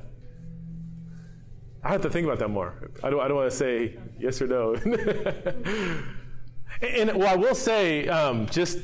I 1.84 1.92
have 1.92 2.02
to 2.02 2.10
think 2.10 2.26
about 2.26 2.40
that 2.40 2.50
more. 2.50 2.92
I 3.04 3.10
don't. 3.10 3.20
I 3.20 3.28
don't 3.28 3.38
want 3.38 3.52
to 3.52 3.58
say 3.58 3.98
yes 4.20 4.42
or 4.42 4.48
no. 4.48 4.76
and 6.82 7.16
well, 7.16 7.28
I 7.28 7.36
will 7.36 7.56
say 7.56 8.08
um, 8.08 8.46
just 8.48 8.80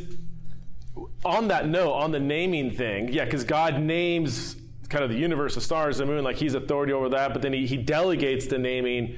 on 1.24 1.48
that 1.50 1.68
note, 1.68 1.94
on 1.94 2.12
the 2.12 2.20
naming 2.20 2.72
thing, 2.72 3.10
yeah, 3.10 3.26
because 3.26 3.44
God 3.44 3.80
names 3.80 4.56
kind 4.90 5.04
of 5.04 5.10
the 5.10 5.18
universe, 5.18 5.56
the 5.56 5.62
stars, 5.62 5.98
the 5.98 6.06
moon, 6.06 6.24
like 6.24 6.38
He's 6.38 6.54
authority 6.54 6.94
over 6.94 7.10
that, 7.10 7.34
but 7.34 7.42
then 7.42 7.54
He, 7.54 7.68
he 7.68 7.78
delegates 7.78 8.48
the 8.48 8.58
naming 8.58 9.18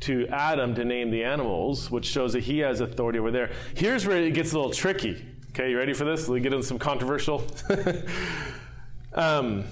to 0.00 0.26
Adam 0.28 0.74
to 0.74 0.84
name 0.84 1.10
the 1.10 1.24
animals, 1.24 1.90
which 1.90 2.06
shows 2.06 2.32
that 2.32 2.44
He 2.44 2.58
has 2.60 2.80
authority 2.80 3.18
over 3.18 3.30
there. 3.30 3.50
Here's 3.74 4.06
where 4.06 4.18
it 4.18 4.32
gets 4.32 4.52
a 4.52 4.56
little 4.56 4.72
tricky. 4.72 5.24
Okay, 5.50 5.70
you 5.70 5.78
ready 5.78 5.92
for 5.92 6.04
this? 6.04 6.28
We 6.28 6.40
get 6.40 6.52
into 6.52 6.66
some 6.66 6.78
controversial. 6.78 7.44
um, 9.14 9.64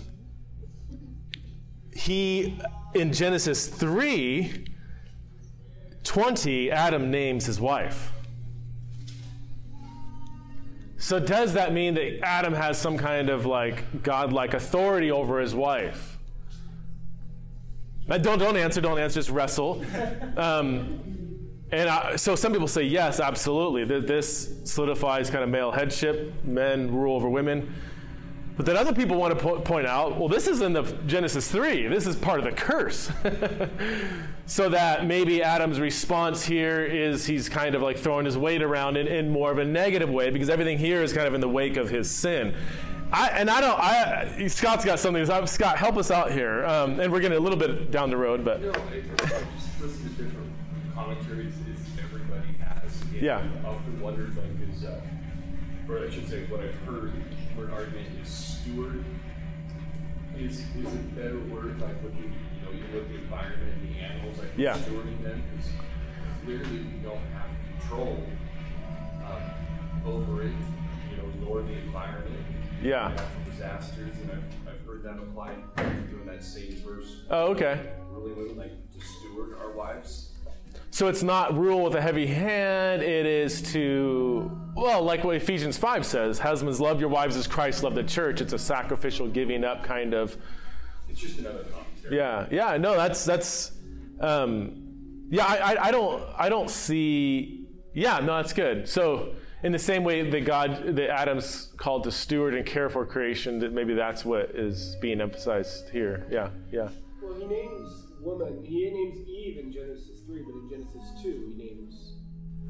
he 1.95 2.59
in 2.95 3.13
Genesis 3.13 3.67
3 3.67 4.67
20, 6.03 6.71
Adam 6.71 7.11
names 7.11 7.47
his 7.47 7.61
wife. 7.61 8.13
So 10.99 11.19
does 11.19 11.53
that 11.55 11.73
mean 11.73 11.95
that 11.95 12.21
Adam 12.25 12.55
has 12.55 12.79
some 12.79 12.97
kind 12.97 13.29
of 13.29 13.45
like 13.45 14.03
godlike 14.03 14.55
authority 14.55 15.11
over 15.11 15.41
his 15.41 15.55
wife? 15.55 16.16
Uh, 18.09 18.19
Don't 18.19 18.39
don't 18.39 18.57
answer. 18.57 18.81
Don't 18.81 18.99
answer. 18.99 19.19
Just 19.19 19.31
wrestle. 19.31 19.85
Um, 20.37 21.03
and 21.73 21.89
I, 21.89 22.17
so 22.17 22.37
some 22.37 22.53
people 22.53 22.69
say 22.69 22.83
yes, 22.85 23.19
absolutely. 23.19 23.85
This 24.01 24.55
solidifies 24.65 25.31
kind 25.31 25.43
of 25.43 25.51
male 25.51 25.73
headship. 25.73 26.33
Men 26.45 26.95
rule 26.95 27.17
over 27.17 27.29
women. 27.29 27.75
But 28.57 28.65
then 28.65 28.77
other 28.77 28.95
people 28.95 29.17
want 29.17 29.37
to 29.37 29.45
po- 29.45 29.61
point 29.61 29.87
out, 29.87 30.19
well, 30.19 30.29
this 30.29 30.47
is 30.47 30.63
in 30.63 30.73
the 30.73 30.83
Genesis 31.07 31.51
3. 31.51 31.89
This 31.89 32.07
is 32.07 32.17
part 32.17 32.39
of 32.39 32.47
the 32.47 32.53
curse. 32.53 33.11
so 34.47 34.71
that 34.71 35.05
maybe 35.05 35.43
Adam's 35.43 35.79
response 35.79 36.43
here 36.43 36.83
is 36.83 37.27
he's 37.27 37.51
kind 37.51 37.75
of 37.75 37.83
like 37.83 37.99
throwing 37.99 38.25
his 38.25 38.39
weight 38.39 38.63
around 38.63 38.97
in, 38.97 39.09
in 39.09 39.29
more 39.29 39.53
of 39.53 39.59
a 39.59 39.65
negative 39.65 40.09
way 40.09 40.31
because 40.31 40.49
everything 40.49 40.79
here 40.79 41.03
is 41.03 41.13
kind 41.13 41.27
of 41.27 41.35
in 41.35 41.43
the 41.43 41.49
wake 41.49 41.77
of 41.77 41.91
his 41.91 42.11
sin. 42.11 42.55
I, 43.13 43.29
and 43.29 43.49
I 43.49 43.61
don't, 43.61 43.79
I, 43.79 44.47
Scott's 44.49 44.85
got 44.85 44.99
something. 44.99 45.25
Scott, 45.47 45.77
help 45.79 45.97
us 45.97 46.11
out 46.11 46.33
here. 46.33 46.65
Um, 46.67 46.99
and 47.01 47.13
we're 47.13 47.21
getting 47.21 47.39
a 47.39 47.41
little 47.41 47.59
bit 47.59 47.91
down 47.91 48.11
the 48.11 48.17
road, 48.17 48.45
but 48.45 48.61
You 48.61 48.73
know, 48.73 48.83
I 48.91 49.01
just 49.01 49.81
listen 49.81 50.03
to 50.17 50.23
different 50.23 50.51
commentaries 50.95 51.55
is 51.55 51.81
everybody 52.03 52.49
has. 52.59 53.01
And 53.03 53.23
Yeah. 53.23 53.43
I 53.65 53.69
often 53.69 54.01
wondered, 54.01 54.37
like, 54.37 54.47
is, 54.75 54.85
uh, 54.85 55.01
or 55.89 56.05
I 56.05 56.11
should 56.11 56.29
say, 56.29 56.45
what 56.47 56.61
I've 56.61 56.75
heard 56.87 57.13
for 57.55 57.65
an 57.67 57.71
argument 57.73 58.07
is 58.23 58.29
steward 58.29 59.05
is 60.37 60.59
is 60.77 60.93
a 60.93 60.99
better 61.17 61.39
word, 61.49 61.81
like 61.81 62.03
the, 62.03 62.09
you 62.09 62.25
know, 62.63 62.71
you 62.73 62.85
look 62.93 63.05
at 63.05 63.09
the 63.09 63.15
environment, 63.19 63.73
and 63.81 63.95
the 63.95 63.99
animals, 64.01 64.39
like 64.39 64.49
Yeah. 64.57 64.77
stewarding 64.77 65.23
them, 65.23 65.43
because 65.55 65.71
clearly 66.45 66.79
we 66.93 66.99
don't 67.03 67.17
have 67.33 67.49
control 67.81 68.27
uh, 69.25 70.09
over 70.09 70.43
it, 70.43 70.53
you 71.11 71.17
know, 71.17 71.25
nor 71.41 71.63
the 71.63 71.73
environment. 71.73 72.45
Yeah. 72.83 73.09
Natural 73.09 73.29
disasters, 73.51 74.17
and 74.23 74.31
I've, 74.33 74.75
I've 74.75 74.87
heard 74.87 75.03
them 75.03 75.19
applied 75.21 75.57
doing 76.11 76.27
that 76.27 76.45
same 76.45 76.77
verse. 76.85 77.23
Oh, 77.31 77.49
okay. 77.49 77.81
Really, 78.13 78.55
like 78.55 78.93
to 78.93 79.01
steward 79.01 79.59
our 79.59 79.73
wives. 79.73 80.31
So 80.91 81.09
it's 81.09 81.23
not 81.23 81.55
rule 81.55 81.85
with 81.85 81.95
a 81.95 82.01
heavy 82.01 82.27
hand. 82.27 83.03
It 83.03 83.27
is 83.27 83.61
to, 83.73 84.51
well, 84.75 85.03
like 85.03 85.25
what 85.25 85.37
Ephesians 85.37 85.77
5 85.77 86.07
says 86.07 86.39
husbands, 86.39 86.81
love 86.81 87.01
your 87.01 87.11
wives 87.11 87.37
as 87.37 87.47
Christ 87.47 87.83
loved 87.83 87.97
the 87.97 88.03
church. 88.03 88.41
It's 88.41 88.55
a 88.55 88.59
sacrificial 88.59 89.29
giving 89.29 89.63
up 89.63 89.85
kind 89.85 90.15
of. 90.15 90.39
It's 91.09 91.21
just 91.21 91.39
another 91.39 91.65
commentary. 91.65 92.17
Yeah, 92.17 92.47
yeah, 92.51 92.77
no, 92.79 92.97
that's, 92.97 93.27
that's, 93.27 93.73
um, 94.21 95.27
yeah, 95.29 95.45
I, 95.45 95.75
I, 95.75 95.89
I 95.89 95.91
don't, 95.91 96.23
I 96.39 96.49
don't 96.49 96.71
see, 96.71 97.67
yeah, 97.93 98.21
no, 98.21 98.37
that's 98.37 98.55
good. 98.55 98.89
So, 98.89 99.35
in 99.67 99.73
the 99.73 99.79
same 99.81 100.05
way 100.05 100.31
that 100.31 100.45
God, 100.45 100.95
that 100.95 101.11
Adam's 101.11 101.73
called 101.77 102.05
to 102.05 102.13
steward 102.13 102.55
and 102.55 102.65
care 102.65 102.89
for 102.89 103.05
creation, 103.05 103.59
that 103.59 103.73
maybe 103.73 103.95
that's 103.95 104.25
what 104.25 104.51
is 104.51 104.97
being 105.01 105.21
emphasized 105.21 105.89
here. 105.91 106.25
Yeah, 106.31 106.51
yeah. 106.71 106.89
Well, 107.21 107.35
he 107.35 107.47
names 107.47 108.07
woman. 108.21 108.65
He 108.65 108.89
names 108.89 109.29
Eve 109.29 109.59
in 109.59 109.73
Genesis 109.73 110.21
three, 110.25 110.43
but 110.43 110.55
in 110.55 110.71
Genesis 110.71 111.03
two, 111.21 111.53
he 111.53 111.65
names 111.65 112.15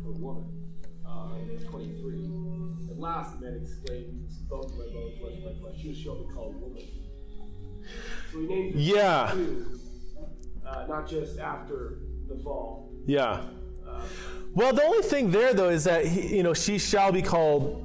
her 0.05 0.13
woman. 0.13 0.47
Uh, 1.07 1.37
twenty-three. 1.71 2.31
At 2.91 2.99
last, 2.99 3.39
man 3.43 3.61
exclaimed, 3.63 4.31
bone 4.49 4.73
my 4.79 4.87
bone, 4.95 5.13
flesh 5.21 5.35
my 5.45 5.53
flesh. 5.61 5.79
She 5.83 5.95
shall 5.95 6.25
be 6.25 6.33
called 6.33 6.59
woman." 6.63 6.83
So 8.33 8.41
he 8.41 8.47
names 8.47 8.75
her 8.75 8.81
Yeah. 8.81 9.31
too, 9.35 9.81
uh, 10.67 10.87
not 10.89 11.07
just 11.07 11.39
after 11.39 11.99
the 12.27 12.37
fall. 12.43 12.91
Yeah. 13.07 13.45
Well, 14.55 14.73
the 14.73 14.83
only 14.83 15.03
thing 15.03 15.31
there, 15.31 15.53
though, 15.53 15.69
is 15.69 15.85
that 15.85 16.07
he, 16.07 16.37
you 16.37 16.43
know 16.43 16.55
she 16.55 16.79
shall 16.79 17.13
be 17.13 17.23
called 17.23 17.83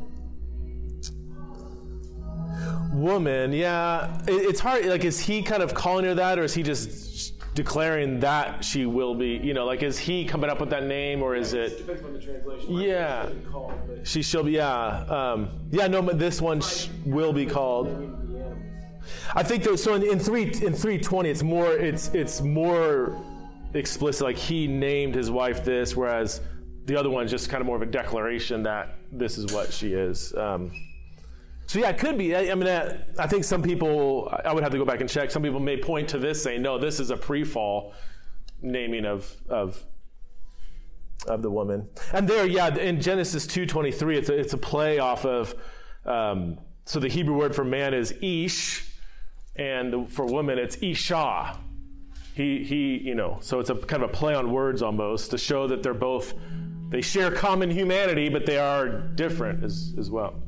woman. 2.93 3.53
Yeah, 3.53 4.21
it, 4.27 4.33
it's 4.33 4.59
hard. 4.59 4.85
Like, 4.85 5.03
is 5.03 5.19
he 5.19 5.41
kind 5.41 5.63
of 5.63 5.73
calling 5.73 6.05
her 6.05 6.15
that, 6.15 6.39
or 6.39 6.43
is 6.43 6.53
he 6.53 6.63
just 6.63 7.33
declaring 7.55 8.19
that 8.21 8.63
she 8.63 8.85
will 8.85 9.15
be? 9.15 9.39
You 9.43 9.53
know, 9.53 9.65
like, 9.65 9.83
is 9.83 9.97
he 9.97 10.23
coming 10.25 10.49
up 10.49 10.59
with 10.59 10.69
that 10.69 10.85
name, 10.85 11.21
or 11.21 11.35
is 11.35 11.53
It 11.53 11.73
it 11.73 11.77
depends 11.79 12.03
on 12.03 12.13
the 12.13 12.19
translation. 12.19 12.71
Yeah. 12.73 13.29
Called, 13.51 13.73
she 14.03 14.21
shall 14.21 14.43
be? 14.43 14.51
Yeah, 14.51 14.71
um, 15.09 15.49
yeah. 15.71 15.87
No, 15.87 16.01
but 16.01 16.19
this 16.19 16.41
one 16.41 16.61
sh- 16.61 16.87
will 17.05 17.33
be 17.33 17.45
called. 17.45 17.87
naming 17.87 18.33
the 18.33 18.39
animals. 18.39 18.57
I 19.35 19.43
think 19.43 19.63
though, 19.63 19.75
so 19.75 19.95
in, 19.95 20.03
in 20.03 20.19
three 20.19 20.43
in 20.43 20.73
three 20.73 20.97
twenty, 20.97 21.29
it's 21.29 21.43
more 21.43 21.73
it's 21.73 22.09
it's 22.13 22.41
more 22.41 23.21
explicit, 23.73 24.23
like 24.23 24.37
he 24.37 24.67
named 24.67 25.15
his 25.15 25.31
wife 25.31 25.63
this, 25.63 25.95
whereas 25.95 26.41
the 26.85 26.95
other 26.95 27.09
one's 27.09 27.31
just 27.31 27.49
kind 27.49 27.61
of 27.61 27.67
more 27.67 27.75
of 27.75 27.81
a 27.81 27.87
declaration 27.87 28.63
that 28.63 28.95
this 29.11 29.37
is 29.37 29.53
what 29.53 29.71
she 29.71 29.93
is. 29.93 30.33
Um, 30.35 30.71
so 31.67 31.79
yeah, 31.79 31.89
it 31.89 31.99
could 31.99 32.17
be. 32.17 32.35
I, 32.35 32.51
I 32.51 32.55
mean, 32.55 32.67
I, 32.67 32.97
I, 33.17 33.27
think 33.27 33.45
some 33.45 33.61
people. 33.61 34.33
I 34.43 34.53
would 34.53 34.63
have 34.63 34.73
to 34.73 34.77
go 34.77 34.83
back 34.83 34.99
and 34.99 35.09
check. 35.09 35.31
Some 35.31 35.41
people 35.41 35.59
may 35.59 35.77
point 35.77 36.09
to 36.09 36.17
this, 36.17 36.43
saying, 36.43 36.61
"No, 36.61 36.77
this 36.77 36.99
is 36.99 37.11
a 37.11 37.17
pre-fall 37.17 37.93
naming 38.61 39.05
of 39.05 39.33
of 39.47 39.85
of 41.27 41.41
the 41.41 41.49
woman." 41.49 41.87
And 42.11 42.27
there, 42.27 42.45
yeah, 42.45 42.75
in 42.75 42.99
Genesis 42.99 43.47
two 43.47 43.65
twenty 43.65 43.91
three, 43.91 44.17
it's 44.17 44.27
a, 44.27 44.37
it's 44.37 44.53
a 44.53 44.57
play 44.57 44.99
off 44.99 45.25
of. 45.25 45.55
Um, 46.05 46.57
so 46.85 46.99
the 46.99 47.07
Hebrew 47.07 47.37
word 47.37 47.55
for 47.55 47.63
man 47.63 47.93
is 47.93 48.13
ish, 48.21 48.91
and 49.55 50.11
for 50.11 50.25
woman 50.25 50.57
it's 50.57 50.75
isha. 50.81 51.57
He 52.33 52.63
he, 52.63 52.97
you 52.97 53.15
know. 53.15 53.37
So 53.41 53.59
it's 53.59 53.69
a 53.69 53.75
kind 53.75 54.03
of 54.03 54.09
a 54.09 54.13
play 54.13 54.33
on 54.33 54.51
words 54.51 54.81
almost 54.81 55.31
to 55.31 55.37
show 55.37 55.67
that 55.67 55.83
they're 55.83 55.93
both 55.93 56.33
they 56.89 57.01
share 57.01 57.31
common 57.31 57.69
humanity, 57.69 58.29
but 58.29 58.45
they 58.45 58.57
are 58.57 58.89
different 58.89 59.63
as 59.63 59.93
as 59.97 60.09
well. 60.09 60.41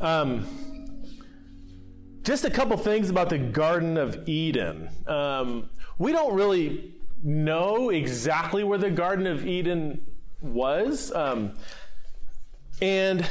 Um, 0.00 0.46
just 2.22 2.44
a 2.44 2.50
couple 2.50 2.76
things 2.76 3.10
about 3.10 3.28
the 3.28 3.38
Garden 3.38 3.96
of 3.96 4.28
Eden. 4.28 4.88
Um, 5.06 5.70
we 5.98 6.12
don't 6.12 6.34
really 6.34 6.94
know 7.22 7.90
exactly 7.90 8.64
where 8.64 8.78
the 8.78 8.90
Garden 8.90 9.26
of 9.26 9.46
Eden 9.46 10.04
was. 10.40 11.12
Um, 11.12 11.54
and 12.80 13.28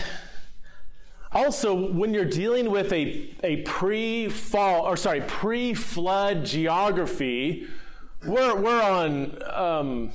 also, 1.34 1.74
when 1.74 2.14
you're 2.14 2.26
dealing 2.26 2.70
with 2.70 2.92
a, 2.92 3.30
a 3.44 3.58
pre 3.64 4.28
fall, 4.28 4.86
or 4.86 4.98
sorry, 4.98 5.22
pre 5.22 5.74
flood 5.74 6.46
geography, 6.46 7.68
we're, 8.26 8.56
we're 8.56 8.82
on, 8.82 9.42
um, 9.52 10.12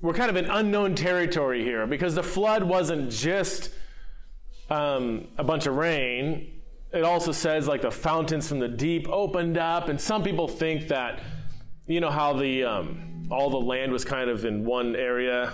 we're 0.00 0.14
kind 0.14 0.30
of 0.30 0.36
in 0.36 0.46
unknown 0.46 0.94
territory 0.94 1.64
here 1.64 1.86
because 1.86 2.14
the 2.14 2.22
flood 2.22 2.62
wasn't 2.62 3.10
just 3.10 3.70
um, 4.70 5.26
a 5.38 5.44
bunch 5.44 5.66
of 5.66 5.74
rain. 5.74 6.60
It 6.92 7.02
also 7.02 7.32
says 7.32 7.66
like 7.66 7.82
the 7.82 7.90
fountains 7.90 8.48
from 8.48 8.60
the 8.60 8.68
deep 8.68 9.08
opened 9.08 9.58
up, 9.58 9.88
and 9.88 10.00
some 10.00 10.22
people 10.22 10.46
think 10.46 10.88
that 10.88 11.20
you 11.86 12.00
know 12.00 12.10
how 12.10 12.32
the 12.32 12.64
um, 12.64 13.24
all 13.30 13.50
the 13.50 13.60
land 13.60 13.92
was 13.92 14.04
kind 14.04 14.30
of 14.30 14.44
in 14.44 14.64
one 14.64 14.96
area, 14.96 15.52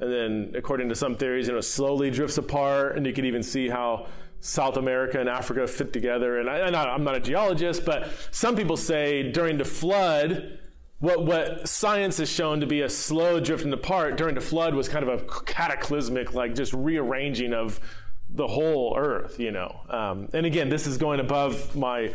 and 0.00 0.12
then 0.12 0.52
according 0.54 0.88
to 0.90 0.94
some 0.94 1.14
theories, 1.14 1.46
you 1.46 1.54
know, 1.54 1.60
slowly 1.60 2.10
drifts 2.10 2.36
apart, 2.36 2.96
and 2.96 3.06
you 3.06 3.12
could 3.12 3.24
even 3.24 3.42
see 3.42 3.68
how 3.68 4.06
South 4.44 4.76
America 4.76 5.18
and 5.18 5.26
Africa 5.26 5.66
fit 5.66 5.90
together. 5.90 6.38
And, 6.38 6.50
I, 6.50 6.94
am 6.94 7.02
not 7.02 7.16
a 7.16 7.20
geologist, 7.20 7.86
but 7.86 8.10
some 8.30 8.54
people 8.54 8.76
say 8.76 9.32
during 9.32 9.56
the 9.56 9.64
flood. 9.64 10.58
What, 10.98 11.24
what 11.24 11.66
science 11.66 12.18
has 12.18 12.30
shown 12.30 12.60
to 12.60 12.66
be 12.66 12.82
a 12.82 12.90
slow 12.90 13.40
drifting 13.40 13.72
apart 13.72 14.18
during 14.18 14.34
the 14.34 14.42
flood 14.42 14.74
was 14.74 14.86
kind 14.86 15.08
of 15.08 15.22
a 15.22 15.24
cataclysmic, 15.44 16.34
like 16.34 16.54
just 16.54 16.74
rearranging 16.74 17.54
of 17.54 17.80
the 18.28 18.46
whole 18.46 18.94
earth, 18.98 19.40
you 19.40 19.50
know. 19.50 19.80
Um, 19.88 20.28
and 20.34 20.44
again, 20.44 20.68
this 20.68 20.86
is 20.86 20.98
going 20.98 21.20
above 21.20 21.74
my 21.74 22.12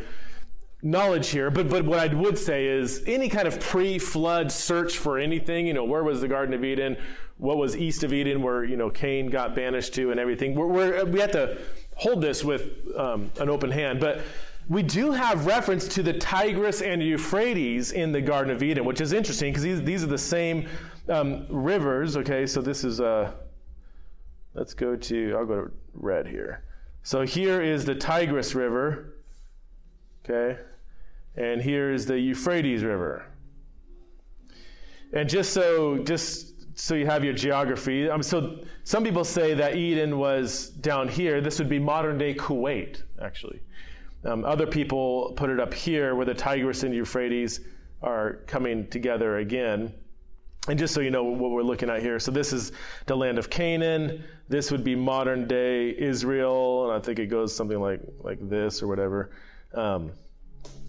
knowledge 0.84 1.30
here, 1.30 1.50
but 1.50 1.68
but 1.68 1.84
what 1.84 1.98
I 1.98 2.14
would 2.14 2.38
say 2.38 2.68
is 2.68 3.04
any 3.08 3.28
kind 3.28 3.48
of 3.48 3.60
pre-flood 3.60 4.52
search 4.52 4.98
for 5.00 5.18
anything, 5.18 5.66
you 5.66 5.74
know, 5.74 5.84
where 5.84 6.04
was 6.04 6.22
the 6.22 6.28
Garden 6.28 6.54
of 6.54 6.64
Eden? 6.64 6.96
What 7.38 7.58
was 7.58 7.76
east 7.76 8.04
of 8.04 8.14
Eden, 8.14 8.42
where 8.44 8.64
you 8.64 8.78
know 8.78 8.90
Cain 8.90 9.30
got 9.30 9.56
banished 9.56 9.94
to, 9.96 10.12
and 10.12 10.20
everything? 10.20 10.56
We're, 10.56 10.68
we're 10.68 11.06
we 11.06 11.20
have 11.22 11.32
to 11.32 11.58
hold 12.00 12.22
this 12.22 12.44
with 12.44 12.64
um, 12.98 13.32
an 13.40 13.50
open 13.50 13.72
hand, 13.72 14.00
but. 14.00 14.22
We 14.68 14.84
do 14.84 15.10
have 15.10 15.48
reference 15.48 15.88
to 15.96 16.04
the 16.04 16.14
Tigris 16.14 16.84
and 16.84 17.02
Euphrates 17.02 17.92
in 17.92 18.12
the 18.12 18.22
Garden 18.22 18.56
of 18.56 18.62
Eden, 18.62 18.86
which 18.86 19.02
is 19.02 19.14
interesting 19.14 19.52
because 19.52 19.64
these, 19.64 19.82
these 19.82 20.04
are 20.04 20.08
the 20.08 20.16
same 20.16 20.68
um, 21.08 21.48
rivers. 21.50 22.16
Okay, 22.16 22.46
so 22.46 22.62
this 22.62 22.84
is 22.84 23.02
uh, 23.02 23.32
let's 24.54 24.74
go 24.74 24.96
to, 24.96 25.36
I'll 25.38 25.46
go 25.46 25.66
to 25.66 25.72
red 25.94 26.28
here. 26.28 26.64
So 27.04 27.22
here 27.22 27.62
is 27.62 27.86
the 27.86 27.96
Tigris 27.96 28.56
River, 28.56 29.16
okay? 30.24 30.60
And 31.36 31.62
here 31.62 31.92
is 31.92 32.06
the 32.06 32.20
Euphrates 32.20 32.84
River. 32.84 33.26
And 35.14 35.30
just 35.30 35.54
so, 35.54 36.00
just 36.04 36.49
so 36.80 36.96
you 36.96 37.06
have 37.06 37.26
your 37.26 37.34
geography, 37.34 38.10
um, 38.10 38.24
so 38.24 38.60
some 38.86 39.04
people 39.04 39.26
say 39.26 39.54
that 39.54 39.76
Eden 39.76 40.18
was 40.18 40.70
down 40.70 41.10
here. 41.10 41.42
This 41.42 41.60
would 41.60 41.68
be 41.68 41.78
modern 41.78 42.18
day 42.18 42.34
Kuwait, 42.34 43.04
actually. 43.22 43.60
Um, 44.24 44.46
other 44.46 44.66
people 44.66 45.34
put 45.36 45.50
it 45.50 45.60
up 45.60 45.74
here 45.74 46.16
where 46.16 46.26
the 46.26 46.34
Tigris 46.34 46.84
and 46.84 46.94
Euphrates 46.94 47.60
are 48.02 48.36
coming 48.48 48.88
together 48.88 49.40
again. 49.40 49.94
And 50.70 50.80
just 50.80 50.94
so 50.94 51.02
you 51.02 51.12
know 51.12 51.24
what 51.26 51.52
we're 51.52 51.64
looking 51.64 51.90
at 51.90 52.02
here, 52.02 52.18
so 52.18 52.32
this 52.32 52.54
is 52.54 52.72
the 53.08 53.16
land 53.16 53.38
of 53.38 53.50
Canaan. 53.50 54.24
This 54.48 54.72
would 54.72 54.84
be 54.84 54.96
modern 54.96 55.48
day 55.48 55.94
Israel, 55.98 56.86
and 56.86 56.94
I 56.94 57.06
think 57.06 57.20
it 57.20 57.28
goes 57.28 57.54
something 57.54 57.80
like 57.80 58.00
like 58.20 58.40
this 58.50 58.82
or 58.82 58.88
whatever. 58.88 59.32
Um, 59.74 60.14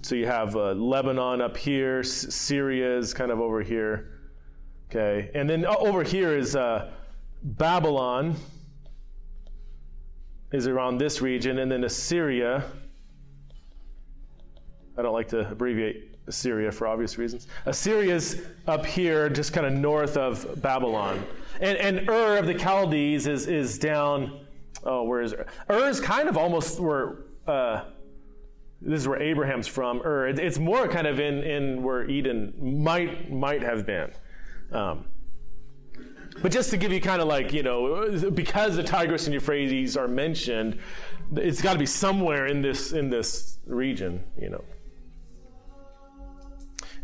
so 0.02 0.14
you 0.14 0.26
have 0.26 0.54
uh, 0.54 0.72
Lebanon 0.72 1.40
up 1.40 1.56
here, 1.56 2.00
S- 2.00 2.32
Syria 2.32 2.96
is 2.96 3.12
kind 3.12 3.32
of 3.32 3.40
over 3.40 3.60
here. 3.60 4.19
Okay, 4.92 5.30
and 5.36 5.48
then 5.48 5.64
uh, 5.64 5.76
over 5.78 6.02
here 6.02 6.36
is 6.36 6.56
uh, 6.56 6.90
Babylon 7.44 8.34
is 10.50 10.66
around 10.66 10.98
this 10.98 11.22
region, 11.22 11.60
and 11.60 11.70
then 11.70 11.84
Assyria. 11.84 12.64
I 14.98 15.02
don't 15.02 15.12
like 15.12 15.28
to 15.28 15.48
abbreviate 15.48 16.16
Assyria 16.26 16.72
for 16.72 16.88
obvious 16.88 17.18
reasons. 17.18 17.46
Assyria's 17.66 18.42
up 18.66 18.84
here, 18.84 19.28
just 19.28 19.52
kind 19.52 19.64
of 19.64 19.72
north 19.72 20.16
of 20.16 20.60
Babylon. 20.60 21.24
And, 21.60 21.78
and 21.78 22.10
Ur 22.10 22.38
of 22.38 22.46
the 22.46 22.58
Chaldees 22.58 23.28
is, 23.28 23.46
is 23.46 23.78
down, 23.78 24.40
oh, 24.82 25.04
where 25.04 25.22
is 25.22 25.34
Ur? 25.34 25.46
Ur 25.70 25.88
is 25.88 26.00
kind 26.00 26.28
of 26.28 26.36
almost 26.36 26.80
where, 26.80 27.18
uh, 27.46 27.84
this 28.80 29.02
is 29.02 29.06
where 29.06 29.22
Abraham's 29.22 29.68
from, 29.68 30.02
Ur. 30.04 30.26
It's 30.26 30.58
more 30.58 30.88
kind 30.88 31.06
of 31.06 31.20
in, 31.20 31.44
in 31.44 31.80
where 31.84 32.10
Eden 32.10 32.54
might, 32.82 33.30
might 33.30 33.62
have 33.62 33.86
been. 33.86 34.10
Um, 34.72 35.04
but 36.42 36.52
just 36.52 36.70
to 36.70 36.76
give 36.76 36.92
you 36.92 37.00
kind 37.00 37.20
of 37.20 37.28
like, 37.28 37.52
you 37.52 37.62
know, 37.62 38.30
because 38.30 38.76
the 38.76 38.82
Tigris 38.82 39.26
and 39.26 39.34
Euphrates 39.34 39.96
are 39.96 40.08
mentioned, 40.08 40.78
it's 41.36 41.60
got 41.60 41.74
to 41.74 41.78
be 41.78 41.86
somewhere 41.86 42.46
in 42.46 42.62
this, 42.62 42.92
in 42.92 43.10
this 43.10 43.58
region, 43.66 44.22
you 44.38 44.50
know. 44.50 44.64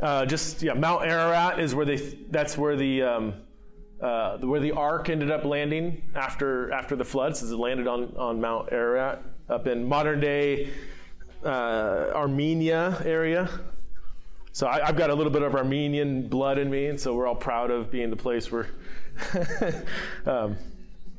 Uh, 0.00 0.26
just 0.26 0.62
yeah, 0.62 0.74
Mount 0.74 1.04
Ararat 1.04 1.58
is 1.58 1.74
where 1.74 1.86
they. 1.86 1.96
That's 2.30 2.58
where 2.58 2.76
the 2.76 3.02
um, 3.02 3.34
uh, 4.00 4.36
where 4.38 4.60
the 4.60 4.72
ark 4.72 5.08
ended 5.08 5.30
up 5.30 5.44
landing 5.44 6.02
after 6.14 6.70
after 6.70 6.96
the 6.96 7.04
floods. 7.04 7.42
It 7.42 7.56
landed 7.56 7.86
on 7.86 8.14
on 8.16 8.38
Mount 8.38 8.72
Ararat 8.72 9.22
up 9.48 9.66
in 9.66 9.88
modern 9.88 10.20
day 10.20 10.70
uh, 11.44 12.10
Armenia 12.14 13.00
area. 13.06 13.48
So 14.56 14.66
I, 14.66 14.86
have 14.86 14.96
got 14.96 15.10
a 15.10 15.14
little 15.14 15.30
bit 15.30 15.42
of 15.42 15.54
Armenian 15.54 16.28
blood 16.28 16.56
in 16.56 16.70
me, 16.70 16.86
and 16.86 16.98
so 16.98 17.12
we're 17.12 17.26
all 17.26 17.34
proud 17.34 17.70
of 17.70 17.90
being 17.90 18.08
the 18.08 18.16
place 18.16 18.50
where 18.50 18.68
um, 20.24 20.56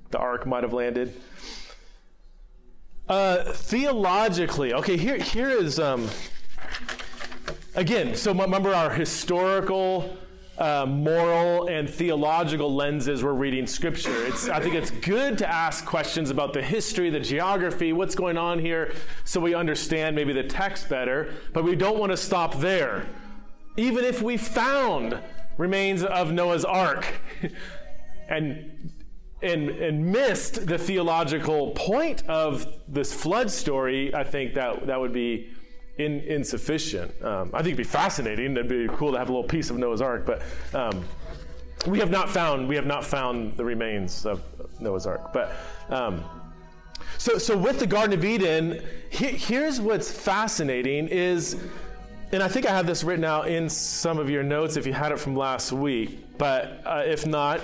the 0.09 0.17
ark 0.17 0.47
might 0.47 0.63
have 0.63 0.73
landed. 0.73 1.13
Uh, 3.07 3.43
theologically, 3.53 4.73
okay, 4.73 4.97
here 4.97 5.17
here 5.19 5.51
is. 5.51 5.77
Um, 5.77 6.09
Again, 7.75 8.15
so 8.15 8.33
remember 8.33 8.73
our 8.73 8.89
historical, 8.89 10.17
uh, 10.57 10.87
moral, 10.87 11.67
and 11.67 11.87
theological 11.87 12.73
lenses 12.73 13.23
we're 13.23 13.33
reading 13.33 13.67
Scripture. 13.67 14.25
It's, 14.25 14.49
I 14.49 14.59
think 14.59 14.73
it's 14.73 14.89
good 14.89 15.37
to 15.37 15.47
ask 15.47 15.85
questions 15.85 16.31
about 16.31 16.53
the 16.53 16.61
history, 16.63 17.11
the 17.11 17.19
geography, 17.19 17.93
what's 17.93 18.15
going 18.15 18.35
on 18.35 18.57
here, 18.57 18.95
so 19.25 19.39
we 19.39 19.53
understand 19.53 20.15
maybe 20.15 20.33
the 20.33 20.41
text 20.41 20.89
better, 20.89 21.35
but 21.53 21.63
we 21.63 21.75
don't 21.75 21.99
want 21.99 22.11
to 22.11 22.17
stop 22.17 22.55
there. 22.55 23.05
Even 23.77 24.03
if 24.03 24.21
we 24.21 24.37
found 24.37 25.19
remains 25.57 26.03
of 26.03 26.31
Noah's 26.31 26.65
Ark 26.65 27.05
and 28.29 28.91
and, 29.41 29.69
and 29.69 30.03
missed 30.03 30.65
the 30.65 30.79
theological 30.79 31.71
point 31.71 32.27
of 32.27 32.65
this 32.87 33.13
flood 33.13 33.51
story, 33.51 34.13
I 34.13 34.23
think 34.23 34.55
that 34.55 34.87
that 34.87 34.99
would 34.99 35.13
be 35.13 35.51
in, 35.97 36.21
insufficient. 36.21 37.11
Um, 37.23 37.51
I 37.53 37.57
think 37.57 37.67
it'd 37.67 37.77
be 37.77 37.83
fascinating. 37.83 38.51
It'd 38.53 38.67
be 38.67 38.87
cool 38.95 39.11
to 39.11 39.17
have 39.19 39.29
a 39.29 39.31
little 39.31 39.47
piece 39.47 39.69
of 39.69 39.77
Noah's 39.77 40.01
Ark, 40.01 40.25
but 40.25 40.41
um, 40.73 41.05
we 41.85 41.99
have 41.99 42.09
not 42.09 42.29
found 42.29 42.67
we 42.67 42.75
have 42.75 42.85
not 42.85 43.05
found 43.05 43.55
the 43.57 43.65
remains 43.65 44.25
of 44.25 44.41
Noah's 44.79 45.05
Ark. 45.05 45.31
But 45.33 45.55
um, 45.89 46.23
so 47.17 47.37
so 47.37 47.57
with 47.57 47.79
the 47.79 47.87
Garden 47.87 48.17
of 48.17 48.25
Eden, 48.25 48.83
he, 49.09 49.27
here's 49.27 49.79
what's 49.79 50.11
fascinating 50.11 51.07
is, 51.07 51.57
and 52.31 52.43
I 52.43 52.47
think 52.47 52.65
I 52.65 52.71
have 52.75 52.85
this 52.85 53.03
written 53.03 53.23
out 53.23 53.47
in 53.47 53.69
some 53.69 54.19
of 54.19 54.29
your 54.29 54.43
notes 54.43 54.75
if 54.75 54.85
you 54.85 54.93
had 54.93 55.11
it 55.11 55.19
from 55.19 55.35
last 55.35 55.71
week, 55.71 56.37
but 56.37 56.81
uh, 56.85 57.03
if 57.05 57.25
not. 57.25 57.61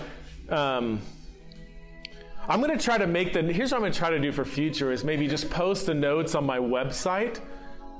Um, 0.49 1.01
I'm 2.47 2.61
going 2.61 2.77
to 2.77 2.83
try 2.83 2.97
to 2.97 3.07
make 3.07 3.33
the. 3.33 3.41
Here's 3.41 3.71
what 3.71 3.77
I'm 3.77 3.81
going 3.83 3.93
to 3.93 3.97
try 3.97 4.09
to 4.09 4.19
do 4.19 4.31
for 4.31 4.43
future 4.43 4.91
is 4.91 5.03
maybe 5.03 5.27
just 5.27 5.49
post 5.49 5.85
the 5.85 5.93
notes 5.93 6.35
on 6.35 6.45
my 6.45 6.57
website 6.57 7.39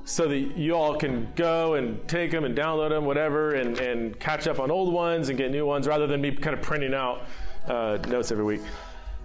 so 0.04 0.28
that 0.28 0.36
you 0.36 0.74
all 0.74 0.96
can 0.96 1.28
go 1.34 1.74
and 1.74 2.06
take 2.06 2.30
them 2.30 2.44
and 2.44 2.56
download 2.56 2.90
them, 2.90 3.06
whatever, 3.06 3.54
and, 3.54 3.78
and 3.78 4.20
catch 4.20 4.46
up 4.46 4.60
on 4.60 4.70
old 4.70 4.92
ones 4.92 5.30
and 5.30 5.38
get 5.38 5.50
new 5.50 5.64
ones 5.64 5.86
rather 5.86 6.06
than 6.06 6.20
me 6.20 6.30
kind 6.30 6.54
of 6.54 6.62
printing 6.62 6.92
out 6.92 7.22
uh, 7.66 7.96
notes 8.08 8.30
every 8.30 8.44
week. 8.44 8.60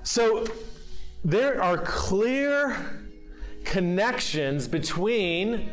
So 0.03 0.45
there 1.25 1.61
are 1.61 1.77
clear 1.77 2.77
connections 3.65 4.69
between 4.69 5.69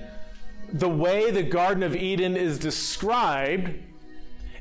the 0.73 0.89
way 0.89 1.31
the 1.31 1.43
Garden 1.43 1.83
of 1.83 1.95
Eden 1.95 2.37
is 2.37 2.59
described 2.59 3.73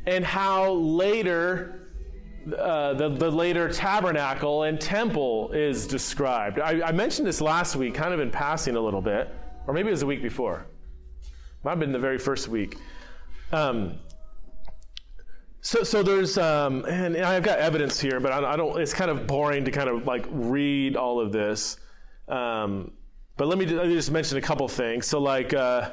and 0.06 0.24
how 0.24 0.74
later 0.74 1.86
uh, 2.58 2.94
the, 2.94 3.10
the 3.10 3.32
later 3.32 3.72
tabernacle 3.72 4.64
and 4.64 4.80
temple 4.80 5.52
is 5.52 5.88
described. 5.88 6.60
I, 6.60 6.90
I, 6.90 6.92
mentioned 6.92 7.28
this 7.28 7.42
last 7.42 7.76
week, 7.76 7.96
kind 7.96 8.14
of 8.14 8.20
in 8.20 8.30
passing 8.30 8.76
a 8.76 8.80
little 8.80 9.02
bit, 9.02 9.34
or 9.66 9.74
maybe 9.74 9.88
it 9.88 9.92
was 9.92 10.02
the 10.02 10.06
week 10.06 10.22
before. 10.22 10.68
Might 11.64 11.72
have 11.72 11.80
been 11.80 11.92
the 11.92 11.98
very 11.98 12.20
first 12.20 12.48
week. 12.48 12.78
Um, 13.52 13.98
so, 15.62 15.82
so 15.82 16.04
there's, 16.04 16.38
um, 16.38 16.86
and 16.86 17.18
I've 17.18 17.42
got 17.42 17.58
evidence 17.58 18.00
here, 18.00 18.20
but 18.20 18.32
I, 18.32 18.54
I, 18.54 18.56
don't. 18.56 18.80
It's 18.80 18.94
kind 18.94 19.10
of 19.10 19.26
boring 19.26 19.66
to 19.66 19.72
kind 19.72 19.90
of 19.90 20.06
like 20.06 20.28
read 20.30 20.96
all 20.96 21.20
of 21.20 21.32
this. 21.32 21.78
Um, 22.28 22.92
but 23.38 23.48
let 23.48 23.58
me, 23.58 23.66
let 23.66 23.88
me, 23.88 23.94
just 23.94 24.12
mention 24.12 24.38
a 24.38 24.42
couple 24.42 24.68
things. 24.68 25.06
So, 25.08 25.20
like. 25.20 25.54
Uh, 25.54 25.92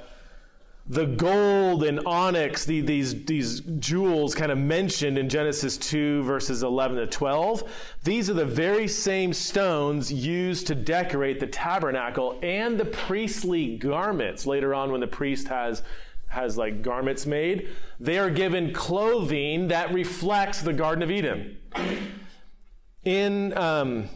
the 0.86 1.06
gold 1.06 1.84
and 1.84 2.00
onyx, 2.06 2.64
the, 2.64 2.80
these, 2.80 3.24
these 3.24 3.60
jewels 3.60 4.34
kind 4.34 4.50
of 4.50 4.58
mentioned 4.58 5.16
in 5.16 5.28
Genesis 5.28 5.76
2, 5.76 6.22
verses 6.24 6.62
11 6.62 6.96
to 6.96 7.06
12, 7.06 7.62
these 8.02 8.28
are 8.28 8.34
the 8.34 8.44
very 8.44 8.88
same 8.88 9.32
stones 9.32 10.12
used 10.12 10.66
to 10.66 10.74
decorate 10.74 11.38
the 11.38 11.46
tabernacle 11.46 12.38
and 12.42 12.78
the 12.78 12.84
priestly 12.84 13.76
garments 13.76 14.44
later 14.44 14.74
on 14.74 14.90
when 14.90 15.00
the 15.00 15.06
priest 15.06 15.46
has, 15.48 15.82
has 16.26 16.58
like 16.58 16.82
garments 16.82 17.26
made. 17.26 17.68
They 18.00 18.18
are 18.18 18.30
given 18.30 18.72
clothing 18.72 19.68
that 19.68 19.94
reflects 19.94 20.62
the 20.62 20.72
Garden 20.72 21.02
of 21.02 21.12
Eden. 21.12 21.58
In 23.04 23.56
um, 23.56 24.08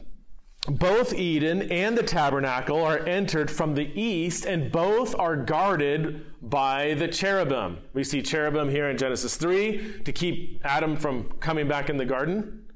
both 0.68 1.14
Eden 1.14 1.70
and 1.70 1.96
the 1.96 2.02
tabernacle 2.02 2.82
are 2.82 2.98
entered 2.98 3.50
from 3.50 3.74
the 3.74 3.90
east, 4.00 4.44
and 4.44 4.72
both 4.72 5.14
are 5.18 5.36
guarded 5.36 6.26
by 6.42 6.94
the 6.94 7.08
cherubim. 7.08 7.78
We 7.92 8.04
see 8.04 8.22
cherubim 8.22 8.68
here 8.68 8.88
in 8.88 8.98
Genesis 8.98 9.36
3 9.36 10.02
to 10.04 10.12
keep 10.12 10.60
Adam 10.64 10.96
from 10.96 11.30
coming 11.40 11.68
back 11.68 11.88
in 11.88 11.96
the 11.96 12.04
garden, 12.04 12.66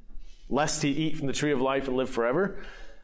lest 0.49 0.83
he 0.83 0.91
eat 0.91 1.17
from 1.17 1.27
the 1.27 1.33
tree 1.33 1.53
of 1.53 1.61
life 1.61 1.89
and 1.89 1.97
live 1.97 2.11
forever. 2.11 2.63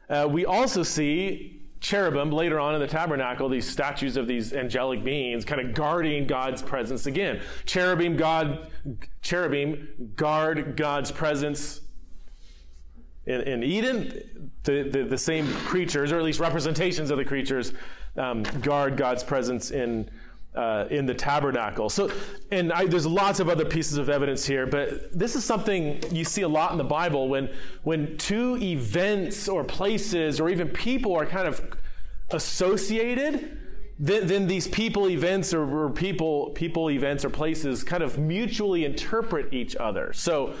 Uh, 0.09 0.27
we 0.29 0.45
also 0.45 0.83
see 0.83 1.61
cherubim 1.79 2.31
later 2.31 2.59
on 2.59 2.73
in 2.73 2.81
the 2.81 2.87
tabernacle, 2.87 3.49
these 3.49 3.69
statues 3.69 4.17
of 4.17 4.27
these 4.27 4.53
angelic 4.53 5.03
beings 5.03 5.45
kind 5.45 5.61
of 5.61 5.73
guarding 5.73 6.25
God's 6.25 6.61
presence 6.61 7.05
again. 7.05 7.41
Cherubim, 7.65 8.17
God, 8.17 8.71
cherubim 9.21 10.13
guard 10.15 10.75
God's 10.75 11.11
presence 11.11 11.81
in, 13.27 13.41
in 13.41 13.63
Eden, 13.63 14.51
the, 14.63 14.83
the, 14.83 15.03
the, 15.03 15.17
same 15.17 15.47
creatures, 15.65 16.11
or 16.11 16.17
at 16.17 16.23
least 16.23 16.39
representations 16.39 17.11
of 17.11 17.17
the 17.17 17.25
creatures, 17.25 17.73
um, 18.15 18.41
guard 18.61 18.95
God's 18.95 19.23
presence 19.23 19.71
in, 19.71 20.09
uh, 20.55 20.85
in 20.89 21.05
the 21.05 21.13
tabernacle. 21.13 21.89
So, 21.89 22.09
and 22.51 22.71
I, 22.71 22.85
there's 22.85 23.05
lots 23.05 23.41
of 23.41 23.49
other 23.49 23.65
pieces 23.65 23.97
of 23.97 24.09
evidence 24.09 24.45
here, 24.45 24.65
but 24.65 25.11
this 25.17 25.35
is 25.35 25.43
something 25.43 26.01
you 26.09 26.23
see 26.23 26.43
a 26.43 26.47
lot 26.47 26.71
in 26.71 26.77
the 26.77 26.85
Bible 26.85 27.27
when, 27.27 27.49
when 27.83 28.17
two 28.17 28.57
events 28.57 29.49
or 29.49 29.65
places 29.65 30.39
or 30.39 30.49
even 30.49 30.69
people 30.69 31.13
are 31.13 31.25
kind 31.25 31.49
of 31.49 31.61
associated. 32.31 33.59
Then, 33.99 34.27
then 34.27 34.47
these 34.47 34.67
people 34.67 35.09
events 35.09 35.53
or, 35.53 35.85
or 35.85 35.89
people 35.89 36.51
people 36.51 36.91
events 36.91 37.25
or 37.25 37.31
places 37.31 37.83
kind 37.83 38.03
of 38.03 38.19
mutually 38.19 38.85
interpret 38.85 39.51
each 39.51 39.75
other. 39.75 40.13
So 40.13 40.53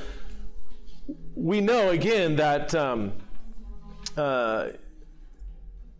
we 1.35 1.61
know 1.61 1.89
again 1.89 2.35
that, 2.37 2.73
um, 2.75 3.13
uh, 4.15 4.69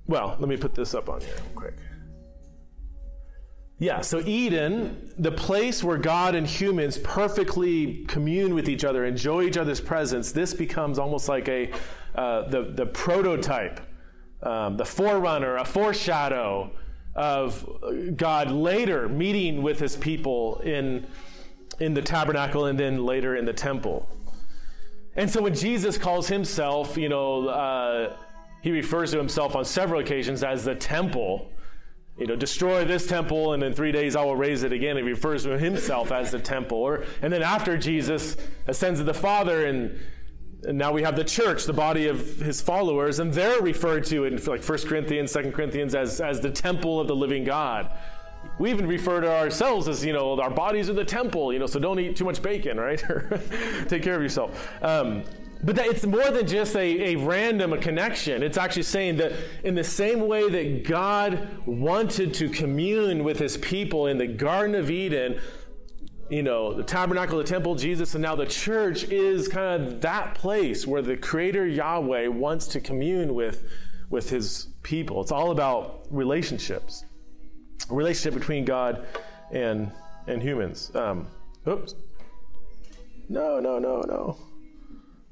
well, 0.07 0.35
let 0.39 0.49
me 0.49 0.57
put 0.57 0.73
this 0.73 0.93
up 0.93 1.09
on 1.09 1.21
here 1.21 1.35
real 1.35 1.55
quick. 1.55 1.75
Yeah, 3.79 4.01
so 4.01 4.23
Eden, 4.25 5.11
the 5.19 5.31
place 5.31 5.83
where 5.83 5.99
God 5.99 6.33
and 6.33 6.47
humans 6.47 6.97
perfectly 6.97 8.05
commune 8.07 8.55
with 8.55 8.67
each 8.67 8.83
other, 8.83 9.05
enjoy 9.05 9.43
each 9.43 9.57
other's 9.57 9.79
presence, 9.79 10.31
this 10.31 10.51
becomes 10.53 10.97
almost 10.97 11.29
like 11.29 11.47
a 11.47 11.71
uh, 12.15 12.47
the 12.49 12.71
the 12.73 12.87
prototype, 12.87 13.79
um, 14.41 14.77
the 14.77 14.85
forerunner, 14.85 15.57
a 15.57 15.65
foreshadow 15.65 16.71
of 17.13 17.67
God 18.15 18.49
later 18.49 19.07
meeting 19.07 19.61
with 19.61 19.79
His 19.79 19.95
people 19.95 20.59
in 20.61 21.05
in 21.79 21.93
the 21.93 22.01
tabernacle 22.01 22.65
and 22.65 22.79
then 22.79 23.05
later 23.05 23.35
in 23.35 23.45
the 23.45 23.53
temple. 23.53 24.09
And 25.17 25.29
so 25.29 25.41
when 25.41 25.55
Jesus 25.55 25.97
calls 25.97 26.27
himself, 26.27 26.95
you 26.95 27.09
know, 27.09 27.47
uh, 27.47 28.15
he 28.61 28.71
refers 28.71 29.11
to 29.11 29.17
himself 29.17 29.55
on 29.55 29.65
several 29.65 29.99
occasions 29.99 30.43
as 30.43 30.63
the 30.63 30.75
temple. 30.75 31.49
You 32.19 32.27
know, 32.27 32.35
destroy 32.35 32.85
this 32.85 33.07
temple 33.07 33.53
and 33.53 33.63
in 33.63 33.73
three 33.73 33.91
days 33.91 34.15
I 34.15 34.23
will 34.23 34.35
raise 34.35 34.63
it 34.63 34.71
again. 34.71 34.95
He 34.95 35.01
refers 35.01 35.43
to 35.43 35.57
himself 35.57 36.11
as 36.11 36.31
the 36.31 36.39
temple. 36.39 36.77
Or, 36.77 37.03
and 37.21 37.33
then 37.33 37.41
after 37.41 37.77
Jesus 37.77 38.37
ascends 38.67 38.99
to 38.99 39.03
the 39.03 39.13
Father 39.13 39.65
and, 39.65 39.99
and 40.63 40.77
now 40.77 40.91
we 40.91 41.01
have 41.01 41.15
the 41.15 41.23
church, 41.23 41.65
the 41.65 41.73
body 41.73 42.07
of 42.07 42.37
his 42.37 42.61
followers, 42.61 43.19
and 43.19 43.33
they're 43.33 43.61
referred 43.61 44.05
to 44.05 44.25
in 44.25 44.37
like 44.45 44.63
1 44.63 44.77
Corinthians, 44.79 45.33
2 45.33 45.51
Corinthians 45.51 45.95
as, 45.95 46.21
as 46.21 46.41
the 46.41 46.51
temple 46.51 46.99
of 46.99 47.07
the 47.07 47.15
living 47.15 47.43
God. 47.43 47.91
We 48.59 48.71
even 48.71 48.87
refer 48.87 49.21
to 49.21 49.31
ourselves 49.31 49.87
as, 49.87 50.03
you 50.03 50.13
know, 50.13 50.39
our 50.39 50.49
bodies 50.49 50.89
are 50.89 50.93
the 50.93 51.05
temple, 51.05 51.53
you 51.53 51.59
know, 51.59 51.67
so 51.67 51.79
don't 51.79 51.99
eat 51.99 52.15
too 52.15 52.25
much 52.25 52.41
bacon, 52.41 52.79
right? 52.79 52.99
Take 53.87 54.03
care 54.03 54.15
of 54.15 54.21
yourself. 54.21 54.69
Um, 54.81 55.23
but 55.63 55.77
it's 55.79 56.05
more 56.05 56.29
than 56.31 56.47
just 56.47 56.75
a, 56.75 57.13
a 57.13 57.15
random 57.15 57.73
a 57.73 57.77
connection. 57.77 58.43
It's 58.43 58.57
actually 58.57 58.83
saying 58.83 59.17
that 59.17 59.33
in 59.63 59.75
the 59.75 59.83
same 59.83 60.27
way 60.27 60.49
that 60.49 60.87
God 60.87 61.47
wanted 61.65 62.33
to 62.35 62.49
commune 62.49 63.23
with 63.23 63.39
his 63.39 63.57
people 63.57 64.07
in 64.07 64.17
the 64.17 64.27
Garden 64.27 64.75
of 64.75 64.91
Eden, 64.91 65.39
you 66.29 66.43
know, 66.43 66.73
the 66.73 66.83
tabernacle, 66.83 67.37
the 67.37 67.43
temple, 67.43 67.75
Jesus, 67.75 68.13
and 68.13 68.21
now 68.21 68.35
the 68.35 68.45
church 68.45 69.05
is 69.05 69.47
kind 69.47 69.81
of 69.81 70.01
that 70.01 70.35
place 70.35 70.85
where 70.85 71.01
the 71.01 71.17
Creator 71.17 71.67
Yahweh 71.67 72.27
wants 72.27 72.67
to 72.67 72.79
commune 72.79 73.33
with, 73.33 73.63
with 74.09 74.29
his 74.29 74.67
people. 74.83 75.21
It's 75.21 75.31
all 75.31 75.51
about 75.51 76.05
relationships 76.11 77.05
relationship 77.89 78.39
between 78.39 78.65
God 78.65 79.05
and 79.51 79.91
and 80.27 80.41
humans. 80.41 80.91
Um, 80.93 81.27
oops. 81.67 81.95
No, 83.29 83.59
no, 83.59 83.79
no, 83.79 84.01
no. 84.01 84.37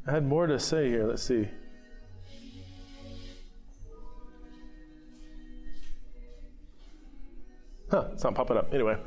I 0.08 0.12
had 0.12 0.26
more 0.26 0.48
to 0.48 0.60
say 0.60 0.90
here. 0.90 1.08
Let's 1.08 1.24
see. 1.24 1.48
Huh, 7.90 8.06
it's 8.14 8.24
not 8.24 8.36
popping 8.36 8.58
up. 8.58 8.74
Anyway. 8.74 8.98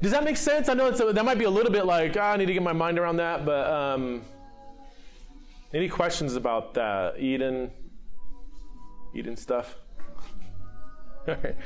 Does 0.00 0.12
that 0.12 0.22
make 0.22 0.36
sense? 0.36 0.68
I 0.68 0.74
know 0.74 0.86
it's 0.86 1.00
a, 1.00 1.12
that 1.12 1.24
might 1.24 1.38
be 1.38 1.44
a 1.44 1.50
little 1.50 1.72
bit 1.72 1.84
like, 1.84 2.16
oh, 2.16 2.20
I 2.20 2.36
need 2.36 2.46
to 2.46 2.52
get 2.52 2.62
my 2.62 2.72
mind 2.72 2.98
around 2.98 3.16
that, 3.16 3.44
but 3.44 3.68
um, 3.68 4.22
any 5.74 5.88
questions 5.88 6.36
about 6.36 6.74
that? 6.74 7.18
Eden? 7.18 7.72
Eden 9.12 9.36
stuff? 9.36 9.74
All 11.28 11.34
right. 11.42 11.56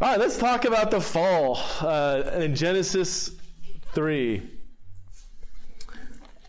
All 0.00 0.06
right, 0.06 0.20
let's 0.20 0.38
talk 0.38 0.64
about 0.64 0.92
the 0.92 1.00
fall 1.00 1.58
uh, 1.80 2.22
in 2.34 2.54
Genesis 2.54 3.32
3. 3.94 4.40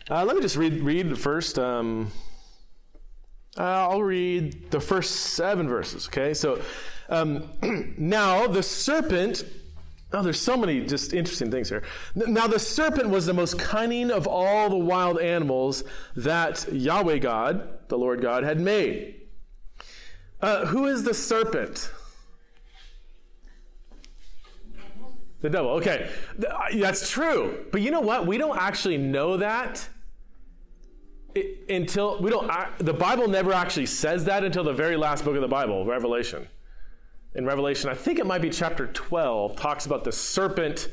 Uh, 0.08 0.24
let 0.24 0.36
me 0.36 0.42
just 0.42 0.54
read, 0.54 0.74
read 0.84 1.18
first. 1.18 1.58
Um, 1.58 2.12
I'll 3.56 4.04
read 4.04 4.70
the 4.70 4.78
first 4.78 5.16
seven 5.34 5.66
verses, 5.66 6.06
okay? 6.06 6.32
So, 6.32 6.62
um, 7.08 7.50
now 7.98 8.46
the 8.46 8.62
serpent, 8.62 9.44
oh, 10.12 10.22
there's 10.22 10.40
so 10.40 10.56
many 10.56 10.86
just 10.86 11.12
interesting 11.12 11.50
things 11.50 11.68
here. 11.68 11.82
Now 12.14 12.46
the 12.46 12.60
serpent 12.60 13.08
was 13.08 13.26
the 13.26 13.34
most 13.34 13.58
cunning 13.58 14.12
of 14.12 14.28
all 14.28 14.70
the 14.70 14.78
wild 14.78 15.18
animals 15.18 15.82
that 16.14 16.72
Yahweh 16.72 17.18
God, 17.18 17.88
the 17.88 17.98
Lord 17.98 18.22
God, 18.22 18.44
had 18.44 18.60
made. 18.60 19.22
Uh, 20.40 20.66
who 20.66 20.86
is 20.86 21.02
the 21.02 21.14
serpent? 21.14 21.90
The 25.40 25.50
devil. 25.50 25.70
Okay. 25.72 26.10
Uh, 26.38 26.58
that's 26.74 27.10
true. 27.10 27.66
But 27.72 27.80
you 27.80 27.90
know 27.90 28.00
what? 28.00 28.26
We 28.26 28.38
don't 28.38 28.58
actually 28.58 28.98
know 28.98 29.38
that 29.38 29.88
until 31.68 32.20
we 32.20 32.30
don't 32.30 32.50
the 32.78 32.92
Bible 32.92 33.28
never 33.28 33.52
actually 33.52 33.86
says 33.86 34.24
that 34.24 34.44
until 34.44 34.64
the 34.64 34.72
very 34.72 34.96
last 34.96 35.24
book 35.24 35.34
of 35.36 35.42
the 35.42 35.48
Bible, 35.48 35.84
Revelation. 35.84 36.48
In 37.34 37.46
Revelation, 37.46 37.88
I 37.88 37.94
think 37.94 38.18
it 38.18 38.26
might 38.26 38.42
be 38.42 38.50
chapter 38.50 38.88
12, 38.88 39.54
talks 39.54 39.86
about 39.86 40.02
the 40.02 40.10
serpent 40.10 40.88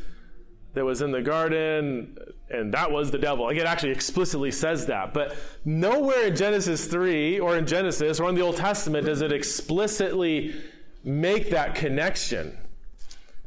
that 0.75 0.85
was 0.85 1.01
in 1.01 1.11
the 1.11 1.21
garden, 1.21 2.15
and 2.51 2.71
that 2.73 2.91
was 2.91 3.09
the 3.09 3.17
devil. 3.17 3.45
Like 3.45 3.57
it 3.57 3.65
actually 3.65 3.91
explicitly 3.91 4.51
says 4.51 4.85
that. 4.85 5.15
But 5.15 5.35
nowhere 5.65 6.27
in 6.27 6.35
Genesis 6.35 6.85
3 6.85 7.39
or 7.39 7.57
in 7.57 7.65
Genesis 7.65 8.19
or 8.19 8.29
in 8.29 8.35
the 8.35 8.41
Old 8.41 8.57
Testament 8.57 9.07
does 9.07 9.21
it 9.21 9.31
explicitly 9.31 10.55
make 11.03 11.49
that 11.49 11.73
connection. 11.73 12.55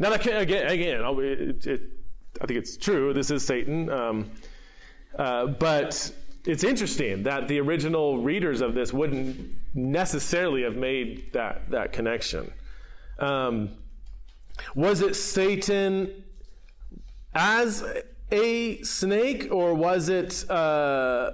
Now, 0.00 0.08
that 0.08 0.22
can, 0.22 0.36
again, 0.36 0.66
again, 0.66 1.02
it, 1.04 1.66
it, 1.66 1.82
I 2.40 2.46
think 2.46 2.58
it's 2.58 2.78
true. 2.78 3.12
This 3.12 3.30
is 3.30 3.44
Satan, 3.44 3.90
um, 3.90 4.30
uh, 5.18 5.46
but 5.46 6.10
it's 6.46 6.64
interesting 6.64 7.22
that 7.24 7.48
the 7.48 7.60
original 7.60 8.16
readers 8.22 8.62
of 8.62 8.74
this 8.74 8.94
wouldn't 8.94 9.54
necessarily 9.74 10.62
have 10.62 10.74
made 10.74 11.30
that 11.34 11.70
that 11.70 11.92
connection. 11.92 12.50
Um, 13.18 13.72
was 14.74 15.02
it 15.02 15.14
Satan 15.16 16.24
as 17.34 17.84
a 18.32 18.80
snake, 18.82 19.48
or 19.50 19.74
was 19.74 20.08
it 20.08 20.48
uh, 20.48 21.32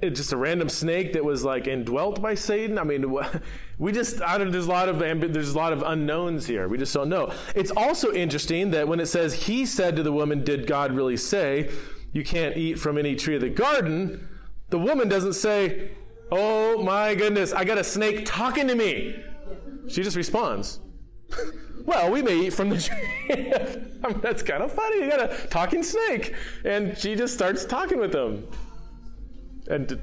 it 0.00 0.10
just 0.10 0.32
a 0.32 0.38
random 0.38 0.70
snake 0.70 1.12
that 1.12 1.24
was 1.24 1.44
like 1.44 1.66
indwelt 1.66 2.22
by 2.22 2.34
Satan? 2.34 2.78
I 2.78 2.84
mean, 2.84 3.04
we 3.78 3.92
just 3.92 4.22
I 4.22 4.38
don't. 4.38 4.50
There's 4.50 4.66
a 4.66 4.70
lot 4.70 4.88
of 4.88 4.96
ambi- 4.96 5.32
there's 5.32 5.54
a 5.54 5.58
lot 5.58 5.72
of 5.72 5.82
unknowns 5.82 6.46
here. 6.46 6.68
We 6.68 6.78
just 6.78 6.94
don't 6.94 7.08
know. 7.08 7.32
It's 7.54 7.70
also 7.70 8.12
interesting 8.12 8.70
that 8.70 8.88
when 8.88 9.00
it 9.00 9.06
says 9.06 9.34
he 9.34 9.66
said 9.66 9.96
to 9.96 10.02
the 10.02 10.12
woman, 10.12 10.44
"Did 10.44 10.66
God 10.66 10.92
really 10.92 11.16
say 11.16 11.70
you 12.12 12.24
can't 12.24 12.56
eat 12.56 12.78
from 12.78 12.96
any 12.98 13.14
tree 13.14 13.34
of 13.34 13.42
the 13.42 13.50
garden?" 13.50 14.28
The 14.70 14.78
woman 14.78 15.08
doesn't 15.08 15.34
say, 15.34 15.90
"Oh 16.30 16.82
my 16.82 17.14
goodness, 17.14 17.52
I 17.52 17.64
got 17.64 17.78
a 17.78 17.84
snake 17.84 18.24
talking 18.24 18.66
to 18.68 18.74
me." 18.74 19.22
She 19.88 20.02
just 20.02 20.16
responds, 20.16 20.80
well, 21.84 22.10
we 22.10 22.22
may 22.22 22.46
eat 22.46 22.52
from 22.52 22.70
the 22.70 22.80
tree. 22.80 22.96
I 24.04 24.08
mean, 24.08 24.20
that's 24.20 24.42
kind 24.42 24.62
of 24.62 24.72
funny. 24.72 25.04
You 25.04 25.10
got 25.10 25.32
a 25.32 25.46
talking 25.48 25.82
snake. 25.82 26.34
And 26.64 26.96
she 26.96 27.14
just 27.14 27.34
starts 27.34 27.64
talking 27.64 27.98
with 27.98 28.14
him. 28.14 28.48
And 29.68 29.98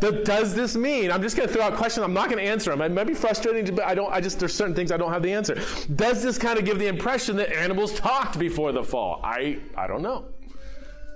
th- 0.00 0.24
does 0.24 0.54
this 0.54 0.76
mean? 0.76 1.10
I'm 1.10 1.22
just 1.22 1.36
going 1.36 1.48
to 1.48 1.54
throw 1.54 1.62
out 1.62 1.74
questions. 1.74 2.04
I'm 2.04 2.12
not 2.12 2.30
going 2.30 2.42
to 2.42 2.50
answer 2.50 2.70
them. 2.70 2.80
It 2.80 2.92
might 2.92 3.06
be 3.06 3.14
frustrating, 3.14 3.74
but 3.74 3.84
I 3.84 3.94
don't. 3.94 4.12
I 4.12 4.20
just 4.20 4.38
there's 4.38 4.54
certain 4.54 4.74
things 4.74 4.92
I 4.92 4.96
don't 4.96 5.12
have 5.12 5.22
the 5.22 5.32
answer. 5.32 5.60
Does 5.94 6.22
this 6.22 6.38
kind 6.38 6.58
of 6.58 6.64
give 6.64 6.78
the 6.78 6.86
impression 6.86 7.36
that 7.36 7.52
animals 7.54 7.94
talked 7.98 8.38
before 8.38 8.72
the 8.72 8.82
fall? 8.82 9.20
I 9.22 9.58
I 9.76 9.86
don't 9.86 10.02
know. 10.02 10.26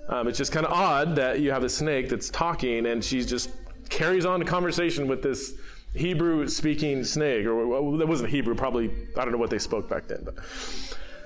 Um, 0.08 0.28
it's 0.28 0.38
just 0.38 0.52
kind 0.52 0.66
of 0.66 0.72
odd 0.72 1.16
that 1.16 1.40
you 1.40 1.52
have 1.52 1.64
a 1.64 1.68
snake 1.68 2.08
that's 2.08 2.28
talking 2.28 2.86
and 2.86 3.02
she 3.04 3.24
just 3.24 3.50
carries 3.88 4.26
on 4.26 4.42
a 4.42 4.44
conversation 4.44 5.06
with 5.06 5.22
this 5.22 5.54
Hebrew 5.94 6.48
speaking 6.48 7.04
snake, 7.04 7.44
or 7.44 7.66
well, 7.66 7.92
that 7.98 8.08
wasn't 8.08 8.30
Hebrew, 8.30 8.54
probably, 8.54 8.90
I 9.16 9.24
don't 9.24 9.32
know 9.32 9.38
what 9.38 9.50
they 9.50 9.58
spoke 9.58 9.88
back 9.88 10.08
then. 10.08 10.24
But 10.24 10.34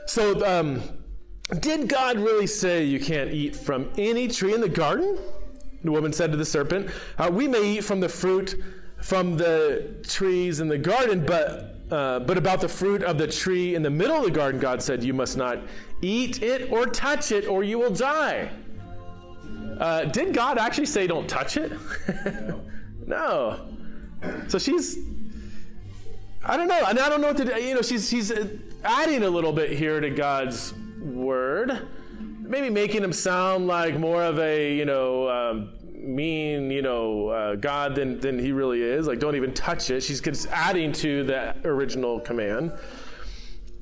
So, 0.06 0.44
um, 0.44 0.82
did 1.60 1.88
God 1.88 2.18
really 2.18 2.48
say 2.48 2.84
you 2.84 2.98
can't 2.98 3.30
eat 3.30 3.54
from 3.54 3.90
any 3.96 4.26
tree 4.26 4.54
in 4.54 4.60
the 4.60 4.68
garden? 4.68 5.18
The 5.84 5.92
woman 5.92 6.12
said 6.12 6.30
to 6.32 6.36
the 6.36 6.44
serpent, 6.44 6.90
uh, 7.18 7.30
We 7.32 7.48
may 7.48 7.76
eat 7.76 7.84
from 7.84 8.00
the 8.00 8.08
fruit 8.08 8.62
from 9.00 9.36
the 9.36 9.94
trees 10.02 10.60
in 10.60 10.68
the 10.68 10.78
garden, 10.78 11.24
but, 11.24 11.76
uh, 11.90 12.20
but 12.20 12.38
about 12.38 12.60
the 12.60 12.68
fruit 12.68 13.02
of 13.02 13.18
the 13.18 13.26
tree 13.26 13.74
in 13.74 13.82
the 13.82 13.90
middle 13.90 14.16
of 14.16 14.24
the 14.24 14.30
garden, 14.30 14.60
God 14.60 14.82
said, 14.82 15.04
You 15.04 15.14
must 15.14 15.36
not 15.36 15.58
eat 16.02 16.42
it 16.42 16.72
or 16.72 16.86
touch 16.86 17.32
it, 17.32 17.46
or 17.46 17.62
you 17.62 17.78
will 17.78 17.92
die. 17.92 18.50
Uh, 19.78 20.04
did 20.06 20.32
God 20.32 20.58
actually 20.58 20.86
say 20.86 21.06
don't 21.06 21.28
touch 21.28 21.56
it? 21.56 21.72
no. 23.06 23.68
So 24.48 24.58
she's, 24.58 24.98
I 26.44 26.56
don't 26.56 26.68
know, 26.68 26.82
and 26.88 26.98
I 26.98 27.08
don't 27.08 27.20
know 27.20 27.28
what 27.28 27.36
to 27.36 27.44
do. 27.44 27.60
You 27.60 27.74
know, 27.74 27.82
she's 27.82 28.08
she's 28.08 28.32
adding 28.82 29.22
a 29.22 29.30
little 29.30 29.52
bit 29.52 29.70
here 29.70 30.00
to 30.00 30.08
God's 30.10 30.72
word, 31.00 31.86
maybe 32.48 32.70
making 32.70 33.02
him 33.02 33.12
sound 33.12 33.66
like 33.66 33.98
more 33.98 34.22
of 34.22 34.38
a 34.38 34.74
you 34.74 34.84
know 34.84 35.28
um, 35.28 35.72
mean 35.94 36.70
you 36.70 36.82
know 36.82 37.28
uh, 37.28 37.54
God 37.56 37.94
than 37.94 38.20
than 38.20 38.38
he 38.38 38.52
really 38.52 38.82
is. 38.82 39.06
Like 39.06 39.18
don't 39.18 39.36
even 39.36 39.52
touch 39.54 39.90
it. 39.90 40.02
She's 40.02 40.20
just 40.20 40.48
adding 40.48 40.92
to 40.94 41.24
the 41.24 41.56
original 41.64 42.20
command. 42.20 42.72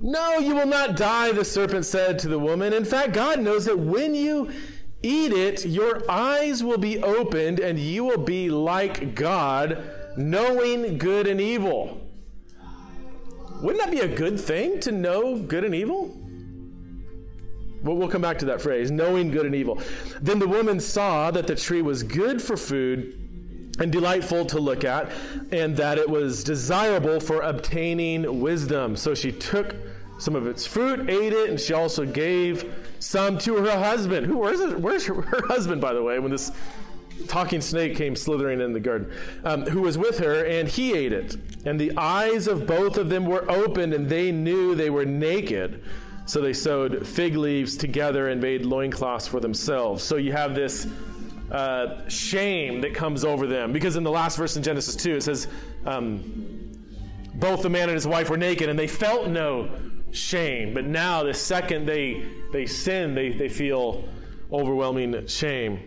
No, 0.00 0.38
you 0.38 0.54
will 0.54 0.66
not 0.66 0.96
die, 0.96 1.32
the 1.32 1.44
serpent 1.44 1.86
said 1.86 2.18
to 2.20 2.28
the 2.28 2.38
woman. 2.38 2.72
In 2.72 2.84
fact, 2.84 3.12
God 3.12 3.40
knows 3.40 3.64
that 3.66 3.78
when 3.78 4.14
you 4.14 4.50
eat 5.02 5.32
it, 5.32 5.64
your 5.64 6.02
eyes 6.10 6.64
will 6.64 6.78
be 6.78 7.02
opened 7.02 7.60
and 7.60 7.78
you 7.78 8.04
will 8.04 8.18
be 8.18 8.50
like 8.50 9.14
God, 9.14 9.82
knowing 10.16 10.98
good 10.98 11.26
and 11.26 11.40
evil. 11.40 12.00
Wouldn't 13.60 13.82
that 13.82 13.90
be 13.90 14.00
a 14.00 14.14
good 14.14 14.38
thing 14.38 14.80
to 14.80 14.92
know 14.92 15.38
good 15.38 15.64
and 15.64 15.74
evil? 15.74 16.23
Well, 17.84 18.08
come 18.08 18.22
back 18.22 18.38
to 18.38 18.46
that 18.46 18.62
phrase, 18.62 18.90
knowing 18.90 19.30
good 19.30 19.44
and 19.44 19.54
evil. 19.54 19.78
Then 20.20 20.38
the 20.38 20.48
woman 20.48 20.80
saw 20.80 21.30
that 21.30 21.46
the 21.46 21.54
tree 21.54 21.82
was 21.82 22.02
good 22.02 22.40
for 22.40 22.56
food 22.56 23.20
and 23.78 23.92
delightful 23.92 24.46
to 24.46 24.58
look 24.58 24.84
at, 24.84 25.10
and 25.52 25.76
that 25.76 25.98
it 25.98 26.08
was 26.08 26.44
desirable 26.44 27.20
for 27.20 27.42
obtaining 27.42 28.40
wisdom. 28.40 28.96
So 28.96 29.14
she 29.14 29.32
took 29.32 29.76
some 30.18 30.34
of 30.34 30.46
its 30.46 30.64
fruit, 30.64 31.10
ate 31.10 31.32
it, 31.32 31.50
and 31.50 31.60
she 31.60 31.74
also 31.74 32.06
gave 32.06 32.72
some 33.00 33.36
to 33.38 33.56
her 33.56 33.78
husband. 33.78 34.26
Who 34.26 34.38
where's 34.38 34.60
it, 34.60 34.78
where's 34.80 35.04
her, 35.06 35.20
her 35.20 35.46
husband, 35.48 35.80
by 35.80 35.92
the 35.92 36.02
way, 36.02 36.18
when 36.18 36.30
this 36.30 36.52
talking 37.28 37.60
snake 37.60 37.96
came 37.96 38.16
slithering 38.16 38.60
in 38.60 38.72
the 38.72 38.80
garden, 38.80 39.12
um, 39.44 39.66
who 39.66 39.82
was 39.82 39.98
with 39.98 40.18
her, 40.18 40.44
and 40.44 40.68
he 40.68 40.94
ate 40.94 41.12
it. 41.12 41.36
And 41.66 41.78
the 41.78 41.96
eyes 41.96 42.46
of 42.46 42.66
both 42.66 42.96
of 42.96 43.08
them 43.08 43.26
were 43.26 43.50
opened, 43.50 43.92
and 43.92 44.08
they 44.08 44.32
knew 44.32 44.74
they 44.74 44.90
were 44.90 45.04
naked. 45.04 45.82
So 46.26 46.40
they 46.40 46.52
sewed 46.52 47.06
fig 47.06 47.36
leaves 47.36 47.76
together 47.76 48.28
and 48.28 48.40
made 48.40 48.64
loincloths 48.64 49.26
for 49.26 49.40
themselves. 49.40 50.02
So 50.02 50.16
you 50.16 50.32
have 50.32 50.54
this 50.54 50.86
uh, 51.50 52.08
shame 52.08 52.80
that 52.80 52.94
comes 52.94 53.24
over 53.24 53.46
them. 53.46 53.72
Because 53.72 53.96
in 53.96 54.04
the 54.04 54.10
last 54.10 54.36
verse 54.36 54.56
in 54.56 54.62
Genesis 54.62 54.96
2, 54.96 55.16
it 55.16 55.22
says, 55.22 55.48
um, 55.84 56.72
both 57.34 57.62
the 57.62 57.70
man 57.70 57.88
and 57.88 57.94
his 57.94 58.06
wife 58.06 58.30
were 58.30 58.36
naked 58.36 58.68
and 58.68 58.78
they 58.78 58.86
felt 58.86 59.28
no 59.28 59.70
shame. 60.12 60.72
But 60.72 60.86
now, 60.86 61.24
the 61.24 61.34
second 61.34 61.86
they, 61.86 62.24
they 62.52 62.66
sin, 62.66 63.14
they, 63.14 63.30
they 63.30 63.48
feel 63.48 64.08
overwhelming 64.52 65.26
shame. 65.26 65.80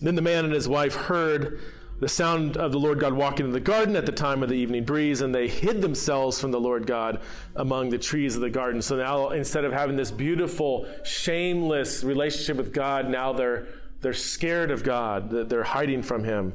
Then 0.00 0.14
the 0.14 0.22
man 0.22 0.44
and 0.44 0.54
his 0.54 0.68
wife 0.68 0.94
heard 0.94 1.60
the 2.00 2.08
sound 2.08 2.56
of 2.56 2.72
the 2.72 2.78
Lord 2.78 3.00
God 3.00 3.14
walking 3.14 3.46
in 3.46 3.52
the 3.52 3.60
garden 3.60 3.96
at 3.96 4.06
the 4.06 4.12
time 4.12 4.42
of 4.42 4.48
the 4.48 4.54
evening 4.54 4.84
breeze, 4.84 5.20
and 5.20 5.34
they 5.34 5.48
hid 5.48 5.80
themselves 5.80 6.40
from 6.40 6.50
the 6.50 6.60
Lord 6.60 6.86
God 6.86 7.20
among 7.54 7.90
the 7.90 7.98
trees 7.98 8.34
of 8.34 8.42
the 8.42 8.50
garden. 8.50 8.82
So 8.82 8.96
now, 8.96 9.30
instead 9.30 9.64
of 9.64 9.72
having 9.72 9.96
this 9.96 10.10
beautiful, 10.10 10.86
shameless 11.04 12.04
relationship 12.04 12.56
with 12.56 12.72
God, 12.72 13.08
now 13.08 13.32
they're 13.32 13.66
they're 14.00 14.12
scared 14.12 14.70
of 14.70 14.84
God. 14.84 15.30
They're 15.48 15.64
hiding 15.64 16.02
from 16.02 16.22
Him. 16.22 16.52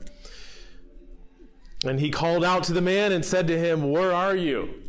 And 1.83 1.99
he 1.99 2.11
called 2.11 2.43
out 2.43 2.63
to 2.65 2.73
the 2.73 2.81
man 2.81 3.11
and 3.11 3.25
said 3.25 3.47
to 3.47 3.57
him, 3.57 3.91
Where 3.91 4.13
are 4.13 4.35
you? 4.35 4.83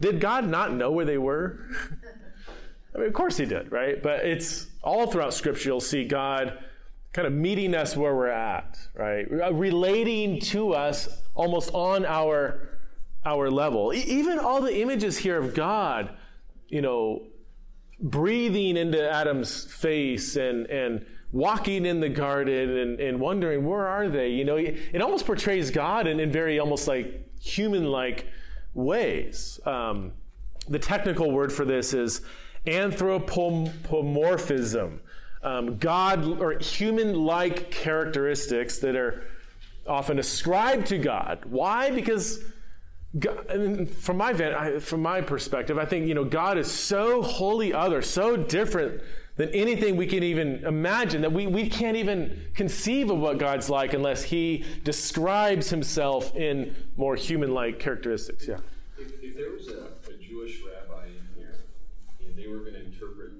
Did 0.00 0.20
God 0.20 0.48
not 0.48 0.72
know 0.72 0.90
where 0.90 1.04
they 1.04 1.18
were? 1.18 1.68
I 2.94 2.98
mean, 2.98 3.06
of 3.06 3.12
course 3.12 3.36
he 3.36 3.44
did, 3.44 3.70
right? 3.70 4.02
But 4.02 4.24
it's 4.24 4.66
all 4.82 5.06
throughout 5.06 5.34
Scripture, 5.34 5.70
you'll 5.70 5.80
see 5.80 6.04
God 6.04 6.58
kind 7.12 7.26
of 7.26 7.32
meeting 7.32 7.74
us 7.74 7.96
where 7.96 8.14
we're 8.14 8.28
at, 8.28 8.78
right? 8.94 9.30
Relating 9.30 10.40
to 10.40 10.72
us 10.72 11.22
almost 11.34 11.70
on 11.74 12.06
our, 12.06 12.78
our 13.24 13.50
level. 13.50 13.92
E- 13.92 14.04
even 14.06 14.38
all 14.38 14.62
the 14.62 14.80
images 14.80 15.18
here 15.18 15.38
of 15.38 15.54
God, 15.54 16.10
you 16.68 16.80
know, 16.80 17.26
breathing 18.00 18.76
into 18.76 19.10
Adam's 19.10 19.64
face 19.64 20.36
and, 20.36 20.66
and 20.66 21.04
walking 21.32 21.86
in 21.86 22.00
the 22.00 22.08
garden 22.08 22.78
and, 22.78 23.00
and 23.00 23.20
wondering, 23.20 23.66
where 23.66 23.86
are 23.86 24.08
they? 24.08 24.30
You 24.30 24.44
know, 24.44 24.56
it 24.56 25.00
almost 25.00 25.26
portrays 25.26 25.70
God 25.70 26.06
in, 26.06 26.18
in 26.18 26.32
very 26.32 26.58
almost 26.58 26.88
like 26.88 27.28
human 27.40 27.84
like 27.84 28.26
ways. 28.74 29.60
Um, 29.66 30.12
the 30.68 30.78
technical 30.78 31.30
word 31.30 31.52
for 31.52 31.64
this 31.64 31.92
is 31.92 32.22
anthropomorphism. 32.66 35.00
Um, 35.42 35.78
God 35.78 36.40
or 36.40 36.58
human 36.58 37.14
like 37.14 37.70
characteristics 37.70 38.78
that 38.78 38.94
are 38.94 39.24
often 39.86 40.18
ascribed 40.18 40.86
to 40.88 40.98
God. 40.98 41.44
Why? 41.46 41.90
Because 41.90 42.44
God, 43.18 43.88
from 43.88 44.16
my 44.16 44.32
van, 44.32 44.80
from 44.80 45.02
my 45.02 45.20
perspective, 45.20 45.78
I 45.78 45.84
think 45.84 46.06
you 46.06 46.14
know 46.14 46.24
God 46.24 46.56
is 46.58 46.70
so 46.70 47.22
wholly 47.22 47.74
other, 47.74 48.00
so 48.02 48.36
different 48.36 49.02
than 49.36 49.48
anything 49.50 49.96
we 49.96 50.06
can 50.06 50.22
even 50.22 50.64
imagine 50.64 51.22
that 51.22 51.32
we, 51.32 51.46
we 51.46 51.68
can't 51.68 51.96
even 51.96 52.40
conceive 52.54 53.10
of 53.10 53.18
what 53.18 53.38
God's 53.38 53.68
like 53.68 53.94
unless 53.94 54.22
He 54.22 54.64
describes 54.84 55.70
Himself 55.70 56.34
in 56.36 56.74
more 56.96 57.16
human-like 57.16 57.78
characteristics. 57.78 58.46
Yeah. 58.46 58.58
If, 58.98 59.22
if 59.22 59.36
there 59.36 59.50
was 59.50 59.68
a, 59.68 59.88
a 60.10 60.16
Jewish 60.16 60.60
rabbi 60.62 61.06
in 61.06 61.28
here 61.34 61.56
and 62.20 62.36
they 62.36 62.46
were 62.46 62.60
going 62.60 62.74
to 62.74 62.84
interpret, 62.84 63.32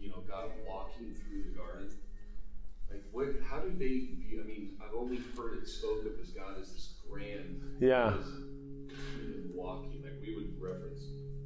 you 0.00 0.10
know, 0.10 0.22
God 0.28 0.50
walking 0.66 1.14
through 1.14 1.44
the 1.50 1.58
garden, 1.58 1.90
like 3.18 3.34
what? 3.34 3.42
How 3.48 3.58
do 3.58 3.70
they 3.70 4.08
view? 4.26 4.40
I 4.42 4.46
mean, 4.46 4.76
I've 4.82 4.94
only 4.96 5.18
heard 5.36 5.58
it 5.58 5.68
spoke 5.68 6.04
of 6.06 6.12
as 6.22 6.30
God 6.30 6.60
as 6.60 6.72
this 6.72 6.94
grand, 7.10 7.60
Yeah. 7.80 8.14
as, 8.18 8.26
you 8.28 9.28
know, 9.28 9.50
walking. 9.54 10.02
Like 10.02 10.14
we 10.20 10.34
would 10.34 10.60
reference 10.60 11.02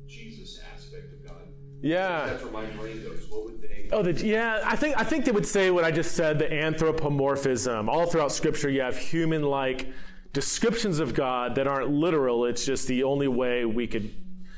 Jesus 0.06 0.60
aspect 0.74 1.12
of 1.14 1.24
God. 1.26 1.48
Yeah. 1.80 2.26
That's 2.26 2.42
where 2.44 2.52
my 2.52 2.66
brain 2.66 3.02
goes. 3.02 3.26
What 3.28 3.44
would 3.44 3.62
they? 3.62 3.88
Oh, 3.90 4.02
the, 4.02 4.12
yeah. 4.24 4.60
I 4.64 4.76
think 4.76 4.96
I 4.98 5.04
think 5.04 5.24
they 5.24 5.32
would 5.32 5.46
say 5.46 5.70
what 5.70 5.84
I 5.84 5.90
just 5.90 6.12
said. 6.12 6.38
The 6.38 6.52
anthropomorphism. 6.52 7.88
All 7.88 8.06
throughout 8.06 8.32
Scripture, 8.32 8.70
you 8.70 8.80
have 8.82 8.96
human-like 8.96 9.88
descriptions 10.32 10.98
of 11.00 11.12
God 11.14 11.56
that 11.56 11.66
aren't 11.66 11.90
literal. 11.90 12.44
It's 12.46 12.64
just 12.64 12.86
the 12.88 13.02
only 13.04 13.28
way 13.28 13.64
we 13.64 13.86
could. 13.86 14.14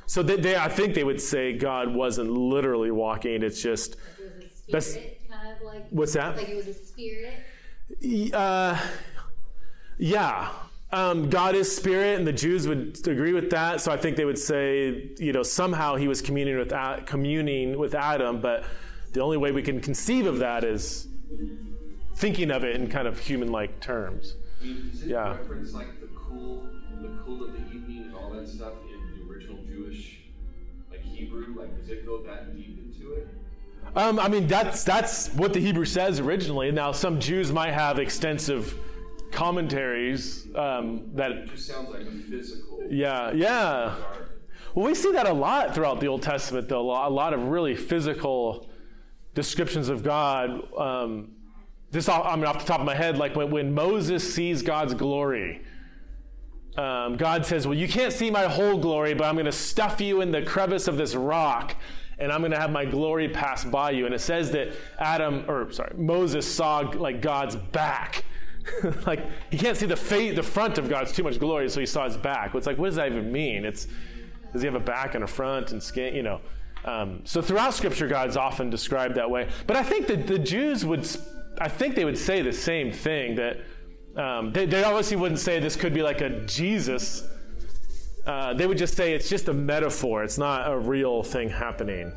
So 0.06 0.22
they, 0.22 0.36
they 0.36 0.56
I 0.56 0.68
think 0.68 0.94
they 0.94 1.02
would 1.04 1.20
say 1.20 1.54
God 1.54 1.94
wasn't 1.94 2.30
literally 2.30 2.90
walking. 2.90 3.42
It's 3.42 3.62
just 3.62 3.94
It 3.94 3.98
was 3.98 4.44
a 4.68 4.72
That's- 4.72 4.90
spirit, 4.92 5.08
kind 5.08 5.10
of 5.10 5.13
like. 5.64 5.86
What's 5.90 6.12
that? 6.14 6.36
Like 6.36 6.48
it 6.48 6.56
was 6.56 6.66
a 6.68 6.74
spirit. 6.74 7.34
Uh, 8.32 8.78
yeah. 9.98 10.50
Um, 10.92 11.28
God 11.28 11.54
is 11.56 11.74
spirit, 11.74 12.18
and 12.18 12.26
the 12.26 12.32
Jews 12.32 12.68
would 12.68 12.96
agree 13.08 13.32
with 13.32 13.50
that. 13.50 13.80
So 13.80 13.90
I 13.90 13.96
think 13.96 14.16
they 14.16 14.24
would 14.24 14.38
say, 14.38 15.10
you 15.18 15.32
know, 15.32 15.42
somehow 15.42 15.96
he 15.96 16.06
was 16.06 16.22
communing 16.22 16.56
with 16.56 16.72
A- 16.72 17.02
communing 17.04 17.76
with 17.78 17.94
Adam, 17.94 18.40
but 18.40 18.64
the 19.12 19.20
only 19.20 19.36
way 19.36 19.50
we 19.50 19.62
can 19.62 19.80
conceive 19.80 20.26
of 20.26 20.38
that 20.38 20.62
is 20.62 21.08
thinking 22.14 22.52
of 22.52 22.62
it 22.62 22.76
in 22.76 22.88
kind 22.88 23.08
of 23.08 23.18
human-like 23.18 23.80
terms. 23.80 24.36
I 24.60 24.64
mean, 24.66 24.88
does 24.90 25.02
it 25.02 25.08
Yeah. 25.08 25.36
reference 25.36 25.72
like 25.74 26.00
the 26.00 26.06
cool, 26.14 26.68
the 27.00 27.08
cool 27.24 27.44
of 27.44 27.52
the 27.52 27.58
evening 27.74 28.04
and 28.04 28.14
all 28.14 28.30
that 28.30 28.46
stuff 28.48 28.74
in 28.88 29.18
the 29.18 29.32
original 29.32 29.58
Jewish, 29.64 30.20
like 30.92 31.00
Hebrew? 31.02 31.54
Like, 31.58 31.76
does 31.76 31.88
it 31.90 32.06
go 32.06 32.22
that 32.22 32.54
deep 32.56 32.78
into 32.78 33.14
it? 33.14 33.28
Um, 33.96 34.18
I 34.18 34.28
mean, 34.28 34.46
that's 34.46 34.82
that's 34.82 35.28
what 35.34 35.52
the 35.52 35.60
Hebrew 35.60 35.84
says 35.84 36.20
originally. 36.20 36.72
Now, 36.72 36.92
some 36.92 37.20
Jews 37.20 37.52
might 37.52 37.72
have 37.72 37.98
extensive 37.98 38.76
commentaries 39.30 40.46
um, 40.54 41.10
that 41.14 41.32
It 41.32 41.50
just 41.50 41.66
sounds 41.66 41.90
like 41.90 42.02
a 42.02 42.10
physical. 42.10 42.80
Yeah, 42.88 43.32
yeah. 43.32 43.94
Well, 44.74 44.86
we 44.86 44.94
see 44.94 45.12
that 45.12 45.28
a 45.28 45.32
lot 45.32 45.74
throughout 45.74 46.00
the 46.00 46.08
Old 46.08 46.22
Testament, 46.22 46.68
though. 46.68 46.80
A 46.80 46.82
lot, 46.82 47.10
a 47.10 47.14
lot 47.14 47.32
of 47.32 47.48
really 47.48 47.76
physical 47.76 48.68
descriptions 49.34 49.88
of 49.88 50.02
God. 50.02 50.50
Um, 50.76 51.32
off, 51.94 52.08
I 52.08 52.34
mean, 52.34 52.46
off 52.46 52.58
the 52.58 52.64
top 52.64 52.80
of 52.80 52.86
my 52.86 52.94
head, 52.94 53.18
like 53.18 53.36
when, 53.36 53.50
when 53.50 53.72
Moses 53.72 54.34
sees 54.34 54.62
God's 54.62 54.94
glory, 54.94 55.62
um, 56.76 57.16
God 57.16 57.46
says, 57.46 57.66
Well, 57.68 57.78
you 57.78 57.86
can't 57.86 58.12
see 58.12 58.30
my 58.30 58.44
whole 58.44 58.78
glory, 58.78 59.14
but 59.14 59.24
I'm 59.24 59.36
going 59.36 59.46
to 59.46 59.52
stuff 59.52 60.00
you 60.00 60.20
in 60.20 60.32
the 60.32 60.42
crevice 60.42 60.88
of 60.88 60.96
this 60.96 61.14
rock, 61.14 61.76
and 62.18 62.32
I'm 62.32 62.40
going 62.40 62.52
to 62.52 62.58
have 62.58 62.70
my 62.70 62.84
glory 62.84 63.28
pass 63.28 63.64
by 63.64 63.90
you. 63.90 64.06
And 64.06 64.14
it 64.14 64.20
says 64.20 64.50
that 64.52 64.74
Adam, 64.98 65.44
or 65.48 65.70
sorry, 65.72 65.94
Moses 65.96 66.52
saw 66.52 66.78
like 66.80 67.20
God's 67.20 67.56
back. 67.56 68.24
like 69.06 69.20
he 69.50 69.58
can't 69.58 69.76
see 69.76 69.86
the 69.86 69.96
face, 69.96 70.34
the 70.34 70.42
front 70.42 70.78
of 70.78 70.88
God's 70.88 71.12
too 71.12 71.22
much 71.22 71.38
glory, 71.38 71.68
so 71.68 71.80
he 71.80 71.86
saw 71.86 72.04
his 72.04 72.16
back. 72.16 72.54
It's 72.54 72.66
like, 72.66 72.78
what 72.78 72.86
does 72.86 72.96
that 72.96 73.10
even 73.10 73.30
mean? 73.30 73.64
It's 73.64 73.86
does 74.52 74.62
he 74.62 74.66
have 74.66 74.76
a 74.76 74.80
back 74.80 75.14
and 75.16 75.24
a 75.24 75.26
front 75.26 75.72
and 75.72 75.82
skin? 75.82 76.14
You 76.14 76.22
know. 76.22 76.40
Um, 76.84 77.22
so 77.24 77.40
throughout 77.40 77.74
Scripture, 77.74 78.06
God's 78.06 78.36
often 78.36 78.70
described 78.70 79.14
that 79.16 79.30
way. 79.30 79.48
But 79.66 79.76
I 79.76 79.82
think 79.82 80.06
that 80.06 80.26
the 80.26 80.38
Jews 80.38 80.84
would, 80.84 81.08
I 81.58 81.68
think 81.68 81.94
they 81.94 82.04
would 82.04 82.18
say 82.18 82.42
the 82.42 82.52
same 82.52 82.92
thing 82.92 83.36
that 83.36 83.60
um, 84.16 84.52
they, 84.52 84.66
they 84.66 84.84
obviously 84.84 85.16
wouldn't 85.16 85.40
say 85.40 85.58
this 85.58 85.76
could 85.76 85.94
be 85.94 86.02
like 86.02 86.20
a 86.20 86.44
Jesus. 86.46 87.26
Uh, 88.26 88.54
they 88.54 88.66
would 88.66 88.78
just 88.78 88.96
say 88.96 89.14
it's 89.14 89.28
just 89.28 89.48
a 89.48 89.54
metaphor. 89.54 90.24
It's 90.24 90.38
not 90.38 90.70
a 90.70 90.78
real 90.78 91.22
thing 91.22 91.50
happening. 91.50 92.12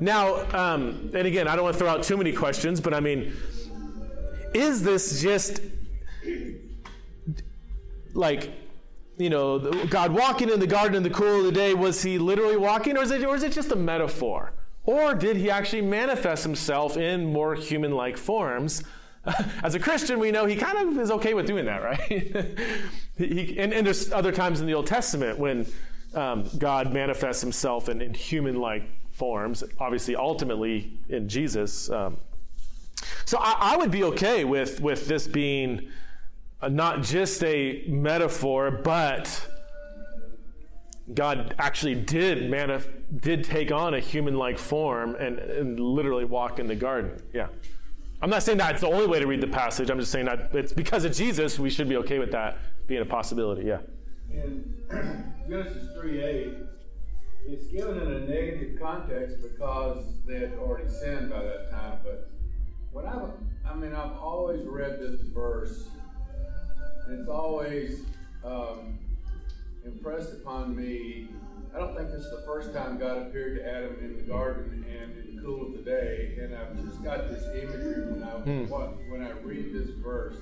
Now, 0.00 0.44
um, 0.52 1.10
and 1.14 1.26
again, 1.26 1.48
I 1.48 1.54
don't 1.54 1.64
want 1.64 1.74
to 1.74 1.78
throw 1.78 1.88
out 1.88 2.02
too 2.02 2.16
many 2.16 2.32
questions, 2.32 2.80
but 2.80 2.92
I 2.92 3.00
mean, 3.00 3.32
is 4.54 4.82
this 4.82 5.22
just 5.22 5.60
like 8.14 8.50
you 9.18 9.28
know 9.28 9.58
god 9.86 10.12
walking 10.12 10.48
in 10.48 10.58
the 10.58 10.66
garden 10.66 10.96
in 10.96 11.02
the 11.02 11.10
cool 11.10 11.40
of 11.40 11.44
the 11.44 11.52
day 11.52 11.74
was 11.74 12.02
he 12.02 12.18
literally 12.18 12.56
walking 12.56 12.96
or 12.96 13.02
is 13.02 13.10
it, 13.10 13.22
or 13.24 13.34
is 13.34 13.42
it 13.42 13.52
just 13.52 13.70
a 13.70 13.76
metaphor 13.76 14.52
or 14.84 15.14
did 15.14 15.36
he 15.36 15.50
actually 15.50 15.82
manifest 15.82 16.42
himself 16.42 16.96
in 16.96 17.26
more 17.32 17.54
human-like 17.54 18.16
forms 18.16 18.82
as 19.62 19.74
a 19.74 19.78
christian 19.78 20.18
we 20.18 20.30
know 20.30 20.46
he 20.46 20.56
kind 20.56 20.88
of 20.88 20.98
is 20.98 21.10
okay 21.10 21.34
with 21.34 21.46
doing 21.46 21.64
that 21.64 21.82
right 21.82 21.98
he, 23.16 23.56
and, 23.58 23.72
and 23.72 23.86
there's 23.86 24.12
other 24.12 24.32
times 24.32 24.60
in 24.60 24.66
the 24.66 24.74
old 24.74 24.86
testament 24.86 25.38
when 25.38 25.66
um, 26.14 26.48
god 26.58 26.92
manifests 26.92 27.42
himself 27.42 27.88
in, 27.88 28.00
in 28.00 28.14
human-like 28.14 28.84
forms 29.10 29.64
obviously 29.78 30.14
ultimately 30.14 30.98
in 31.08 31.28
jesus 31.28 31.90
um, 31.90 32.16
so 33.24 33.38
I, 33.38 33.56
I 33.60 33.76
would 33.76 33.90
be 33.90 34.04
okay 34.04 34.44
with 34.44 34.80
with 34.80 35.06
this 35.06 35.26
being 35.26 35.88
uh, 36.60 36.68
not 36.68 37.02
just 37.02 37.42
a 37.44 37.84
metaphor, 37.86 38.70
but 38.70 39.48
God 41.12 41.54
actually 41.58 41.94
did 41.94 42.50
manif- 42.50 42.90
did 43.20 43.44
take 43.44 43.70
on 43.70 43.94
a 43.94 44.00
human-like 44.00 44.58
form 44.58 45.14
and, 45.16 45.38
and 45.38 45.78
literally 45.78 46.24
walk 46.24 46.58
in 46.58 46.66
the 46.66 46.74
garden. 46.74 47.22
Yeah. 47.32 47.48
I'm 48.22 48.30
not 48.30 48.42
saying 48.42 48.58
that's 48.58 48.80
the 48.80 48.88
only 48.88 49.06
way 49.06 49.20
to 49.20 49.26
read 49.26 49.40
the 49.40 49.46
passage. 49.46 49.90
I'm 49.90 49.98
just 49.98 50.10
saying 50.10 50.26
that 50.26 50.54
it's 50.54 50.72
because 50.72 51.04
of 51.04 51.12
Jesus, 51.12 51.58
we 51.58 51.68
should 51.68 51.88
be 51.88 51.96
okay 51.98 52.18
with 52.18 52.32
that 52.32 52.58
being 52.86 53.02
a 53.02 53.06
possibility. 53.06 53.66
Yeah. 53.66 53.80
In 54.30 54.74
Genesis 55.48 55.88
3 56.00 56.22
8, 56.22 56.54
it's 57.48 57.66
given 57.66 58.00
in 58.00 58.12
a 58.12 58.20
negative 58.20 58.80
context 58.80 59.36
because 59.42 60.04
they 60.26 60.38
had 60.40 60.54
already 60.54 60.88
sinned 60.88 61.30
by 61.30 61.42
that 61.42 61.70
time. 61.70 61.98
But 62.02 62.30
when 62.90 63.06
I've, 63.06 63.30
I 63.68 63.74
mean, 63.74 63.94
I've 63.94 64.16
always 64.16 64.64
read 64.64 64.98
this 64.98 65.20
verse, 65.20 65.88
and 67.06 67.20
it's 67.20 67.28
always 67.28 68.00
um, 68.44 68.98
impressed 69.84 70.32
upon 70.32 70.74
me. 70.74 71.28
I 71.76 71.78
don't 71.78 71.94
think 71.94 72.10
this 72.10 72.24
is 72.24 72.30
the 72.30 72.42
first 72.46 72.72
time 72.72 72.96
God 72.96 73.18
appeared 73.18 73.58
to 73.58 73.68
Adam 73.68 73.98
in 74.00 74.16
the 74.16 74.22
garden 74.22 74.82
and 74.88 75.28
in 75.28 75.36
the 75.36 75.42
cool 75.42 75.66
of 75.66 75.72
the 75.74 75.82
day. 75.82 76.38
And 76.40 76.56
I've 76.56 76.74
just 76.82 77.04
got 77.04 77.28
this 77.28 77.44
imagery 77.54 78.12
when 78.12 78.22
I 78.22 78.30
what, 78.70 78.96
when 79.10 79.22
I 79.22 79.32
read 79.32 79.74
this 79.74 79.90
verse 80.02 80.36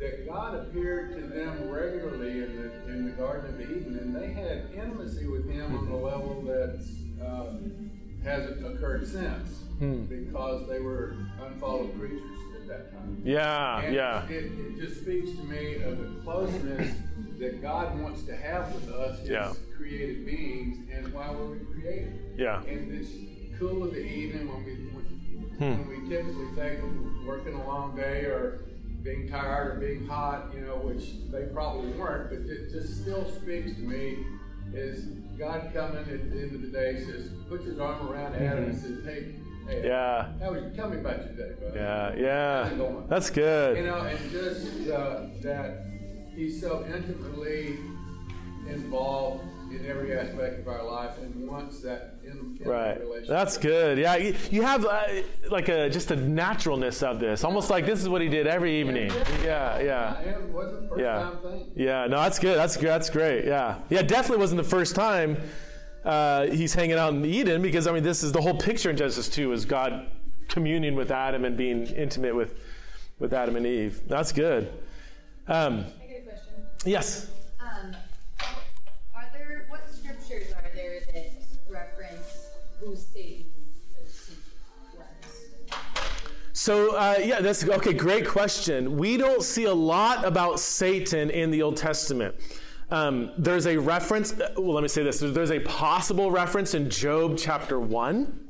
that 0.00 0.26
God 0.26 0.56
appeared 0.56 1.14
to 1.14 1.28
them 1.28 1.70
regularly 1.70 2.42
in 2.42 2.56
the 2.56 2.92
in 2.92 3.04
the 3.04 3.12
Garden 3.12 3.54
of 3.54 3.60
Eden, 3.60 3.96
and 3.96 4.16
they 4.16 4.32
had 4.32 4.70
intimacy 4.74 5.28
with 5.28 5.48
Him 5.48 5.78
on 5.78 5.86
a 5.86 5.96
level 5.96 6.42
that 6.42 6.84
uh, 7.24 8.26
hasn't 8.28 8.66
occurred 8.66 9.06
since, 9.06 9.62
because 10.08 10.68
they 10.68 10.80
were 10.80 11.16
unfollowed 11.46 11.96
creatures 11.96 12.38
at 12.70 12.90
that 12.90 12.92
time. 12.92 13.22
Yeah. 13.24 13.80
And 13.82 13.94
Yeah. 13.94 14.26
It, 14.28 14.44
it 14.44 14.76
just 14.80 15.00
speaks 15.02 15.30
to 15.32 15.42
me 15.44 15.82
of 15.82 15.98
the 15.98 16.20
closeness 16.22 16.94
that 17.38 17.62
God 17.62 17.98
wants 18.00 18.22
to 18.24 18.36
have 18.36 18.72
with 18.74 18.88
us 18.90 19.20
as 19.20 19.28
Yeah. 19.28 19.52
created 19.76 20.24
beings, 20.26 20.78
and 20.92 21.12
why 21.12 21.30
were 21.30 21.46
we 21.50 21.58
created? 21.80 22.12
Yeah. 22.36 22.62
And 22.64 22.90
this 22.90 23.08
cool 23.58 23.84
of 23.84 23.92
the 23.92 24.04
evening 24.04 24.48
when 24.48 24.64
we 24.64 24.72
when, 24.92 25.04
Hmm. 25.58 25.88
when 25.88 26.02
we 26.02 26.08
typically 26.08 26.46
think 26.56 26.82
of 26.82 27.26
working 27.26 27.54
a 27.54 27.64
long 27.66 27.94
day 27.94 28.24
or 28.24 28.60
being 29.04 29.28
tired 29.28 29.76
or 29.76 29.80
being 29.80 30.06
hot, 30.06 30.50
you 30.54 30.62
know, 30.62 30.76
which 30.78 31.12
they 31.30 31.44
probably 31.52 31.90
weren't, 31.92 32.30
but 32.30 32.38
it 32.50 32.72
just 32.72 33.02
still 33.02 33.30
speaks 33.30 33.72
to 33.74 33.80
me 33.80 34.18
is 34.72 35.04
God 35.38 35.70
coming 35.74 35.98
at 35.98 36.06
the 36.32 36.40
end 36.42 36.54
of 36.56 36.62
the 36.62 36.68
day 36.68 37.04
says, 37.04 37.28
puts 37.48 37.64
his 37.66 37.78
arm 37.78 38.08
around 38.08 38.34
Adam 38.34 38.64
and 38.64 38.76
says, 38.80 39.04
hey, 39.04 39.34
hey. 39.68 39.82
Yeah. 39.84 40.28
how 40.40 40.52
was 40.52 40.62
tell 40.76 40.88
me 40.90 40.98
about 40.98 41.18
your 41.18 41.34
day, 41.34 41.54
bud? 41.60 41.72
Yeah. 41.74 42.14
Yeah. 42.16 42.70
That's 43.08 43.30
You 43.76 43.84
know, 43.84 44.00
and 44.00 44.30
just 44.30 44.88
uh, 44.88 45.20
that 45.42 45.86
he's 46.34 46.60
so 46.60 46.84
intimately 46.86 47.78
involved 48.68 49.44
in 49.70 49.84
every 49.86 50.16
aspect 50.16 50.60
of 50.60 50.68
our 50.68 50.84
life 50.84 51.18
and 51.18 51.48
wants 51.48 51.80
that 51.80 52.16
in, 52.24 52.56
in 52.60 52.68
Right. 52.68 52.98
That's 53.26 53.56
good. 53.56 53.98
Yeah. 53.98 54.16
You, 54.16 54.34
you 54.50 54.62
have 54.62 54.84
uh, 54.84 55.02
like 55.50 55.68
a 55.68 55.90
just 55.90 56.10
a 56.10 56.16
naturalness 56.16 57.02
of 57.02 57.20
this, 57.20 57.44
almost 57.44 57.70
like 57.70 57.86
this 57.86 58.00
is 58.00 58.08
what 58.08 58.22
he 58.22 58.28
did 58.28 58.46
every 58.46 58.80
evening. 58.80 59.10
Yeah. 59.42 59.80
Yeah. 59.80 60.20
It 60.20 60.42
wasn't 60.50 60.82
the 60.82 60.88
first 60.88 61.00
Yeah. 61.00 61.30
Yeah, 61.74 62.06
no, 62.06 62.20
that's 62.22 62.38
good. 62.38 62.56
That's 62.56 62.76
good. 62.76 62.88
That's 62.88 63.10
great. 63.10 63.44
Yeah, 63.44 63.78
yeah, 63.90 64.02
definitely 64.02 64.38
wasn't 64.38 64.62
the 64.62 64.68
first 64.68 64.94
time 64.94 65.36
uh, 66.04 66.46
he's 66.46 66.74
hanging 66.74 66.96
out 66.96 67.14
in 67.14 67.24
Eden 67.24 67.62
because 67.62 67.86
I 67.86 67.92
mean, 67.92 68.02
this 68.02 68.22
is 68.22 68.32
the 68.32 68.40
whole 68.40 68.58
picture 68.58 68.90
in 68.90 68.96
Genesis 68.96 69.28
two 69.28 69.52
is 69.52 69.64
God 69.64 70.06
communing 70.48 70.94
with 70.94 71.10
Adam 71.10 71.44
and 71.44 71.56
being 71.56 71.86
intimate 71.86 72.34
with 72.34 72.54
with 73.18 73.32
Adam 73.32 73.56
and 73.56 73.66
Eve. 73.66 74.02
That's 74.06 74.32
good. 74.32 74.72
Um, 75.46 75.78
I 75.78 76.06
got 76.06 76.18
a 76.18 76.22
question. 76.22 76.54
yes. 76.84 77.30
Um, 77.60 77.96
are 79.14 79.28
there 79.32 79.66
what 79.68 79.90
scriptures 79.90 80.52
are 80.52 80.70
there 80.74 81.00
that 81.12 81.32
reference 81.68 82.48
who 82.80 82.94
Satan? 82.96 83.46
So 86.56 86.96
uh, 86.96 87.16
yeah, 87.22 87.40
that's 87.40 87.68
okay. 87.68 87.92
Great 87.92 88.26
question. 88.26 88.96
We 88.96 89.16
don't 89.16 89.42
see 89.42 89.64
a 89.64 89.74
lot 89.74 90.24
about 90.24 90.60
Satan 90.60 91.28
in 91.28 91.50
the 91.50 91.62
Old 91.62 91.76
Testament. 91.76 92.36
Um, 92.94 93.32
there's 93.36 93.66
a 93.66 93.76
reference. 93.76 94.38
uh, 94.38 94.52
Well, 94.56 94.74
let 94.74 94.82
me 94.82 94.88
say 94.88 95.02
this. 95.02 95.18
There's 95.18 95.50
a 95.50 95.58
possible 95.58 96.30
reference 96.30 96.74
in 96.74 96.90
Job 96.90 97.36
chapter 97.36 97.80
one. 97.80 98.48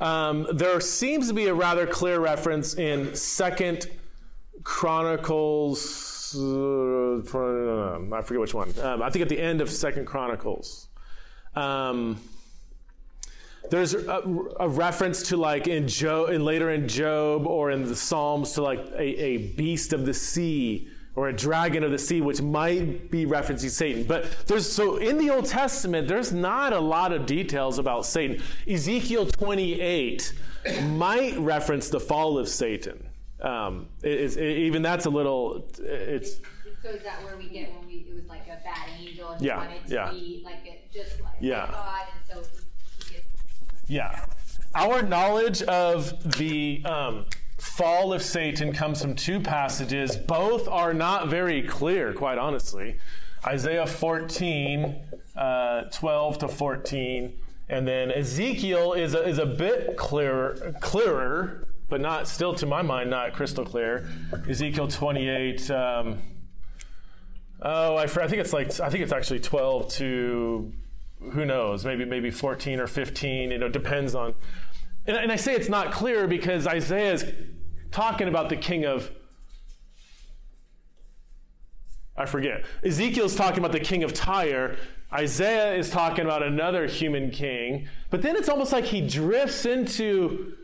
Um, 0.00 0.48
there 0.52 0.80
seems 0.80 1.28
to 1.28 1.34
be 1.34 1.46
a 1.46 1.54
rather 1.54 1.86
clear 1.86 2.18
reference 2.18 2.74
in 2.74 3.14
Second 3.14 3.86
Chronicles. 4.64 6.34
Uh, 6.36 7.18
I 8.12 8.22
forget 8.22 8.40
which 8.40 8.54
one. 8.54 8.74
Um, 8.82 9.02
I 9.02 9.10
think 9.10 9.22
at 9.22 9.28
the 9.28 9.40
end 9.40 9.60
of 9.60 9.70
Second 9.70 10.06
Chronicles. 10.06 10.88
Um, 11.54 12.18
there's 13.70 13.94
a, 13.94 14.20
a 14.58 14.68
reference 14.68 15.28
to 15.28 15.36
like 15.36 15.68
in 15.68 15.86
Job, 15.86 16.30
in 16.30 16.44
later 16.44 16.70
in 16.70 16.88
Job 16.88 17.46
or 17.46 17.70
in 17.70 17.84
the 17.84 17.94
Psalms 17.94 18.50
to 18.54 18.62
like 18.62 18.80
a, 18.96 19.00
a 19.00 19.36
beast 19.52 19.92
of 19.92 20.06
the 20.06 20.12
sea 20.12 20.88
or 21.16 21.28
a 21.28 21.32
dragon 21.32 21.84
of 21.84 21.90
the 21.90 21.98
sea, 21.98 22.20
which 22.20 22.42
might 22.42 23.10
be 23.10 23.24
referencing 23.26 23.70
Satan. 23.70 24.04
But 24.04 24.26
there's 24.46 24.70
so 24.70 24.96
in 24.96 25.18
the 25.18 25.30
Old 25.30 25.46
Testament, 25.46 26.08
there's 26.08 26.32
not 26.32 26.72
a 26.72 26.80
lot 26.80 27.12
of 27.12 27.26
details 27.26 27.78
about 27.78 28.04
Satan. 28.06 28.42
Ezekiel 28.68 29.26
28 29.26 30.32
might 30.84 31.36
reference 31.38 31.88
the 31.88 32.00
fall 32.00 32.38
of 32.38 32.48
Satan. 32.48 33.08
Um, 33.40 33.88
it- 34.02 34.10
it's- 34.12 34.36
it- 34.36 34.58
even 34.58 34.82
that's 34.82 35.06
a 35.06 35.10
little. 35.10 35.68
It's 35.78 36.40
So 36.82 36.90
is 36.90 37.02
that 37.02 37.22
where 37.24 37.36
we 37.36 37.48
get 37.48 37.72
when 37.74 37.86
we 37.86 38.06
it 38.10 38.14
was 38.14 38.26
like 38.26 38.42
a 38.46 38.62
bad 38.64 38.88
angel 39.00 39.30
and 39.30 39.40
Yeah, 39.42 39.56
wanted 39.58 39.86
to 39.86 39.94
yeah. 39.94 40.10
be 40.10 40.42
like 40.44 40.66
a, 40.66 40.82
just 40.92 41.20
like 41.22 41.32
Yeah. 41.40 41.66
God, 41.70 42.00
and 42.12 42.42
so 42.44 42.50
he, 42.50 43.04
he 43.08 43.14
gets 43.14 43.26
Yeah. 43.86 44.24
Our 44.74 45.02
knowledge 45.02 45.62
of 45.62 46.36
the 46.38 46.82
um, 46.84 47.26
fall 47.64 48.12
of 48.12 48.22
Satan 48.22 48.72
comes 48.72 49.00
from 49.00 49.16
two 49.16 49.40
passages. 49.40 50.16
Both 50.16 50.68
are 50.68 50.94
not 50.94 51.28
very 51.28 51.62
clear, 51.62 52.12
quite 52.12 52.38
honestly. 52.38 52.98
Isaiah 53.44 53.86
14, 53.86 54.94
uh, 55.34 55.82
12 55.84 56.38
to 56.38 56.48
14. 56.48 57.32
And 57.68 57.88
then 57.88 58.10
Ezekiel 58.12 58.92
is 58.92 59.14
a, 59.14 59.26
is 59.26 59.38
a 59.38 59.46
bit 59.46 59.96
clearer, 59.96 60.74
clearer, 60.80 61.66
but 61.88 62.00
not 62.00 62.28
still 62.28 62.54
to 62.54 62.66
my 62.66 62.82
mind, 62.82 63.10
not 63.10 63.32
crystal 63.32 63.64
clear. 63.64 64.08
Ezekiel 64.48 64.86
28. 64.86 65.70
Um, 65.70 66.18
oh, 67.62 67.96
I, 67.96 68.02
I 68.02 68.06
think 68.06 68.34
it's 68.34 68.52
like 68.52 68.78
I 68.80 68.90
think 68.90 69.02
it's 69.02 69.12
actually 69.12 69.40
12 69.40 69.88
to 69.94 70.72
who 71.32 71.44
knows, 71.46 71.84
maybe 71.84 72.04
maybe 72.04 72.30
14 72.30 72.78
or 72.78 72.86
15. 72.86 73.50
You 73.50 73.58
know, 73.58 73.68
depends 73.68 74.14
on. 74.14 74.34
And, 75.06 75.16
and 75.16 75.32
I 75.32 75.36
say 75.36 75.54
it's 75.54 75.68
not 75.68 75.92
clear 75.92 76.26
because 76.26 76.66
Isaiah 76.66 77.12
is 77.12 77.24
talking 77.94 78.26
about 78.26 78.48
the 78.48 78.56
king 78.56 78.84
of. 78.84 79.10
I 82.16 82.26
forget. 82.26 82.64
Ezekiel's 82.84 83.34
talking 83.34 83.58
about 83.60 83.72
the 83.72 83.80
king 83.80 84.04
of 84.04 84.12
Tyre. 84.12 84.76
Isaiah 85.12 85.74
is 85.74 85.90
talking 85.90 86.24
about 86.24 86.42
another 86.42 86.86
human 86.86 87.30
king. 87.30 87.88
But 88.10 88.22
then 88.22 88.36
it's 88.36 88.48
almost 88.48 88.72
like 88.72 88.84
he 88.84 89.00
drifts 89.00 89.64
into 89.64 90.54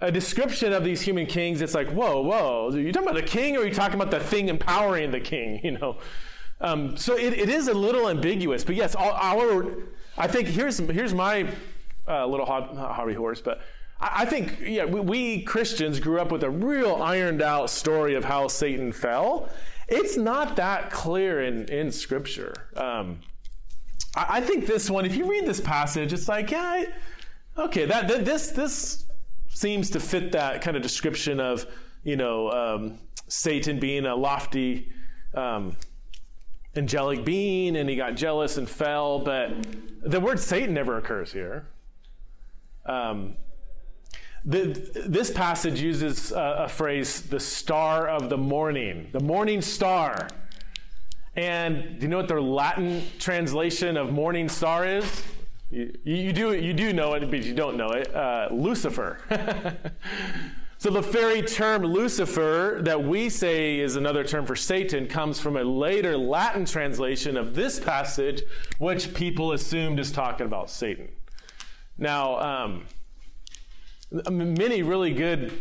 a 0.00 0.10
description 0.10 0.72
of 0.72 0.84
these 0.84 1.02
human 1.02 1.26
kings. 1.26 1.60
It's 1.60 1.74
like, 1.74 1.90
whoa, 1.90 2.20
whoa. 2.20 2.70
Are 2.70 2.78
you 2.78 2.92
talking 2.92 3.08
about 3.08 3.20
the 3.20 3.26
king 3.26 3.56
or 3.56 3.60
are 3.60 3.66
you 3.66 3.74
talking 3.74 4.00
about 4.00 4.10
the 4.10 4.20
thing 4.20 4.48
empowering 4.48 5.10
the 5.10 5.20
king? 5.20 5.60
You 5.64 5.72
know? 5.72 5.98
Um, 6.62 6.96
so 6.98 7.16
it, 7.16 7.32
it 7.32 7.48
is 7.48 7.68
a 7.68 7.74
little 7.74 8.08
ambiguous. 8.08 8.64
But 8.64 8.76
yes, 8.76 8.94
our, 8.94 9.74
I 10.18 10.26
think 10.26 10.48
here's, 10.48 10.78
here's 10.78 11.14
my 11.14 11.48
uh, 12.06 12.26
little 12.26 12.44
hob, 12.44 12.76
hobby 12.76 13.14
horse, 13.14 13.40
but 13.40 13.62
I, 14.00 14.24
think, 14.24 14.60
yeah, 14.62 14.86
we, 14.86 15.00
we 15.00 15.42
Christians 15.42 16.00
grew 16.00 16.20
up 16.20 16.32
with 16.32 16.42
a 16.42 16.50
real 16.50 16.96
ironed 16.96 17.42
out 17.42 17.68
story 17.68 18.14
of 18.14 18.24
how 18.24 18.48
Satan 18.48 18.92
fell. 18.92 19.50
It's 19.88 20.16
not 20.16 20.56
that 20.56 20.90
clear 20.90 21.42
in, 21.42 21.68
in 21.68 21.92
Scripture. 21.92 22.54
Um, 22.76 23.20
I, 24.16 24.26
I 24.28 24.40
think 24.40 24.66
this 24.66 24.88
one, 24.88 25.04
if 25.04 25.14
you 25.14 25.28
read 25.28 25.46
this 25.46 25.60
passage, 25.60 26.12
it's 26.12 26.28
like, 26.28 26.50
yeah, 26.50 26.84
okay, 27.58 27.84
that, 27.84 28.08
that 28.08 28.24
this 28.24 28.50
this 28.50 29.04
seems 29.48 29.90
to 29.90 30.00
fit 30.00 30.32
that 30.32 30.62
kind 30.62 30.76
of 30.76 30.82
description 30.82 31.40
of 31.40 31.66
you 32.02 32.16
know 32.16 32.50
um, 32.50 32.98
Satan 33.28 33.78
being 33.78 34.06
a 34.06 34.14
lofty 34.14 34.90
um, 35.34 35.76
angelic 36.76 37.24
being, 37.24 37.76
and 37.76 37.88
he 37.88 37.96
got 37.96 38.14
jealous 38.14 38.56
and 38.56 38.68
fell. 38.68 39.18
But 39.18 39.50
the 40.02 40.20
word 40.20 40.40
Satan 40.40 40.74
never 40.74 40.96
occurs 40.96 41.32
here. 41.32 41.68
Um, 42.86 43.36
the, 44.44 45.04
this 45.06 45.30
passage 45.30 45.80
uses 45.80 46.32
a, 46.32 46.64
a 46.64 46.68
phrase, 46.68 47.22
the 47.22 47.40
star 47.40 48.08
of 48.08 48.30
the 48.30 48.38
morning, 48.38 49.08
the 49.12 49.20
morning 49.20 49.60
star. 49.60 50.28
And 51.36 51.98
do 51.98 52.02
you 52.02 52.08
know 52.08 52.18
what 52.18 52.28
their 52.28 52.40
Latin 52.40 53.02
translation 53.18 53.96
of 53.96 54.12
morning 54.12 54.48
star 54.48 54.86
is? 54.86 55.22
You, 55.70 55.92
you, 56.02 56.32
do, 56.32 56.54
you 56.54 56.72
do 56.72 56.92
know 56.92 57.14
it, 57.14 57.30
but 57.30 57.44
you 57.44 57.54
don't 57.54 57.76
know 57.76 57.90
it. 57.90 58.14
Uh, 58.14 58.48
Lucifer. 58.50 59.18
so 60.78 60.90
the 60.90 61.00
very 61.00 61.42
term 61.42 61.82
Lucifer 61.82 62.80
that 62.82 63.04
we 63.04 63.28
say 63.28 63.78
is 63.78 63.94
another 63.94 64.24
term 64.24 64.46
for 64.46 64.56
Satan 64.56 65.06
comes 65.06 65.38
from 65.38 65.56
a 65.56 65.62
later 65.62 66.16
Latin 66.16 66.64
translation 66.64 67.36
of 67.36 67.54
this 67.54 67.78
passage, 67.78 68.42
which 68.78 69.14
people 69.14 69.52
assumed 69.52 70.00
is 70.00 70.10
talking 70.10 70.46
about 70.46 70.70
Satan. 70.70 71.08
Now, 71.96 72.40
um, 72.40 72.86
many 74.10 74.82
really 74.82 75.12
good 75.12 75.60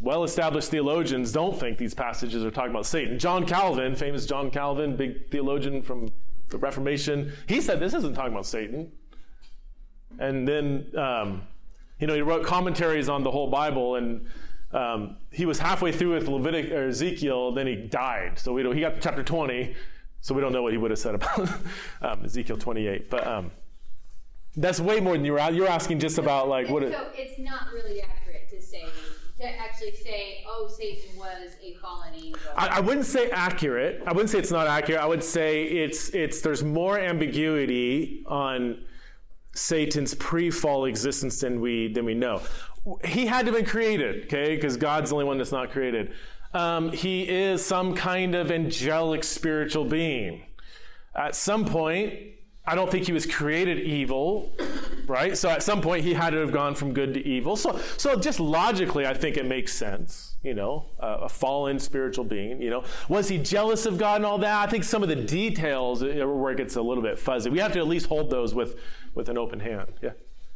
well 0.00 0.24
established 0.24 0.68
theologians 0.68 1.30
don't 1.32 1.58
think 1.58 1.78
these 1.78 1.94
passages 1.94 2.44
are 2.44 2.50
talking 2.50 2.70
about 2.70 2.86
Satan. 2.86 3.18
John 3.18 3.46
Calvin, 3.46 3.94
famous 3.94 4.26
John 4.26 4.50
Calvin, 4.50 4.96
big 4.96 5.30
theologian 5.30 5.80
from 5.80 6.08
the 6.48 6.58
Reformation, 6.58 7.32
he 7.46 7.60
said 7.60 7.78
this 7.78 7.94
isn't 7.94 8.14
talking 8.14 8.32
about 8.32 8.46
Satan. 8.46 8.90
And 10.18 10.46
then, 10.46 10.86
um, 10.96 11.42
you 11.98 12.06
know, 12.06 12.14
he 12.14 12.20
wrote 12.20 12.44
commentaries 12.44 13.08
on 13.08 13.22
the 13.22 13.30
whole 13.30 13.48
Bible, 13.48 13.94
and 13.94 14.26
um, 14.72 15.16
he 15.30 15.46
was 15.46 15.58
halfway 15.58 15.92
through 15.92 16.14
with 16.14 16.26
Levitic 16.26 16.72
or 16.72 16.88
Ezekiel, 16.88 17.52
then 17.52 17.66
he 17.66 17.76
died. 17.76 18.38
So 18.38 18.52
we 18.52 18.62
he 18.74 18.80
got 18.80 18.96
to 18.96 19.00
chapter 19.00 19.22
20, 19.22 19.74
so 20.20 20.34
we 20.34 20.40
don't 20.40 20.52
know 20.52 20.62
what 20.62 20.72
he 20.72 20.78
would 20.78 20.90
have 20.90 20.98
said 20.98 21.14
about 21.14 21.48
um, 22.02 22.24
Ezekiel 22.24 22.56
28. 22.56 23.08
But 23.08 23.26
um, 23.26 23.50
that's 24.56 24.80
way 24.80 25.00
more 25.00 25.14
than 25.14 25.24
you're 25.24 25.40
you're 25.50 25.68
asking 25.68 25.98
just 25.98 26.18
about 26.18 26.48
like 26.48 26.68
what. 26.68 26.82
It, 26.82 26.92
so 26.92 27.06
it's 27.14 27.38
not 27.38 27.72
really 27.72 28.02
accurate 28.02 28.48
to 28.50 28.60
say 28.60 28.86
to 29.42 29.60
actually 29.60 29.92
say, 29.92 30.44
oh, 30.46 30.68
Satan 30.68 31.16
was 31.16 31.56
a 31.62 31.74
fallen 31.74 32.14
angel. 32.14 32.38
I, 32.56 32.68
I 32.68 32.80
wouldn't 32.80 33.06
say 33.06 33.30
accurate. 33.30 34.02
I 34.06 34.12
wouldn't 34.12 34.30
say 34.30 34.38
it's 34.38 34.52
not 34.52 34.66
accurate. 34.66 35.00
I 35.00 35.06
would 35.06 35.24
say 35.24 35.64
it's 35.64 36.10
it's 36.10 36.40
there's 36.40 36.62
more 36.62 36.98
ambiguity 36.98 38.22
on 38.26 38.84
Satan's 39.54 40.14
pre-fall 40.14 40.84
existence 40.84 41.40
than 41.40 41.60
we 41.60 41.92
than 41.92 42.04
we 42.04 42.14
know. 42.14 42.42
He 43.04 43.26
had 43.26 43.46
to 43.46 43.52
have 43.52 43.60
been 43.60 43.70
created, 43.70 44.24
okay? 44.24 44.54
Because 44.56 44.76
God's 44.76 45.10
the 45.10 45.16
only 45.16 45.26
one 45.26 45.38
that's 45.38 45.52
not 45.52 45.70
created. 45.70 46.12
Um, 46.52 46.92
he 46.92 47.28
is 47.28 47.64
some 47.64 47.94
kind 47.94 48.34
of 48.34 48.50
angelic 48.50 49.24
spiritual 49.24 49.84
being. 49.84 50.42
At 51.14 51.36
some 51.36 51.64
point, 51.64 52.31
I 52.64 52.76
don't 52.76 52.90
think 52.90 53.06
he 53.06 53.12
was 53.12 53.26
created 53.26 53.80
evil, 53.80 54.52
right? 55.06 55.36
So 55.36 55.50
at 55.50 55.64
some 55.64 55.80
point 55.80 56.04
he 56.04 56.14
had 56.14 56.30
to 56.30 56.36
have 56.38 56.52
gone 56.52 56.76
from 56.76 56.92
good 56.92 57.14
to 57.14 57.26
evil. 57.26 57.56
So, 57.56 57.78
so 57.96 58.14
just 58.14 58.38
logically, 58.38 59.04
I 59.04 59.14
think 59.14 59.36
it 59.36 59.46
makes 59.46 59.74
sense. 59.74 60.36
You 60.44 60.54
know, 60.54 60.86
uh, 61.00 61.18
a 61.22 61.28
fallen 61.28 61.80
spiritual 61.80 62.24
being. 62.24 62.62
You 62.62 62.70
know, 62.70 62.84
was 63.08 63.28
he 63.28 63.38
jealous 63.38 63.84
of 63.84 63.98
God 63.98 64.16
and 64.16 64.26
all 64.26 64.38
that? 64.38 64.68
I 64.68 64.70
think 64.70 64.84
some 64.84 65.02
of 65.02 65.08
the 65.08 65.16
details 65.16 66.04
are 66.04 66.32
where 66.32 66.52
it 66.52 66.56
gets 66.56 66.76
a 66.76 66.82
little 66.82 67.02
bit 67.02 67.18
fuzzy. 67.18 67.50
We 67.50 67.58
have 67.58 67.72
to 67.72 67.80
at 67.80 67.88
least 67.88 68.06
hold 68.06 68.30
those 68.30 68.54
with 68.54 68.78
with 69.14 69.28
an 69.28 69.36
open 69.36 69.58
hand. 69.58 69.94
Yeah. 70.00 70.10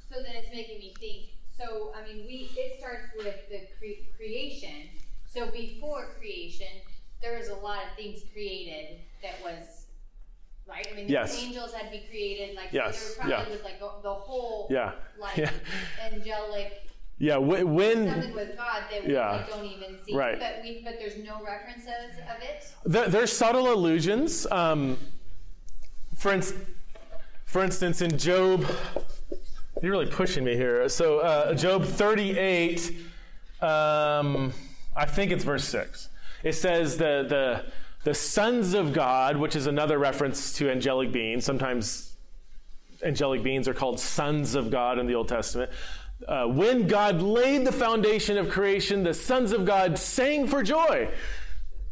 So 0.08 0.16
then 0.22 0.36
it's 0.36 0.50
making 0.50 0.78
me 0.78 0.94
think. 1.00 1.30
So 1.58 1.92
I 1.96 2.06
mean, 2.06 2.24
we 2.26 2.48
it 2.56 2.78
starts 2.78 3.08
with 3.16 3.48
the 3.48 3.66
cre- 3.78 4.16
creation. 4.16 4.90
So 5.26 5.50
before 5.50 6.14
creation, 6.18 6.68
there 7.20 7.36
was 7.36 7.48
a 7.48 7.56
lot 7.56 7.78
of 7.78 7.96
things 7.96 8.22
created 8.32 9.00
that 9.22 9.34
was 9.42 9.75
right. 10.68 10.86
I 10.90 10.94
mean, 10.96 11.08
Yes. 11.08 11.42
angels 11.42 11.72
had 11.72 11.86
to 11.86 11.90
be 11.98 12.04
created. 12.08 12.56
Like 12.56 12.68
Yes, 12.72 12.98
so 12.98 13.06
there 13.06 13.16
probably 13.16 13.32
yeah. 13.46 13.50
was 13.50 13.62
like 13.64 13.78
the, 13.78 13.90
the 14.02 14.14
whole 14.14 14.68
Yeah. 14.70 14.92
like 15.18 15.36
Yeah. 15.36 15.50
angelic 16.12 16.82
Yeah. 17.18 17.36
wh- 17.36 17.66
When 17.66 18.08
something 18.10 18.34
with 18.34 18.56
God 18.56 18.82
that 18.90 19.06
we 19.06 19.12
Yeah. 19.14 19.30
like, 19.32 19.48
don't 19.48 19.64
even 19.64 19.96
see. 20.04 20.14
Right. 20.14 20.38
But 20.38 20.60
we 20.62 20.82
but 20.84 20.94
there's 20.98 21.16
no 21.18 21.42
references 21.44 22.18
of 22.34 22.42
it. 22.42 22.72
There, 22.84 23.08
there's 23.08 23.32
subtle 23.32 23.72
allusions. 23.72 24.46
Um, 24.50 24.98
for, 26.14 26.32
ins- 26.32 26.54
for 27.44 27.62
instance, 27.62 28.00
in 28.00 28.16
Job, 28.18 28.64
you're 29.82 29.92
really 29.92 30.06
pushing 30.10 30.44
me 30.44 30.56
here. 30.56 30.88
So, 30.88 31.18
uh, 31.20 31.52
Job 31.54 31.84
38, 31.84 32.90
um, 33.60 34.52
I 34.96 35.04
think 35.04 35.30
it's 35.30 35.44
verse 35.44 35.64
6. 35.64 36.08
It 36.42 36.52
says 36.54 36.96
the, 36.96 37.24
the, 37.28 37.64
the 38.06 38.14
sons 38.14 38.72
of 38.72 38.92
God, 38.92 39.36
which 39.36 39.54
is 39.54 39.66
another 39.66 39.98
reference 39.98 40.52
to 40.54 40.70
angelic 40.70 41.12
beings. 41.12 41.44
Sometimes 41.44 42.16
angelic 43.04 43.42
beings 43.42 43.66
are 43.66 43.74
called 43.74 44.00
sons 44.00 44.54
of 44.54 44.70
God 44.70 44.98
in 44.98 45.06
the 45.06 45.14
Old 45.14 45.28
Testament. 45.28 45.70
Uh, 46.26 46.46
when 46.46 46.86
God 46.86 47.20
laid 47.20 47.66
the 47.66 47.72
foundation 47.72 48.38
of 48.38 48.48
creation, 48.48 49.02
the 49.02 49.12
sons 49.12 49.52
of 49.52 49.64
God 49.64 49.98
sang 49.98 50.46
for 50.46 50.62
joy 50.62 51.10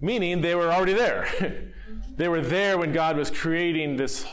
meaning 0.04 0.40
they 0.40 0.54
were 0.54 0.70
already 0.70 0.92
there. 0.92 1.26
they 2.16 2.28
were 2.28 2.40
there 2.40 2.78
when 2.78 2.92
God 2.92 3.16
was 3.16 3.30
creating 3.30 3.96
this 3.96 4.26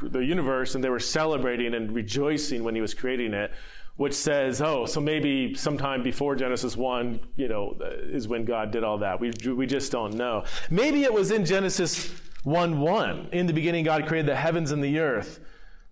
the 0.00 0.24
universe 0.24 0.74
and 0.74 0.82
they 0.82 0.88
were 0.88 1.00
celebrating 1.00 1.74
and 1.74 1.94
rejoicing 1.94 2.64
when 2.64 2.74
he 2.74 2.80
was 2.80 2.94
creating 2.94 3.34
it 3.34 3.52
which 3.98 4.14
says 4.14 4.62
oh 4.62 4.86
so 4.86 5.00
maybe 5.00 5.54
sometime 5.54 6.02
before 6.02 6.34
Genesis 6.34 6.76
1 6.76 7.20
you 7.36 7.48
know 7.48 7.76
is 8.02 8.26
when 8.26 8.44
God 8.44 8.70
did 8.70 8.82
all 8.82 8.98
that 8.98 9.20
we 9.20 9.32
we 9.52 9.66
just 9.66 9.92
don't 9.92 10.14
know 10.14 10.44
maybe 10.70 11.02
it 11.02 11.12
was 11.12 11.30
in 11.30 11.44
Genesis 11.44 12.10
1 12.44 12.80
1 12.80 13.28
in 13.32 13.46
the 13.46 13.52
beginning 13.52 13.84
God 13.84 14.06
created 14.06 14.28
the 14.28 14.36
heavens 14.36 14.72
and 14.72 14.82
the 14.82 14.98
earth 14.98 15.40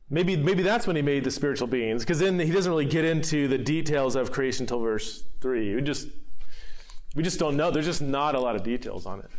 Maybe, 0.09 0.37
maybe 0.37 0.63
that's 0.63 0.87
when 0.87 0.95
he 0.95 1.03
made 1.03 1.25
the 1.25 1.33
spiritual 1.33 1.67
beings, 1.67 2.05
because 2.05 2.21
then 2.21 2.39
he 2.39 2.53
doesn't 2.53 2.71
really 2.71 2.85
get 2.85 3.05
into 3.05 3.49
the 3.49 3.59
details 3.59 4.15
of 4.15 4.31
creation 4.31 4.63
until 4.63 4.79
verse 4.79 5.25
3. 5.41 5.75
He 5.75 5.81
just 5.81 6.09
We 7.17 7.25
just 7.25 7.41
don't 7.41 7.57
know. 7.57 7.73
There's 7.73 7.87
just 7.87 8.03
not 8.03 8.37
a 8.37 8.41
lot 8.41 8.55
of 8.55 8.63
details 8.63 9.05
on 9.05 9.21
it. 9.21 9.31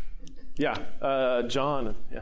Yeah, 0.58 0.78
uh, 1.02 1.44
John. 1.44 1.96
Yeah. 2.12 2.22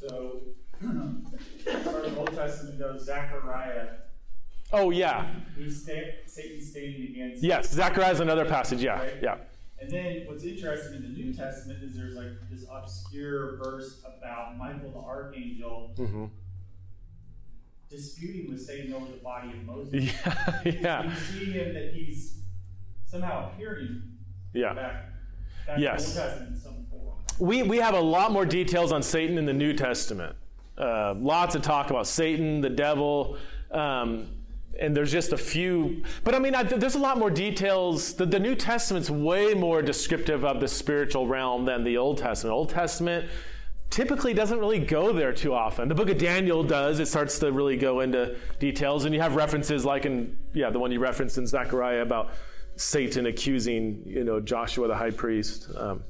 So, 0.00 0.40
as 0.80 2.16
Old 2.16 2.34
Testament 2.34 3.00
Zechariah, 3.00 3.88
Oh, 4.72 4.90
yeah. 4.90 5.26
he's 5.56 5.84
Satan 5.84 6.60
stating 6.60 7.04
against. 7.10 7.42
Yes, 7.42 7.72
Zechariah 7.72 8.12
is 8.12 8.20
another 8.20 8.44
passage. 8.44 8.82
Yeah, 8.82 8.98
Right? 9.00 9.14
yeah. 9.22 9.36
And 9.80 9.88
then 9.90 10.24
what's 10.26 10.42
interesting 10.44 10.94
in 10.96 11.02
the 11.02 11.08
New 11.08 11.32
Testament 11.32 11.82
is 11.84 11.94
there's 11.96 12.14
like 12.16 12.26
this 12.50 12.64
obscure 12.70 13.56
verse 13.58 14.02
about 14.04 14.56
Michael 14.58 14.90
the 14.90 14.98
archangel 14.98 15.92
hmm 15.96 16.26
disputing 17.88 18.50
with 18.50 18.60
Satan 18.60 18.92
over 18.92 19.06
the 19.06 19.16
body 19.18 19.48
of 19.50 19.64
Moses. 19.64 19.94
Yeah, 20.24 20.60
yeah, 20.64 21.02
You 21.04 21.16
see 21.16 21.44
him 21.52 21.72
that 21.72 21.94
he's 21.94 22.40
somehow 23.06 23.50
appearing 23.50 24.02
yeah. 24.52 24.74
back, 24.74 25.04
back 25.66 25.78
Yes. 25.78 26.08
in 26.10 26.14
the 26.14 26.20
Old 26.22 26.28
Testament 26.30 26.58
some. 26.58 26.74
We, 27.38 27.62
we 27.62 27.78
have 27.78 27.94
a 27.94 28.00
lot 28.00 28.32
more 28.32 28.44
details 28.44 28.90
on 28.92 29.02
Satan 29.02 29.38
in 29.38 29.46
the 29.46 29.52
New 29.54 29.72
Testament. 29.72 30.36
Uh, 30.76 31.14
lots 31.16 31.54
of 31.54 31.62
talk 31.62 31.88
about 31.90 32.06
Satan, 32.06 32.60
the 32.60 32.68
devil, 32.68 33.38
um, 33.70 34.26
and 34.78 34.96
there's 34.96 35.12
just 35.12 35.32
a 35.32 35.36
few. 35.36 36.02
But 36.24 36.34
I 36.34 36.38
mean, 36.38 36.54
I, 36.54 36.62
there's 36.62 36.94
a 36.94 37.00
lot 37.00 37.18
more 37.18 37.30
details. 37.30 38.14
The, 38.14 38.26
the 38.26 38.38
New 38.38 38.54
Testament's 38.54 39.10
way 39.10 39.54
more 39.54 39.82
descriptive 39.82 40.44
of 40.44 40.60
the 40.60 40.68
spiritual 40.68 41.26
realm 41.26 41.64
than 41.64 41.84
the 41.84 41.96
Old 41.96 42.18
Testament. 42.18 42.54
Old 42.54 42.70
Testament 42.70 43.28
typically 43.90 44.34
doesn't 44.34 44.58
really 44.58 44.78
go 44.78 45.12
there 45.12 45.32
too 45.32 45.54
often. 45.54 45.88
The 45.88 45.94
book 45.94 46.10
of 46.10 46.18
Daniel 46.18 46.62
does. 46.62 47.00
It 47.00 47.06
starts 47.06 47.38
to 47.40 47.52
really 47.52 47.76
go 47.76 48.00
into 48.00 48.36
details, 48.58 49.04
and 49.04 49.14
you 49.14 49.20
have 49.20 49.34
references 49.34 49.84
like 49.84 50.06
in 50.06 50.38
yeah 50.52 50.70
the 50.70 50.78
one 50.78 50.92
you 50.92 51.00
referenced 51.00 51.38
in 51.38 51.46
Zechariah 51.46 52.02
about 52.02 52.30
Satan 52.76 53.26
accusing 53.26 54.02
you 54.06 54.24
know 54.24 54.40
Joshua 54.40 54.88
the 54.88 54.96
high 54.96 55.10
priest. 55.10 55.68
Um, 55.76 56.04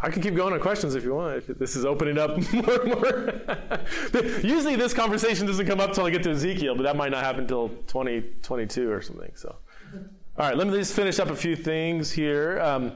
I 0.00 0.10
can 0.10 0.22
keep 0.22 0.34
going 0.34 0.52
on 0.52 0.60
questions 0.60 0.94
if 0.94 1.04
you 1.04 1.14
want. 1.14 1.36
If 1.36 1.58
this 1.58 1.74
is 1.74 1.84
opening 1.84 2.18
up 2.18 2.36
more 2.52 2.82
and 2.82 2.94
more. 2.94 4.40
Usually, 4.42 4.76
this 4.76 4.92
conversation 4.92 5.46
doesn't 5.46 5.66
come 5.66 5.80
up 5.80 5.94
till 5.94 6.04
I 6.04 6.10
get 6.10 6.22
to 6.24 6.30
Ezekiel, 6.30 6.74
but 6.74 6.82
that 6.82 6.96
might 6.96 7.10
not 7.10 7.24
happen 7.24 7.42
until 7.42 7.68
2022 7.86 8.90
or 8.90 9.00
something. 9.00 9.32
So, 9.34 9.56
all 9.94 10.48
right, 10.48 10.56
let 10.56 10.66
me 10.66 10.74
just 10.74 10.94
finish 10.94 11.18
up 11.18 11.30
a 11.30 11.36
few 11.36 11.56
things 11.56 12.12
here. 12.12 12.60
Um, 12.60 12.92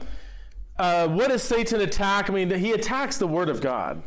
uh, 0.77 1.07
what 1.07 1.29
does 1.29 1.41
Satan 1.41 1.81
attack? 1.81 2.29
I 2.29 2.33
mean, 2.33 2.51
he 2.51 2.73
attacks 2.73 3.17
the 3.17 3.27
Word 3.27 3.49
of 3.49 3.61
God. 3.61 4.03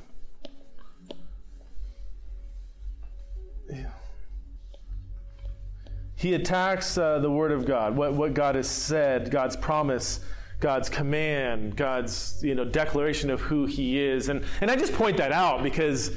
He 6.16 6.32
attacks 6.32 6.97
uh, 6.97 7.18
the 7.18 7.30
Word 7.30 7.53
of 7.53 7.66
God, 7.66 7.95
what, 7.95 8.14
what 8.14 8.32
God 8.32 8.55
has 8.55 8.66
said, 8.66 9.30
God's 9.30 9.57
promise, 9.57 10.20
God's 10.64 10.88
command, 10.88 11.76
God's 11.76 12.40
you 12.42 12.54
know 12.54 12.64
declaration 12.64 13.28
of 13.28 13.38
who 13.42 13.66
He 13.66 14.00
is, 14.00 14.30
and 14.30 14.42
and 14.62 14.70
I 14.70 14.76
just 14.76 14.94
point 14.94 15.18
that 15.18 15.30
out 15.30 15.62
because 15.62 16.10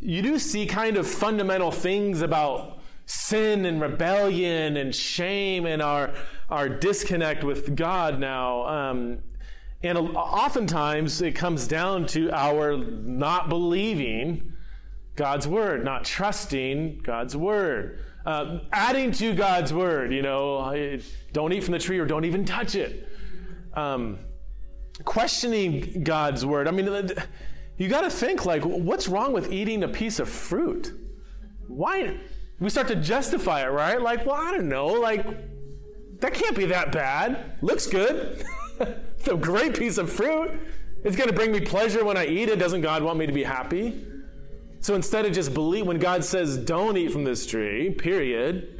you 0.00 0.22
do 0.22 0.38
see 0.38 0.64
kind 0.64 0.96
of 0.96 1.06
fundamental 1.06 1.70
things 1.70 2.22
about 2.22 2.80
sin 3.04 3.66
and 3.66 3.78
rebellion 3.78 4.78
and 4.78 4.94
shame 4.94 5.66
and 5.66 5.82
our 5.82 6.14
our 6.48 6.70
disconnect 6.70 7.44
with 7.44 7.76
God 7.76 8.18
now. 8.18 8.66
Um, 8.66 9.18
and 9.82 9.98
oftentimes 9.98 11.20
it 11.20 11.32
comes 11.32 11.68
down 11.68 12.06
to 12.06 12.30
our 12.32 12.78
not 12.78 13.50
believing 13.50 14.54
God's 15.16 15.46
word, 15.46 15.84
not 15.84 16.06
trusting 16.06 17.00
God's 17.02 17.36
word, 17.36 18.00
uh, 18.24 18.60
adding 18.72 19.12
to 19.12 19.34
God's 19.34 19.74
word. 19.74 20.14
You 20.14 20.22
know, 20.22 20.98
don't 21.34 21.52
eat 21.52 21.62
from 21.62 21.72
the 21.72 21.78
tree 21.78 21.98
or 21.98 22.06
don't 22.06 22.24
even 22.24 22.46
touch 22.46 22.74
it. 22.74 23.08
Um, 23.74 24.18
questioning 25.04 26.02
God's 26.04 26.44
word. 26.44 26.68
I 26.68 26.70
mean, 26.70 26.86
you 27.76 27.88
got 27.88 28.02
to 28.02 28.10
think 28.10 28.44
like, 28.44 28.64
what's 28.64 29.08
wrong 29.08 29.32
with 29.32 29.52
eating 29.52 29.82
a 29.84 29.88
piece 29.88 30.18
of 30.18 30.28
fruit? 30.28 30.92
Why? 31.68 32.18
We 32.58 32.68
start 32.68 32.88
to 32.88 32.96
justify 32.96 33.62
it, 33.62 33.70
right? 33.70 34.00
Like, 34.00 34.26
well, 34.26 34.36
I 34.36 34.52
don't 34.52 34.68
know. 34.68 34.88
Like, 34.88 35.24
that 36.20 36.34
can't 36.34 36.56
be 36.56 36.66
that 36.66 36.92
bad. 36.92 37.58
Looks 37.62 37.86
good. 37.86 38.44
it's 38.80 39.28
a 39.28 39.36
great 39.36 39.78
piece 39.78 39.96
of 39.96 40.12
fruit. 40.12 40.60
It's 41.02 41.16
going 41.16 41.28
to 41.28 41.34
bring 41.34 41.52
me 41.52 41.60
pleasure 41.60 42.04
when 42.04 42.18
I 42.18 42.26
eat 42.26 42.50
it. 42.50 42.58
Doesn't 42.58 42.82
God 42.82 43.02
want 43.02 43.18
me 43.18 43.26
to 43.26 43.32
be 43.32 43.42
happy? 43.42 44.04
So 44.80 44.94
instead 44.94 45.24
of 45.24 45.32
just 45.32 45.54
believe, 45.54 45.86
when 45.86 45.98
God 45.98 46.24
says, 46.24 46.58
don't 46.58 46.96
eat 46.96 47.12
from 47.12 47.24
this 47.24 47.46
tree, 47.46 47.90
period, 47.90 48.79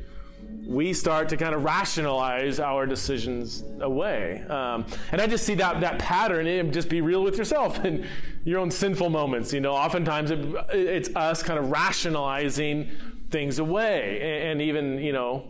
we 0.70 0.92
start 0.92 1.28
to 1.28 1.36
kind 1.36 1.52
of 1.52 1.64
rationalize 1.64 2.60
our 2.60 2.86
decisions 2.86 3.64
away. 3.80 4.44
Um, 4.48 4.86
and 5.10 5.20
I 5.20 5.26
just 5.26 5.44
see 5.44 5.54
that, 5.56 5.80
that 5.80 5.98
pattern, 5.98 6.46
and 6.46 6.72
just 6.72 6.88
be 6.88 7.00
real 7.00 7.24
with 7.24 7.36
yourself 7.36 7.78
and 7.84 8.06
your 8.44 8.60
own 8.60 8.70
sinful 8.70 9.10
moments. 9.10 9.52
You 9.52 9.60
know, 9.60 9.72
oftentimes 9.72 10.30
it, 10.30 10.38
it's 10.72 11.14
us 11.16 11.42
kind 11.42 11.58
of 11.58 11.72
rationalizing 11.72 12.88
things 13.30 13.58
away. 13.58 14.20
And, 14.22 14.50
and 14.50 14.62
even, 14.62 14.98
you 14.98 15.12
know, 15.12 15.48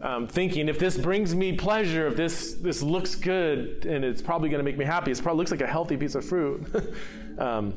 um, 0.00 0.26
thinking 0.26 0.70
if 0.70 0.78
this 0.78 0.96
brings 0.96 1.34
me 1.34 1.52
pleasure, 1.52 2.06
if 2.06 2.16
this, 2.16 2.54
this 2.54 2.82
looks 2.82 3.14
good 3.14 3.84
and 3.84 4.06
it's 4.06 4.22
probably 4.22 4.48
going 4.48 4.60
to 4.60 4.64
make 4.64 4.78
me 4.78 4.86
happy, 4.86 5.10
it 5.10 5.22
probably 5.22 5.38
looks 5.38 5.50
like 5.50 5.60
a 5.60 5.66
healthy 5.66 5.98
piece 5.98 6.14
of 6.14 6.24
fruit. 6.24 6.64
um, 7.38 7.76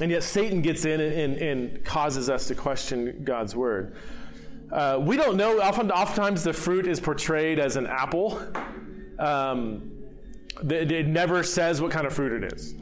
and 0.00 0.10
yet 0.10 0.24
Satan 0.24 0.60
gets 0.60 0.84
in 0.84 1.00
and, 1.00 1.12
and, 1.12 1.36
and, 1.36 1.84
causes 1.84 2.28
us 2.28 2.48
to 2.48 2.56
question 2.56 3.22
God's 3.24 3.54
word. 3.54 3.96
Uh, 4.70 4.98
we 5.00 5.16
don't 5.16 5.36
know. 5.36 5.60
Often, 5.60 5.90
oftentimes, 5.90 6.44
the 6.44 6.52
fruit 6.52 6.86
is 6.86 7.00
portrayed 7.00 7.58
as 7.58 7.76
an 7.76 7.86
apple. 7.86 8.40
Um, 9.18 9.90
it, 10.68 11.06
never 11.06 11.42
says 11.42 11.80
what 11.80 11.90
kind 11.90 12.06
of 12.06 12.12
fruit 12.12 12.42
it 12.42 12.52
is. 12.52 12.74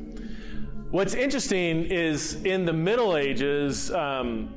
What's 0.90 1.14
interesting 1.14 1.84
is 1.84 2.42
in 2.44 2.64
the 2.64 2.72
Middle 2.72 3.16
Ages, 3.16 3.90
um, 3.92 4.54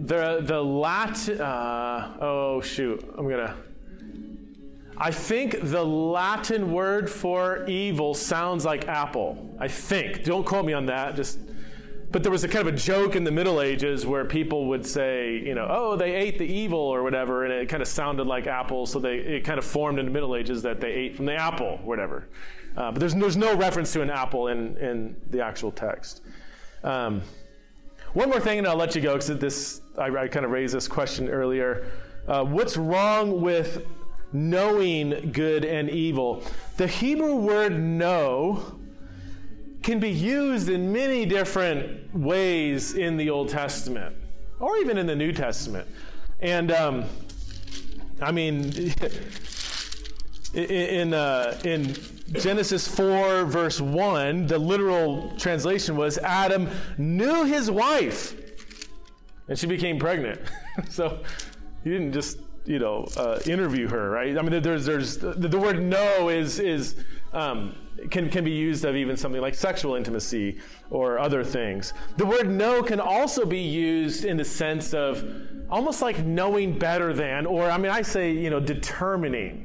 the 0.00 0.40
the 0.42 0.62
Latin. 0.62 1.40
Uh, 1.40 2.16
oh 2.20 2.60
shoot! 2.60 3.04
I'm 3.16 3.28
gonna. 3.28 3.56
I 4.96 5.12
think 5.12 5.58
the 5.62 5.84
Latin 5.84 6.72
word 6.72 7.08
for 7.08 7.64
evil 7.66 8.14
sounds 8.14 8.64
like 8.64 8.88
apple. 8.88 9.54
I 9.60 9.68
think. 9.68 10.24
Don't 10.24 10.44
quote 10.44 10.64
me 10.64 10.72
on 10.72 10.86
that. 10.86 11.14
Just 11.14 11.38
but 12.10 12.22
there 12.22 12.32
was 12.32 12.42
a 12.42 12.48
kind 12.48 12.66
of 12.66 12.74
a 12.74 12.76
joke 12.76 13.16
in 13.16 13.24
the 13.24 13.30
Middle 13.30 13.60
Ages 13.60 14.06
where 14.06 14.24
people 14.24 14.66
would 14.68 14.86
say, 14.86 15.36
you 15.36 15.54
know, 15.54 15.66
oh, 15.68 15.96
they 15.96 16.14
ate 16.14 16.38
the 16.38 16.46
evil 16.46 16.78
or 16.78 17.02
whatever, 17.02 17.44
and 17.44 17.52
it 17.52 17.68
kind 17.68 17.82
of 17.82 17.88
sounded 17.88 18.26
like 18.26 18.46
apple, 18.46 18.86
so 18.86 18.98
they 18.98 19.16
it 19.16 19.44
kind 19.44 19.58
of 19.58 19.64
formed 19.64 19.98
in 19.98 20.06
the 20.06 20.10
Middle 20.10 20.34
Ages 20.34 20.62
that 20.62 20.80
they 20.80 20.90
ate 20.90 21.16
from 21.16 21.26
the 21.26 21.34
apple, 21.34 21.78
whatever. 21.84 22.28
Uh, 22.76 22.90
but 22.90 23.00
there's 23.00 23.14
there's 23.14 23.36
no 23.36 23.54
reference 23.54 23.92
to 23.92 24.00
an 24.00 24.10
apple 24.10 24.48
in 24.48 24.76
in 24.78 25.16
the 25.30 25.42
actual 25.42 25.70
text. 25.70 26.22
Um, 26.82 27.22
one 28.14 28.30
more 28.30 28.40
thing, 28.40 28.58
and 28.58 28.66
I'll 28.66 28.76
let 28.76 28.94
you 28.94 29.02
go 29.02 29.14
because 29.14 29.36
this 29.38 29.82
I, 29.98 30.06
I, 30.06 30.28
kind 30.28 30.46
of 30.46 30.50
raised 30.50 30.74
this 30.74 30.88
question 30.88 31.28
earlier. 31.28 31.90
Uh, 32.26 32.44
what's 32.44 32.76
wrong 32.76 33.42
with 33.42 33.84
knowing 34.32 35.30
good 35.32 35.64
and 35.64 35.90
evil? 35.90 36.42
The 36.78 36.86
Hebrew 36.86 37.36
word 37.36 37.78
"know." 37.78 38.77
Can 39.88 39.98
be 39.98 40.10
used 40.10 40.68
in 40.68 40.92
many 40.92 41.24
different 41.24 42.14
ways 42.14 42.92
in 42.92 43.16
the 43.16 43.30
Old 43.30 43.48
Testament 43.48 44.14
or 44.60 44.76
even 44.76 44.98
in 44.98 45.06
the 45.06 45.16
New 45.16 45.32
Testament. 45.32 45.88
And 46.40 46.70
um, 46.70 47.06
I 48.20 48.30
mean, 48.30 48.70
in, 50.54 51.14
uh, 51.14 51.58
in 51.64 51.96
Genesis 52.32 52.86
4, 52.86 53.46
verse 53.46 53.80
1, 53.80 54.46
the 54.46 54.58
literal 54.58 55.32
translation 55.38 55.96
was 55.96 56.18
Adam 56.18 56.68
knew 56.98 57.46
his 57.46 57.70
wife 57.70 58.34
and 59.48 59.58
she 59.58 59.66
became 59.66 59.98
pregnant. 59.98 60.38
so 60.90 61.18
he 61.82 61.88
didn't 61.88 62.12
just, 62.12 62.40
you 62.66 62.78
know, 62.78 63.08
uh, 63.16 63.40
interview 63.46 63.88
her, 63.88 64.10
right? 64.10 64.36
I 64.36 64.42
mean, 64.42 64.60
there's, 64.60 64.84
there's 64.84 65.16
the, 65.16 65.32
the 65.32 65.58
word 65.58 65.82
know 65.82 66.28
is, 66.28 66.58
is, 66.58 66.94
um, 67.32 67.74
can, 68.10 68.30
can 68.30 68.44
be 68.44 68.50
used 68.50 68.84
of 68.84 68.96
even 68.96 69.16
something 69.16 69.40
like 69.40 69.54
sexual 69.54 69.94
intimacy 69.94 70.58
or 70.90 71.18
other 71.18 71.44
things. 71.44 71.92
The 72.16 72.26
word 72.26 72.48
know 72.48 72.82
can 72.82 73.00
also 73.00 73.44
be 73.44 73.60
used 73.60 74.24
in 74.24 74.36
the 74.36 74.44
sense 74.44 74.94
of 74.94 75.24
almost 75.70 76.02
like 76.02 76.24
knowing 76.24 76.78
better 76.78 77.12
than, 77.12 77.46
or 77.46 77.70
I 77.70 77.78
mean, 77.78 77.90
I 77.90 78.02
say, 78.02 78.32
you 78.32 78.50
know, 78.50 78.60
determining. 78.60 79.64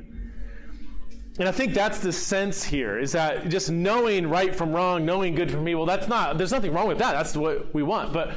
And 1.39 1.49
I 1.49 1.51
think 1.51 1.73
that's 1.73 1.99
the 1.99 2.11
sense 2.11 2.63
here 2.63 2.99
is 2.99 3.13
that 3.13 3.49
just 3.49 3.71
knowing 3.71 4.27
right 4.27 4.53
from 4.53 4.71
wrong, 4.71 5.05
knowing 5.05 5.33
good 5.33 5.49
from 5.49 5.67
evil, 5.67 5.85
that's 5.85 6.07
not, 6.07 6.37
there's 6.37 6.51
nothing 6.51 6.73
wrong 6.73 6.87
with 6.87 6.99
that. 6.99 7.13
That's 7.13 7.35
what 7.35 7.73
we 7.73 7.81
want. 7.81 8.13
But 8.13 8.33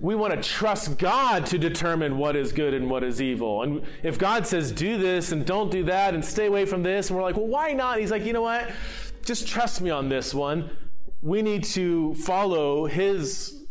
we 0.00 0.14
want 0.14 0.34
to 0.34 0.42
trust 0.48 0.98
God 0.98 1.46
to 1.46 1.58
determine 1.58 2.18
what 2.18 2.34
is 2.36 2.52
good 2.52 2.74
and 2.74 2.90
what 2.90 3.04
is 3.04 3.22
evil. 3.22 3.62
And 3.62 3.82
if 4.02 4.18
God 4.18 4.46
says, 4.46 4.72
do 4.72 4.98
this 4.98 5.32
and 5.32 5.46
don't 5.46 5.70
do 5.70 5.84
that 5.84 6.12
and 6.14 6.24
stay 6.24 6.46
away 6.46 6.66
from 6.66 6.82
this, 6.82 7.08
and 7.08 7.16
we're 7.16 7.22
like, 7.22 7.36
well, 7.36 7.46
why 7.46 7.72
not? 7.72 8.00
He's 8.00 8.10
like, 8.10 8.24
you 8.24 8.32
know 8.32 8.42
what? 8.42 8.70
Just 9.24 9.48
trust 9.48 9.80
me 9.80 9.90
on 9.90 10.08
this 10.08 10.34
one. 10.34 10.70
We 11.22 11.42
need 11.42 11.64
to 11.64 12.14
follow 12.14 12.86
His 12.86 13.64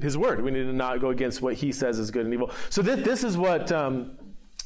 his 0.00 0.16
word. 0.16 0.42
We 0.42 0.50
need 0.50 0.64
to 0.64 0.72
not 0.72 1.00
go 1.00 1.08
against 1.10 1.42
what 1.42 1.54
he 1.54 1.72
says 1.72 1.98
is 1.98 2.10
good 2.10 2.24
and 2.24 2.32
evil. 2.32 2.50
So 2.70 2.82
this, 2.82 3.04
this 3.04 3.24
is 3.24 3.36
what 3.36 3.72
um, 3.72 4.16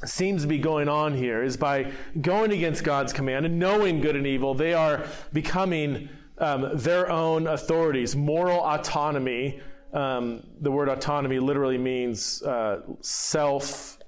seems 0.05 0.43
to 0.43 0.49
be 0.49 0.59
going 0.59 0.89
on 0.89 1.15
here 1.15 1.43
is 1.43 1.57
by 1.57 1.93
going 2.21 2.53
against 2.53 2.85
God's 2.85 3.13
command 3.13 3.47
and 3.47 3.59
knowing 3.59 4.01
good 4.01 4.17
and 4.17 4.27
evil, 4.27 4.55
they 4.55 4.75
are 4.75 5.07
becoming 5.33 6.09
um, 6.39 6.71
their 6.75 7.11
own 7.11 7.47
authorities, 7.47 8.17
moral 8.17 8.61
autonomy. 8.61 9.61
Um, 9.93 10.47
the 10.61 10.71
word 10.71 10.89
autonomy 10.89 11.39
literally 11.39 11.79
means 11.79 12.43
uh, 12.43 12.83
self 13.01 13.99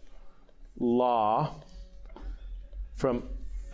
law 0.78 1.54
from 2.96 3.22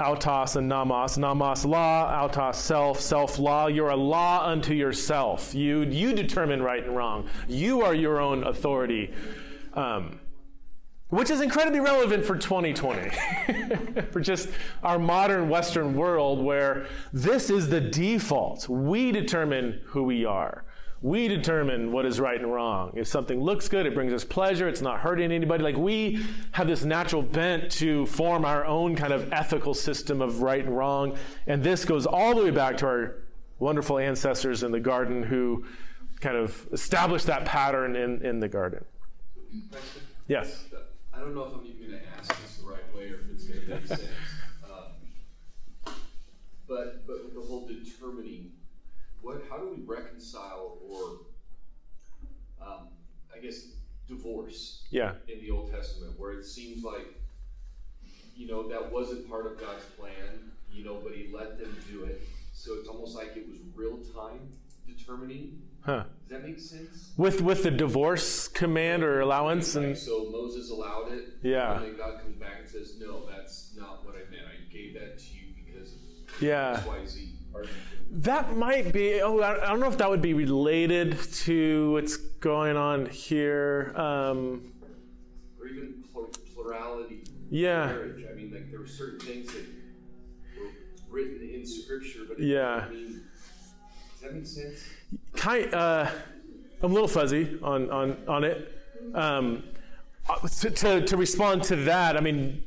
autos 0.01 0.57
and 0.57 0.69
nomos. 0.69 1.19
Nomos 1.19 1.65
law, 1.65 2.25
autos 2.25 2.57
self, 2.59 3.01
self 3.01 3.39
law. 3.39 3.67
You're 3.67 3.91
a 3.91 3.97
law 3.97 4.47
unto 4.47 4.75
yourself. 4.75 5.55
You 5.55 5.83
you 5.83 6.13
determine 6.13 6.63
right 6.63 6.85
and 6.85 6.97
wrong. 6.97 7.29
You 7.49 7.83
are 7.83 7.95
your 7.95 8.21
own 8.21 8.45
authority. 8.45 9.13
Um, 9.75 10.21
which 11.11 11.29
is 11.29 11.41
incredibly 11.41 11.81
relevant 11.81 12.25
for 12.25 12.37
2020, 12.37 13.11
for 14.13 14.21
just 14.21 14.49
our 14.85 14.99
modern 14.99 15.49
Western 15.49 15.95
world 15.95 16.41
where 16.41 16.87
this 17.13 17.51
is 17.51 17.69
the 17.69 17.81
default. 17.81 18.69
We 18.69 19.11
determine 19.11 19.81
who 19.87 20.05
we 20.05 20.25
are. 20.25 20.65
We 21.03 21.29
determine 21.29 21.93
what 21.93 22.05
is 22.05 22.21
right 22.21 22.39
and 22.39 22.53
wrong. 22.53 22.93
If 22.95 23.07
something 23.07 23.41
looks 23.41 23.69
good, 23.69 23.87
it 23.87 23.95
brings 23.95 24.13
us 24.13 24.23
pleasure, 24.23 24.69
it's 24.69 24.83
not 24.83 25.01
hurting 25.01 25.33
anybody. 25.33 25.63
Like 25.63 25.77
we 25.77 26.23
have 26.53 26.67
this 26.67 26.85
natural 26.85 27.23
bent 27.23 27.73
to 27.73 28.05
form 28.07 28.45
our 28.45 28.67
own 28.67 28.97
kind 28.97 29.13
of 29.13 29.33
ethical 29.33 29.73
system 29.73 30.21
of 30.21 30.43
right 30.43 30.63
and 30.65 30.77
wrong. 30.77 31.17
And 31.47 31.63
this 31.63 31.87
goes 31.87 32.05
all 32.05 32.35
the 32.35 32.45
way 32.45 32.51
back 32.51 32.77
to 32.79 32.87
our 32.87 33.17
wonderful 33.59 33.99
ancestors 33.99 34.63
in 34.63 34.73
the 34.73 34.81
garden 34.81 35.23
who 35.23 35.65
kind 36.21 36.37
of 36.37 36.69
established 36.73 37.27
that 37.27 37.47
pattern 37.47 37.97
in, 37.97 38.25
in 38.25 38.41
the 38.41 38.49
garden. 38.49 38.85
Yes. 40.29 40.67
I 41.15 41.19
don't 41.21 41.35
know 41.35 41.45
if 41.45 41.55
I'm 41.55 41.65
even 41.65 41.91
going 41.91 42.01
to 42.03 42.09
ask 42.19 42.29
this 42.43 42.59
the 42.59 42.67
right 42.67 42.95
way 42.95 43.05
or 43.05 43.21
if 43.21 43.31
it's 43.33 43.45
going 43.45 43.61
to 43.63 43.69
make 43.69 43.87
sense. 43.87 44.03
Um, 44.71 45.95
but 46.69 47.07
but 47.07 47.25
with 47.25 47.35
the 47.35 47.41
whole 47.41 47.67
determining, 47.67 48.50
what 49.31 49.43
how 49.49 49.59
do 49.59 49.71
we 49.71 49.83
reconcile 49.85 50.79
or 50.89 51.21
um, 52.61 52.89
I 53.35 53.39
guess 53.41 53.67
divorce? 54.09 54.83
Yeah. 54.91 55.13
In 55.29 55.41
the 55.41 55.51
Old 55.51 55.71
Testament, 55.71 56.19
where 56.19 56.33
it 56.33 56.45
seems 56.45 56.83
like 56.83 57.15
you 58.37 58.47
know 58.49 58.69
that 58.69 58.91
wasn't 58.91 59.29
part 59.29 59.47
of 59.47 59.59
God's 59.61 59.85
plan, 59.99 60.51
you 60.73 60.85
know, 60.85 61.01
but 61.03 61.13
He 61.13 61.31
let 61.33 61.59
them 61.59 61.77
do 61.91 62.05
it. 62.05 62.21
So 62.53 62.75
it's 62.75 62.89
almost 62.89 63.17
like 63.17 63.37
it 63.37 63.49
was 63.49 63.59
real 63.75 63.99
time 64.15 64.41
determining. 64.87 65.63
Huh. 65.83 66.05
Does 66.29 66.41
that 66.41 66.47
make 66.47 66.59
sense? 66.59 67.13
With 67.17 67.41
with 67.41 67.63
the 67.63 67.71
divorce 67.71 68.49
command 68.49 69.03
or 69.05 69.21
allowance 69.21 69.77
and 69.77 69.97
so 69.97 70.29
Moses 70.31 70.71
allowed 70.71 71.13
it. 71.13 71.29
Yeah. 71.43 71.77
And 71.77 71.85
then 71.85 71.97
God 71.97 72.21
comes 72.21 72.37
back 72.37 72.57
and 72.61 72.69
says, 72.69 72.97
"No, 73.01 73.27
that's 73.27 73.75
not 73.77 74.05
what 74.05 74.15
I 74.17 74.29
meant. 74.31 74.45
I 74.47 74.73
gave 74.73 74.95
that 74.95 75.19
to 75.19 75.25
you 75.35 75.55
because 75.65 75.93
of 75.93 76.43
Yeah. 76.43 76.73
X, 76.79 76.87
Y, 76.87 77.07
Z." 77.07 77.29
argument." 77.55 77.77
That 78.13 78.57
might 78.57 78.93
be. 78.93 79.21
Oh, 79.23 79.41
I 79.41 79.55
don't 79.69 79.79
know 79.81 79.89
if 79.89 79.99
that 79.99 80.11
would 80.11 80.23
be 80.23 80.35
related 80.35 81.17
to 81.45 81.93
what's 81.93 82.17
going 82.17 82.77
on 82.77 83.07
here. 83.07 83.93
Um, 83.97 84.73
Or 85.61 85.67
even 85.69 86.03
plur- 86.13 86.27
plurality. 86.55 87.23
Yeah. 87.51 87.87
Marriage. 87.87 88.25
I 88.31 88.35
mean, 88.35 88.51
like 88.53 88.71
there 88.71 88.81
were 88.81 88.87
certain 88.89 89.21
things 89.21 89.47
that 89.53 89.65
were 90.59 90.71
written 91.09 91.49
in 91.55 91.65
Scripture, 91.67 92.21
but 92.27 92.39
it, 92.41 92.47
Yeah. 92.47 92.87
I 92.87 92.91
mean, 92.91 93.23
does 94.13 94.21
that 94.23 94.35
make 94.35 94.47
sense? 94.47 94.85
kind, 95.37 95.73
uh, 95.75 96.11
I'm 96.83 96.91
a 96.91 96.95
little 96.95 97.09
fuzzy 97.09 97.59
on 97.63 97.91
on 97.91 98.17
on 98.27 98.43
it. 98.45 98.73
Um, 99.15 99.63
uh, 100.29 100.47
to, 100.49 100.71
to 100.71 101.07
to 101.07 101.17
respond 101.17 101.63
to 101.65 101.77
that, 101.77 102.17
I 102.17 102.21
mean, 102.21 102.63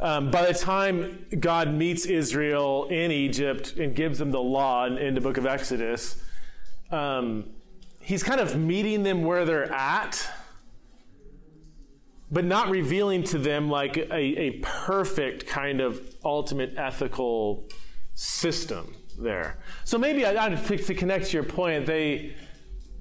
um, 0.00 0.30
by 0.30 0.46
the 0.46 0.58
time 0.58 1.26
God 1.38 1.72
meets 1.72 2.06
Israel 2.06 2.86
in 2.90 3.10
Egypt 3.10 3.76
and 3.76 3.94
gives 3.94 4.18
them 4.18 4.30
the 4.30 4.40
law 4.40 4.86
in, 4.86 4.98
in 4.98 5.14
the 5.14 5.20
book 5.20 5.36
of 5.36 5.46
Exodus, 5.46 6.22
um, 6.90 7.44
He's 8.02 8.22
kind 8.22 8.40
of 8.40 8.56
meeting 8.56 9.02
them 9.02 9.22
where 9.22 9.44
they're 9.44 9.70
at. 9.72 10.28
But 12.32 12.44
not 12.44 12.70
revealing 12.70 13.24
to 13.24 13.38
them 13.38 13.68
like 13.68 13.96
a, 13.96 14.14
a 14.14 14.50
perfect 14.62 15.46
kind 15.46 15.80
of 15.80 16.14
ultimate 16.24 16.74
ethical 16.76 17.68
system 18.14 18.94
there. 19.18 19.58
So 19.84 19.98
maybe 19.98 20.24
I, 20.24 20.46
I 20.46 20.48
to, 20.48 20.94
connect 20.94 21.26
to 21.26 21.32
your 21.32 21.44
point, 21.44 21.86
they, 21.86 22.34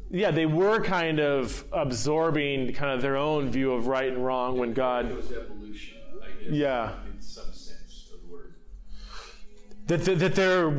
yeah, 0.09 0.31
they 0.31 0.45
were 0.45 0.81
kind 0.81 1.19
of 1.19 1.63
absorbing 1.71 2.73
kind 2.73 2.93
of 2.93 3.01
their 3.01 3.17
own 3.17 3.49
view 3.49 3.71
of 3.73 3.87
right 3.87 4.11
and 4.11 4.23
wrong 4.23 4.57
when 4.57 4.73
God, 4.73 5.15
was 5.15 5.31
evolution, 5.31 5.97
I 6.23 6.27
guess. 6.29 6.38
Yeah. 6.49 6.93
In 7.13 7.21
some 7.21 7.51
sense 7.53 8.09
of 8.13 8.21
the 8.21 8.33
word. 8.33 8.55
that, 9.87 10.01
that, 10.05 10.19
that 10.19 10.35
their 10.35 10.71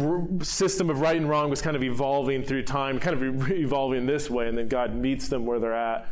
system 0.42 0.90
of 0.90 1.00
right 1.00 1.16
and 1.16 1.28
wrong 1.28 1.50
was 1.50 1.62
kind 1.62 1.76
of 1.76 1.82
evolving 1.82 2.42
through 2.42 2.64
time, 2.64 2.98
kind 2.98 3.14
of 3.14 3.48
re- 3.48 3.60
evolving 3.62 4.06
this 4.06 4.30
way, 4.30 4.48
and 4.48 4.56
then 4.56 4.68
God 4.68 4.94
meets 4.94 5.28
them 5.28 5.46
where 5.46 5.58
they're 5.58 5.74
at. 5.74 6.06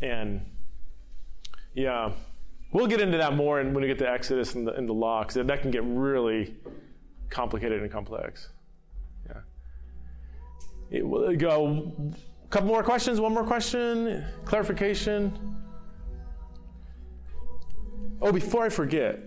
And 0.00 0.44
yeah, 1.74 2.12
we'll 2.72 2.86
get 2.86 3.00
into 3.00 3.18
that 3.18 3.34
more 3.34 3.56
when 3.56 3.74
we 3.74 3.86
get 3.86 3.98
to 3.98 4.10
Exodus 4.10 4.54
and 4.54 4.66
the, 4.66 4.74
and 4.74 4.88
the 4.88 4.92
law, 4.92 5.22
because 5.22 5.46
that 5.46 5.62
can 5.62 5.70
get 5.70 5.82
really 5.84 6.54
complicated 7.30 7.82
and 7.82 7.90
complex. 7.90 8.48
Yeah. 9.26 9.40
It, 10.90 11.06
will 11.06 11.34
go. 11.36 11.92
A 12.44 12.48
couple 12.48 12.68
more 12.68 12.82
questions. 12.82 13.20
One 13.20 13.34
more 13.34 13.44
question. 13.44 14.24
Clarification. 14.44 15.55
Oh, 18.20 18.32
before 18.32 18.64
I 18.64 18.68
forget. 18.68 19.20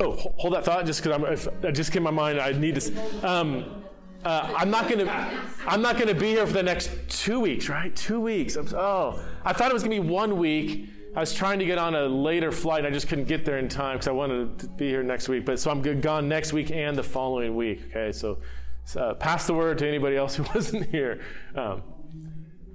Oh, 0.00 0.12
hold 0.12 0.54
that 0.54 0.64
thought, 0.64 0.86
just 0.86 1.02
because 1.02 1.46
I'm. 1.62 1.74
Just 1.74 1.92
came 1.92 2.02
my 2.02 2.10
mind. 2.10 2.40
I 2.40 2.52
need 2.52 2.80
to. 2.80 3.28
Um, 3.28 3.82
uh, 4.24 4.54
I'm 4.56 4.70
not 4.70 4.88
gonna. 4.88 5.40
I'm 5.66 5.82
not 5.82 5.98
gonna 5.98 6.14
be 6.14 6.28
here 6.28 6.46
for 6.46 6.52
the 6.52 6.62
next 6.62 6.90
two 7.08 7.40
weeks, 7.40 7.68
right? 7.68 7.94
Two 7.94 8.20
weeks. 8.20 8.56
I'm, 8.56 8.68
oh, 8.74 9.22
I 9.44 9.52
thought 9.52 9.70
it 9.70 9.74
was 9.74 9.82
gonna 9.82 10.00
be 10.00 10.08
one 10.08 10.38
week. 10.38 10.88
I 11.14 11.20
was 11.20 11.34
trying 11.34 11.58
to 11.58 11.66
get 11.66 11.76
on 11.76 11.94
a 11.94 12.06
later 12.06 12.50
flight. 12.50 12.84
And 12.84 12.86
I 12.86 12.90
just 12.90 13.08
couldn't 13.08 13.26
get 13.26 13.44
there 13.44 13.58
in 13.58 13.68
time 13.68 13.96
because 13.96 14.08
I 14.08 14.12
wanted 14.12 14.58
to 14.60 14.68
be 14.68 14.88
here 14.88 15.02
next 15.02 15.28
week. 15.28 15.44
But 15.44 15.60
so 15.60 15.70
I'm 15.70 15.82
gone 16.00 16.28
next 16.28 16.52
week 16.52 16.70
and 16.70 16.96
the 16.96 17.02
following 17.02 17.54
week. 17.54 17.82
Okay, 17.90 18.12
so, 18.12 18.38
so, 18.84 19.00
uh, 19.00 19.14
pass 19.14 19.46
the 19.46 19.54
word 19.54 19.78
to 19.78 19.88
anybody 19.88 20.16
else 20.16 20.36
who 20.36 20.44
wasn't 20.54 20.88
here. 20.88 21.20
Um, 21.54 21.82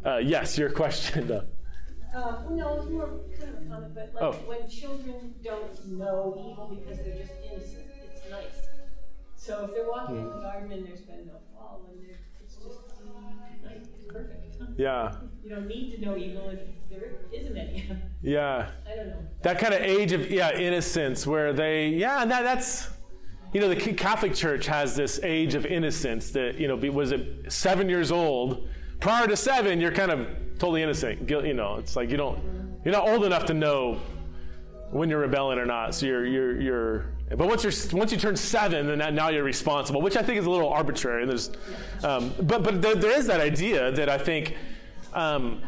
uh, 0.06 0.18
yes, 0.18 0.58
your 0.58 0.70
question. 0.70 1.42
Uh, 2.18 2.42
no, 2.50 2.78
it's 2.82 2.90
more 2.90 3.10
kind 3.40 3.56
of 3.56 3.62
a 3.62 3.70
comment, 3.70 3.94
but 3.94 4.12
like 4.16 4.24
Oh. 4.24 4.32
when 4.50 4.68
children 4.68 5.36
don't 5.44 5.88
know 5.88 6.34
evil 6.40 6.76
because 6.80 6.98
they're 6.98 7.16
just 7.16 7.34
innocent, 7.46 7.86
it's 8.04 8.30
nice. 8.32 8.68
So 9.36 9.66
if 9.66 9.76
they're 9.76 9.88
walking 9.88 10.16
Hmm. 10.16 10.22
in 10.22 10.28
the 10.36 10.42
garden 10.42 10.72
and 10.72 10.88
there's 10.88 11.02
been 11.02 11.28
no 11.28 11.34
fall, 11.54 11.86
and 11.92 12.02
they're- 12.02 12.18
it's 12.44 12.56
just 12.56 12.80
nice, 13.64 13.86
it's 13.96 14.12
perfect. 14.12 14.80
yeah, 14.80 15.16
You 15.44 15.50
don't 15.52 15.68
need 15.68 15.92
to 15.96 16.02
know 16.02 16.18
evil 16.18 16.50
if 16.50 16.60
there 16.90 17.12
isn't 17.32 17.56
any. 17.56 17.88
yeah. 18.24 18.72
I 18.92 18.96
don't 18.96 19.08
know. 19.10 19.28
that 19.44 19.60
kind 19.60 19.74
of 19.76 19.82
age 19.82 20.12
of 20.12 20.32
yeah 20.32 20.58
innocence 20.58 21.28
where 21.28 21.54
they 21.54 21.90
yeah 21.90 22.24
and 22.24 22.32
that, 22.32 22.42
that's 22.44 22.90
you 23.54 23.62
know 23.62 23.70
the 23.70 23.76
catholic 23.94 24.34
church 24.34 24.66
has 24.66 24.96
this 24.96 25.20
age 25.24 25.54
of 25.56 25.66
innocence 25.66 26.32
that 26.32 26.56
you 26.60 26.68
know 26.68 26.76
be- 26.76 26.90
was 26.90 27.12
it 27.12 27.52
seven 27.52 27.88
years 27.88 28.12
old 28.12 28.68
prior 29.00 29.28
to 29.28 29.38
seven 29.38 29.80
you're 29.80 29.92
kind 29.92 30.12
of 30.12 30.28
totally 30.58 30.84
innocent 30.84 31.30
you 31.30 31.54
know 31.54 31.76
it's 31.76 31.96
like 31.96 32.10
you 32.10 32.18
don't 32.18 32.40
you're 32.84 32.94
not 32.94 33.08
old 33.08 33.24
enough 33.24 33.46
to 33.46 33.54
know 33.54 34.00
when 34.92 35.10
you're 35.10 35.20
rebelling 35.20 35.58
or 35.58 35.66
not 35.66 35.94
so 35.94 36.06
you're 36.06 36.26
you're 36.26 36.62
you're 36.62 37.06
but 37.36 37.48
once 37.48 37.64
you're 37.64 37.98
once 37.98 38.12
you 38.12 38.18
turn 38.18 38.36
seven 38.36 38.88
then 38.88 39.16
now 39.16 39.30
you're 39.30 39.44
responsible 39.44 40.02
which 40.02 40.16
i 40.16 40.22
think 40.22 40.40
is 40.40 40.46
a 40.46 40.50
little 40.50 40.70
arbitrary 40.70 41.26
there's 41.26 41.52
um, 42.04 42.34
but 42.42 42.64
but 42.64 42.82
there, 42.82 42.96
there 42.96 43.18
is 43.18 43.28
that 43.28 43.40
idea 43.40 43.92
that 43.92 44.10
i 44.10 44.18
think 44.18 44.56
um, 45.14 45.62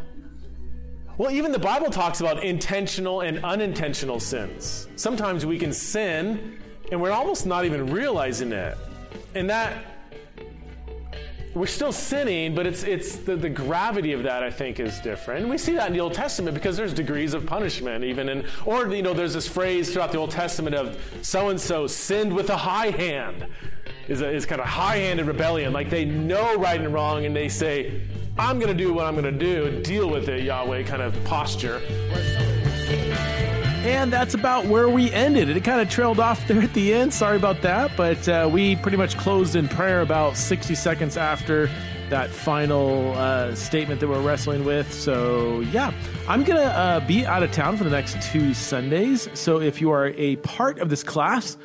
well, 1.20 1.32
even 1.32 1.52
the 1.52 1.60
Bible 1.60 1.90
talks 1.90 2.22
about 2.22 2.46
intentional 2.46 3.20
and 3.20 3.44
unintentional 3.44 4.22
sins. 4.22 4.88
Sometimes 4.96 5.46
we 5.46 5.60
can 5.60 5.74
sin 5.74 6.58
and 6.94 7.02
we're 7.02 7.12
almost 7.12 7.46
not 7.46 7.66
even 7.66 7.92
realizing 7.92 8.54
it. 8.54 8.78
And 9.36 9.50
that 9.50 9.99
we're 11.56 11.66
still 11.66 11.92
sinning, 11.92 12.54
but 12.54 12.68
it's 12.68 12.84
it's 12.84 13.16
the, 13.18 13.36
the 13.36 13.50
gravity 13.50 14.14
of 14.14 14.24
that 14.24 14.44
I 14.44 14.52
think 14.52 14.80
is 14.80 15.00
different. 15.00 15.48
We 15.48 15.58
see 15.58 15.74
that 15.76 15.88
in 15.88 15.94
the 15.94 16.00
Old 16.00 16.14
Testament 16.14 16.54
because 16.54 16.78
there's 16.78 16.94
degrees 16.94 17.34
of 17.34 17.46
punishment 17.46 18.04
even 18.04 18.30
and 18.30 18.46
or 18.66 18.88
you 18.94 19.02
know 19.02 19.14
there's 19.14 19.34
this 19.34 19.48
phrase 19.48 19.92
throughout 19.92 20.12
the 20.12 20.20
Old 20.20 20.32
Testament 20.32 20.76
of 20.76 21.02
so 21.22 21.50
and 21.50 21.60
so 21.60 21.88
sinned 21.88 22.34
with 22.34 22.50
a 22.50 22.58
high 22.58 22.92
hand. 22.92 23.48
Is, 24.08 24.22
a, 24.22 24.30
is 24.30 24.44
kind 24.48 24.60
of 24.60 24.66
high-handed 24.66 25.28
rebellion. 25.28 25.72
Like 25.72 25.92
they 25.92 26.04
know 26.04 26.56
right 26.56 26.82
and 26.82 26.92
wrong, 26.92 27.26
and 27.26 27.36
they 27.36 27.48
say, 27.48 28.02
"I'm 28.40 28.58
going 28.58 28.76
to 28.76 28.84
do 28.84 28.92
what 28.92 29.06
I'm 29.06 29.14
going 29.14 29.24
to 29.24 29.32
do. 29.32 29.84
Deal 29.84 30.10
with 30.10 30.30
it, 30.30 30.44
Yahweh." 30.44 30.82
Kind 30.84 31.04
of 31.04 31.24
posture. 31.26 31.80
And 33.82 34.12
that's 34.12 34.34
about 34.34 34.66
where 34.66 34.90
we 34.90 35.10
ended. 35.14 35.50
It 35.50 35.64
kind 35.64 35.80
of 35.80 35.90
trailed 35.90 36.20
off 36.20 36.46
there 36.48 36.62
at 36.62 36.74
the 36.74 36.94
end. 36.94 37.14
Sorry 37.14 37.38
about 37.38 37.62
that. 37.62 37.92
But 37.96 38.28
uh, 38.28 38.50
we 38.52 38.76
pretty 38.76 38.98
much 38.98 39.18
closed 39.18 39.56
in 39.56 39.70
prayer 39.70 40.02
about 40.02 40.36
60 40.36 40.76
seconds 40.76 41.16
after 41.16 41.70
that 42.10 42.30
final 42.30 43.14
uh, 43.14 43.56
statement 43.56 44.02
that 44.02 44.10
we're 44.10 44.22
wrestling 44.22 44.66
with. 44.66 44.92
So, 44.92 45.62
yeah, 45.62 45.94
I'm 46.28 46.44
going 46.44 46.60
to 46.60 46.68
uh, 46.68 47.00
be 47.08 47.26
out 47.26 47.42
of 47.42 47.54
town 47.54 47.78
for 47.78 47.86
the 47.86 47.90
next 47.90 48.22
two 48.22 48.54
Sundays. 48.54 49.30
So, 49.34 49.62
if 49.62 49.80
you 49.80 49.92
are 49.92 50.08
a 50.08 50.36
part 50.38 50.80
of 50.80 50.90
this 50.90 51.04
class, 51.04 51.58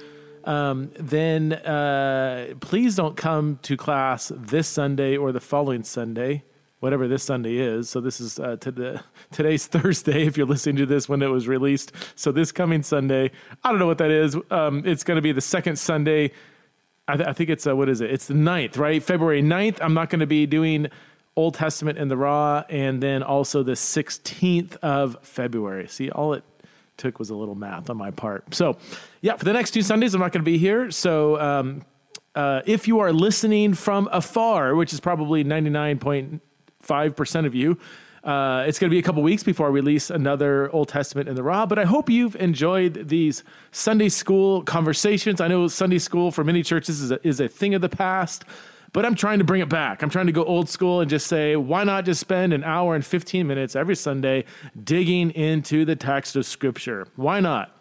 um, 0.44 0.92
then 0.98 1.54
uh, 1.54 2.54
please 2.60 2.94
don't 2.94 3.16
come 3.16 3.58
to 3.62 3.76
class 3.76 4.30
this 4.36 4.68
Sunday 4.68 5.16
or 5.16 5.32
the 5.32 5.40
following 5.40 5.82
Sunday, 5.82 6.44
whatever 6.80 7.08
this 7.08 7.22
Sunday 7.22 7.56
is. 7.56 7.88
So, 7.88 8.00
this 8.00 8.20
is 8.20 8.38
uh, 8.38 8.56
to 8.56 8.70
the, 8.70 9.04
today's 9.32 9.66
Thursday 9.66 10.26
if 10.26 10.36
you're 10.36 10.46
listening 10.46 10.76
to 10.76 10.86
this 10.86 11.08
when 11.08 11.22
it 11.22 11.28
was 11.28 11.48
released. 11.48 11.92
So, 12.14 12.32
this 12.32 12.52
coming 12.52 12.82
Sunday, 12.82 13.30
I 13.62 13.70
don't 13.70 13.78
know 13.78 13.86
what 13.86 13.98
that 13.98 14.10
is. 14.10 14.36
Um, 14.50 14.82
it's 14.86 15.04
going 15.04 15.16
to 15.16 15.22
be 15.22 15.32
the 15.32 15.40
second 15.40 15.78
Sunday 15.78 16.32
I, 17.06 17.16
th- 17.16 17.28
I 17.28 17.32
think 17.32 17.50
it's 17.50 17.66
uh, 17.66 17.76
what 17.76 17.88
is 17.88 18.00
it? 18.00 18.10
It's 18.10 18.26
the 18.26 18.34
9th, 18.34 18.78
right? 18.78 19.02
February 19.02 19.42
9th. 19.42 19.78
I'm 19.80 19.94
not 19.94 20.08
going 20.08 20.20
to 20.20 20.26
be 20.26 20.46
doing 20.46 20.88
Old 21.36 21.54
Testament 21.54 21.98
in 21.98 22.08
the 22.08 22.16
Raw, 22.16 22.64
and 22.70 23.02
then 23.02 23.22
also 23.22 23.62
the 23.62 23.72
16th 23.72 24.76
of 24.76 25.18
February. 25.22 25.88
See, 25.88 26.10
all 26.10 26.32
it 26.32 26.44
took 26.96 27.18
was 27.18 27.30
a 27.30 27.34
little 27.34 27.56
math 27.56 27.90
on 27.90 27.96
my 27.96 28.10
part. 28.10 28.54
So, 28.54 28.78
yeah, 29.20 29.36
for 29.36 29.44
the 29.44 29.52
next 29.52 29.72
two 29.72 29.82
Sundays, 29.82 30.14
I'm 30.14 30.20
not 30.20 30.32
going 30.32 30.42
to 30.44 30.50
be 30.50 30.58
here. 30.58 30.90
So, 30.90 31.38
um, 31.40 31.84
uh, 32.34 32.62
if 32.66 32.88
you 32.88 33.00
are 33.00 33.12
listening 33.12 33.74
from 33.74 34.08
afar, 34.10 34.74
which 34.74 34.92
is 34.92 35.00
probably 35.00 35.44
99.5% 36.86 37.46
of 37.46 37.54
you, 37.54 37.78
uh, 38.24 38.64
it's 38.66 38.78
going 38.78 38.88
to 38.88 38.94
be 38.94 38.98
a 38.98 39.02
couple 39.02 39.22
weeks 39.22 39.42
before 39.42 39.66
I 39.66 39.70
release 39.70 40.08
another 40.08 40.70
Old 40.72 40.88
Testament 40.88 41.28
in 41.28 41.34
the 41.34 41.42
Raw, 41.42 41.66
but 41.66 41.78
I 41.78 41.84
hope 41.84 42.08
you've 42.08 42.36
enjoyed 42.36 43.08
these 43.08 43.44
Sunday 43.70 44.08
school 44.08 44.62
conversations. 44.62 45.42
I 45.42 45.48
know 45.48 45.68
Sunday 45.68 45.98
school 45.98 46.30
for 46.30 46.42
many 46.42 46.62
churches 46.62 47.00
is 47.00 47.10
a, 47.10 47.26
is 47.26 47.40
a 47.40 47.48
thing 47.48 47.74
of 47.74 47.82
the 47.82 47.90
past, 47.90 48.44
but 48.94 49.04
I'm 49.04 49.14
trying 49.14 49.40
to 49.40 49.44
bring 49.44 49.60
it 49.60 49.68
back. 49.68 50.02
I'm 50.02 50.08
trying 50.08 50.26
to 50.26 50.32
go 50.32 50.42
old 50.44 50.70
school 50.70 51.02
and 51.02 51.10
just 51.10 51.26
say, 51.26 51.54
why 51.56 51.84
not 51.84 52.06
just 52.06 52.20
spend 52.20 52.54
an 52.54 52.64
hour 52.64 52.94
and 52.94 53.04
15 53.04 53.46
minutes 53.46 53.76
every 53.76 53.96
Sunday 53.96 54.44
digging 54.82 55.30
into 55.32 55.84
the 55.84 55.96
text 55.96 56.34
of 56.34 56.46
Scripture? 56.46 57.06
Why 57.16 57.40
not? 57.40 57.76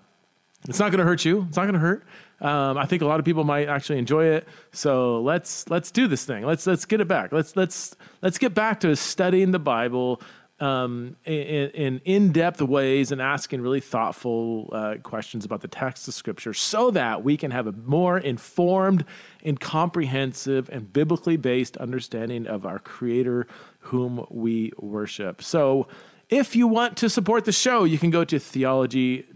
It's 0.68 0.80
not 0.80 0.92
going 0.92 1.00
to 1.00 1.06
hurt 1.06 1.24
you. 1.24 1.46
It's 1.48 1.58
not 1.58 1.64
going 1.64 1.74
to 1.74 1.80
hurt. 1.80 2.06
Um, 2.44 2.78
I 2.78 2.86
think 2.86 3.02
a 3.02 3.06
lot 3.06 3.20
of 3.20 3.26
people 3.26 3.46
might 3.46 3.70
actually 3.70 4.00
enjoy 4.00 4.26
it. 4.26 4.48
So 4.74 5.22
let's 5.22 5.70
let's 5.70 5.92
do 5.92 6.08
this 6.08 6.26
thing. 6.26 6.46
Let's 6.46 6.68
let's 6.68 6.86
get 6.86 7.00
it 7.00 7.08
back. 7.08 7.32
Let's 7.32 7.56
let's 7.56 7.96
let's 8.22 8.38
get 8.38 8.54
back 8.54 8.82
to 8.82 8.96
studying 8.98 9.52
the 9.52 9.60
Bible 9.60 10.22
um, 10.60 11.16
in, 11.24 11.70
in 11.70 12.02
in-depth 12.04 12.62
ways 12.62 13.14
and 13.14 13.22
asking 13.22 13.62
really 13.62 13.80
thoughtful 13.80 14.70
uh, 14.74 14.96
questions 15.04 15.46
about 15.46 15.62
the 15.62 15.70
text 15.70 16.08
of 16.10 16.14
Scripture, 16.14 16.54
so 16.54 16.92
that 16.92 17.24
we 17.24 17.38
can 17.38 17.52
have 17.52 17.66
a 17.66 17.72
more 17.72 18.18
informed 18.18 19.06
and 19.44 19.58
comprehensive 19.60 20.70
and 20.70 20.92
biblically 20.92 21.38
based 21.38 21.78
understanding 21.78 22.46
of 22.46 22.66
our 22.66 22.80
Creator, 22.80 23.48
whom 23.80 24.26
we 24.30 24.74
worship. 24.78 25.42
So. 25.42 25.88
If 26.30 26.56
you 26.56 26.68
want 26.68 26.98
to 26.98 27.10
support 27.10 27.46
the 27.46 27.52
show, 27.52 27.84
you 27.84 28.00
can 28.00 28.10
go 28.10 28.24
to 28.24 28.40
theology 28.40 29.28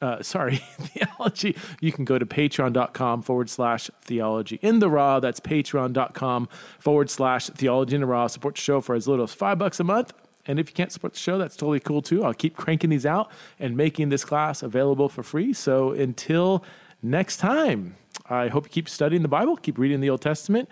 uh, 0.00 0.22
sorry, 0.22 0.56
theology, 0.78 1.56
you 1.80 1.92
can 1.92 2.04
go 2.04 2.18
to 2.18 2.26
patreon.com 2.26 3.22
forward 3.22 3.50
slash 3.50 3.90
theology 4.02 4.58
in 4.62 4.78
the 4.78 4.88
raw. 4.88 5.20
That's 5.20 5.40
patreon.com 5.40 6.48
forward 6.78 7.10
slash 7.10 7.48
theology 7.48 7.94
in 7.94 8.00
the 8.00 8.06
raw. 8.06 8.26
Support 8.26 8.54
the 8.54 8.60
show 8.60 8.80
for 8.80 8.94
as 8.94 9.06
little 9.06 9.24
as 9.24 9.34
five 9.34 9.58
bucks 9.58 9.80
a 9.80 9.84
month. 9.84 10.12
And 10.46 10.58
if 10.58 10.70
you 10.70 10.74
can't 10.74 10.90
support 10.90 11.12
the 11.12 11.18
show, 11.18 11.38
that's 11.38 11.56
totally 11.56 11.80
cool 11.80 12.02
too. 12.02 12.24
I'll 12.24 12.34
keep 12.34 12.56
cranking 12.56 12.90
these 12.90 13.06
out 13.06 13.30
and 13.58 13.76
making 13.76 14.08
this 14.08 14.24
class 14.24 14.62
available 14.62 15.08
for 15.08 15.22
free. 15.22 15.52
So 15.52 15.92
until 15.92 16.64
next 17.02 17.36
time, 17.36 17.96
I 18.28 18.48
hope 18.48 18.64
you 18.64 18.70
keep 18.70 18.88
studying 18.88 19.22
the 19.22 19.28
Bible, 19.28 19.56
keep 19.56 19.78
reading 19.78 20.00
the 20.00 20.10
Old 20.10 20.22
Testament, 20.22 20.68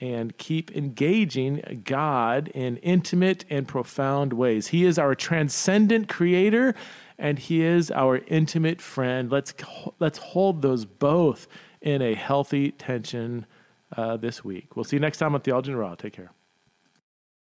and 0.00 0.36
keep 0.38 0.74
engaging 0.74 1.82
God 1.84 2.48
in 2.54 2.78
intimate 2.78 3.44
and 3.50 3.68
profound 3.68 4.32
ways. 4.32 4.68
He 4.68 4.86
is 4.86 4.98
our 4.98 5.14
transcendent 5.14 6.08
creator 6.08 6.74
and 7.20 7.38
he 7.38 7.62
is 7.62 7.90
our 7.90 8.18
intimate 8.26 8.80
friend. 8.80 9.30
Let's 9.30 9.54
let's 10.00 10.18
hold 10.18 10.62
those 10.62 10.84
both 10.84 11.46
in 11.80 12.02
a 12.02 12.14
healthy 12.14 12.72
tension 12.72 13.46
uh, 13.96 14.16
this 14.16 14.42
week. 14.42 14.74
We'll 14.74 14.84
see 14.84 14.96
you 14.96 15.00
next 15.00 15.18
time 15.18 15.34
on 15.34 15.40
Theology 15.42 15.70
in 15.70 15.76
Raw. 15.76 15.94
Take 15.94 16.14
care. 16.14 16.32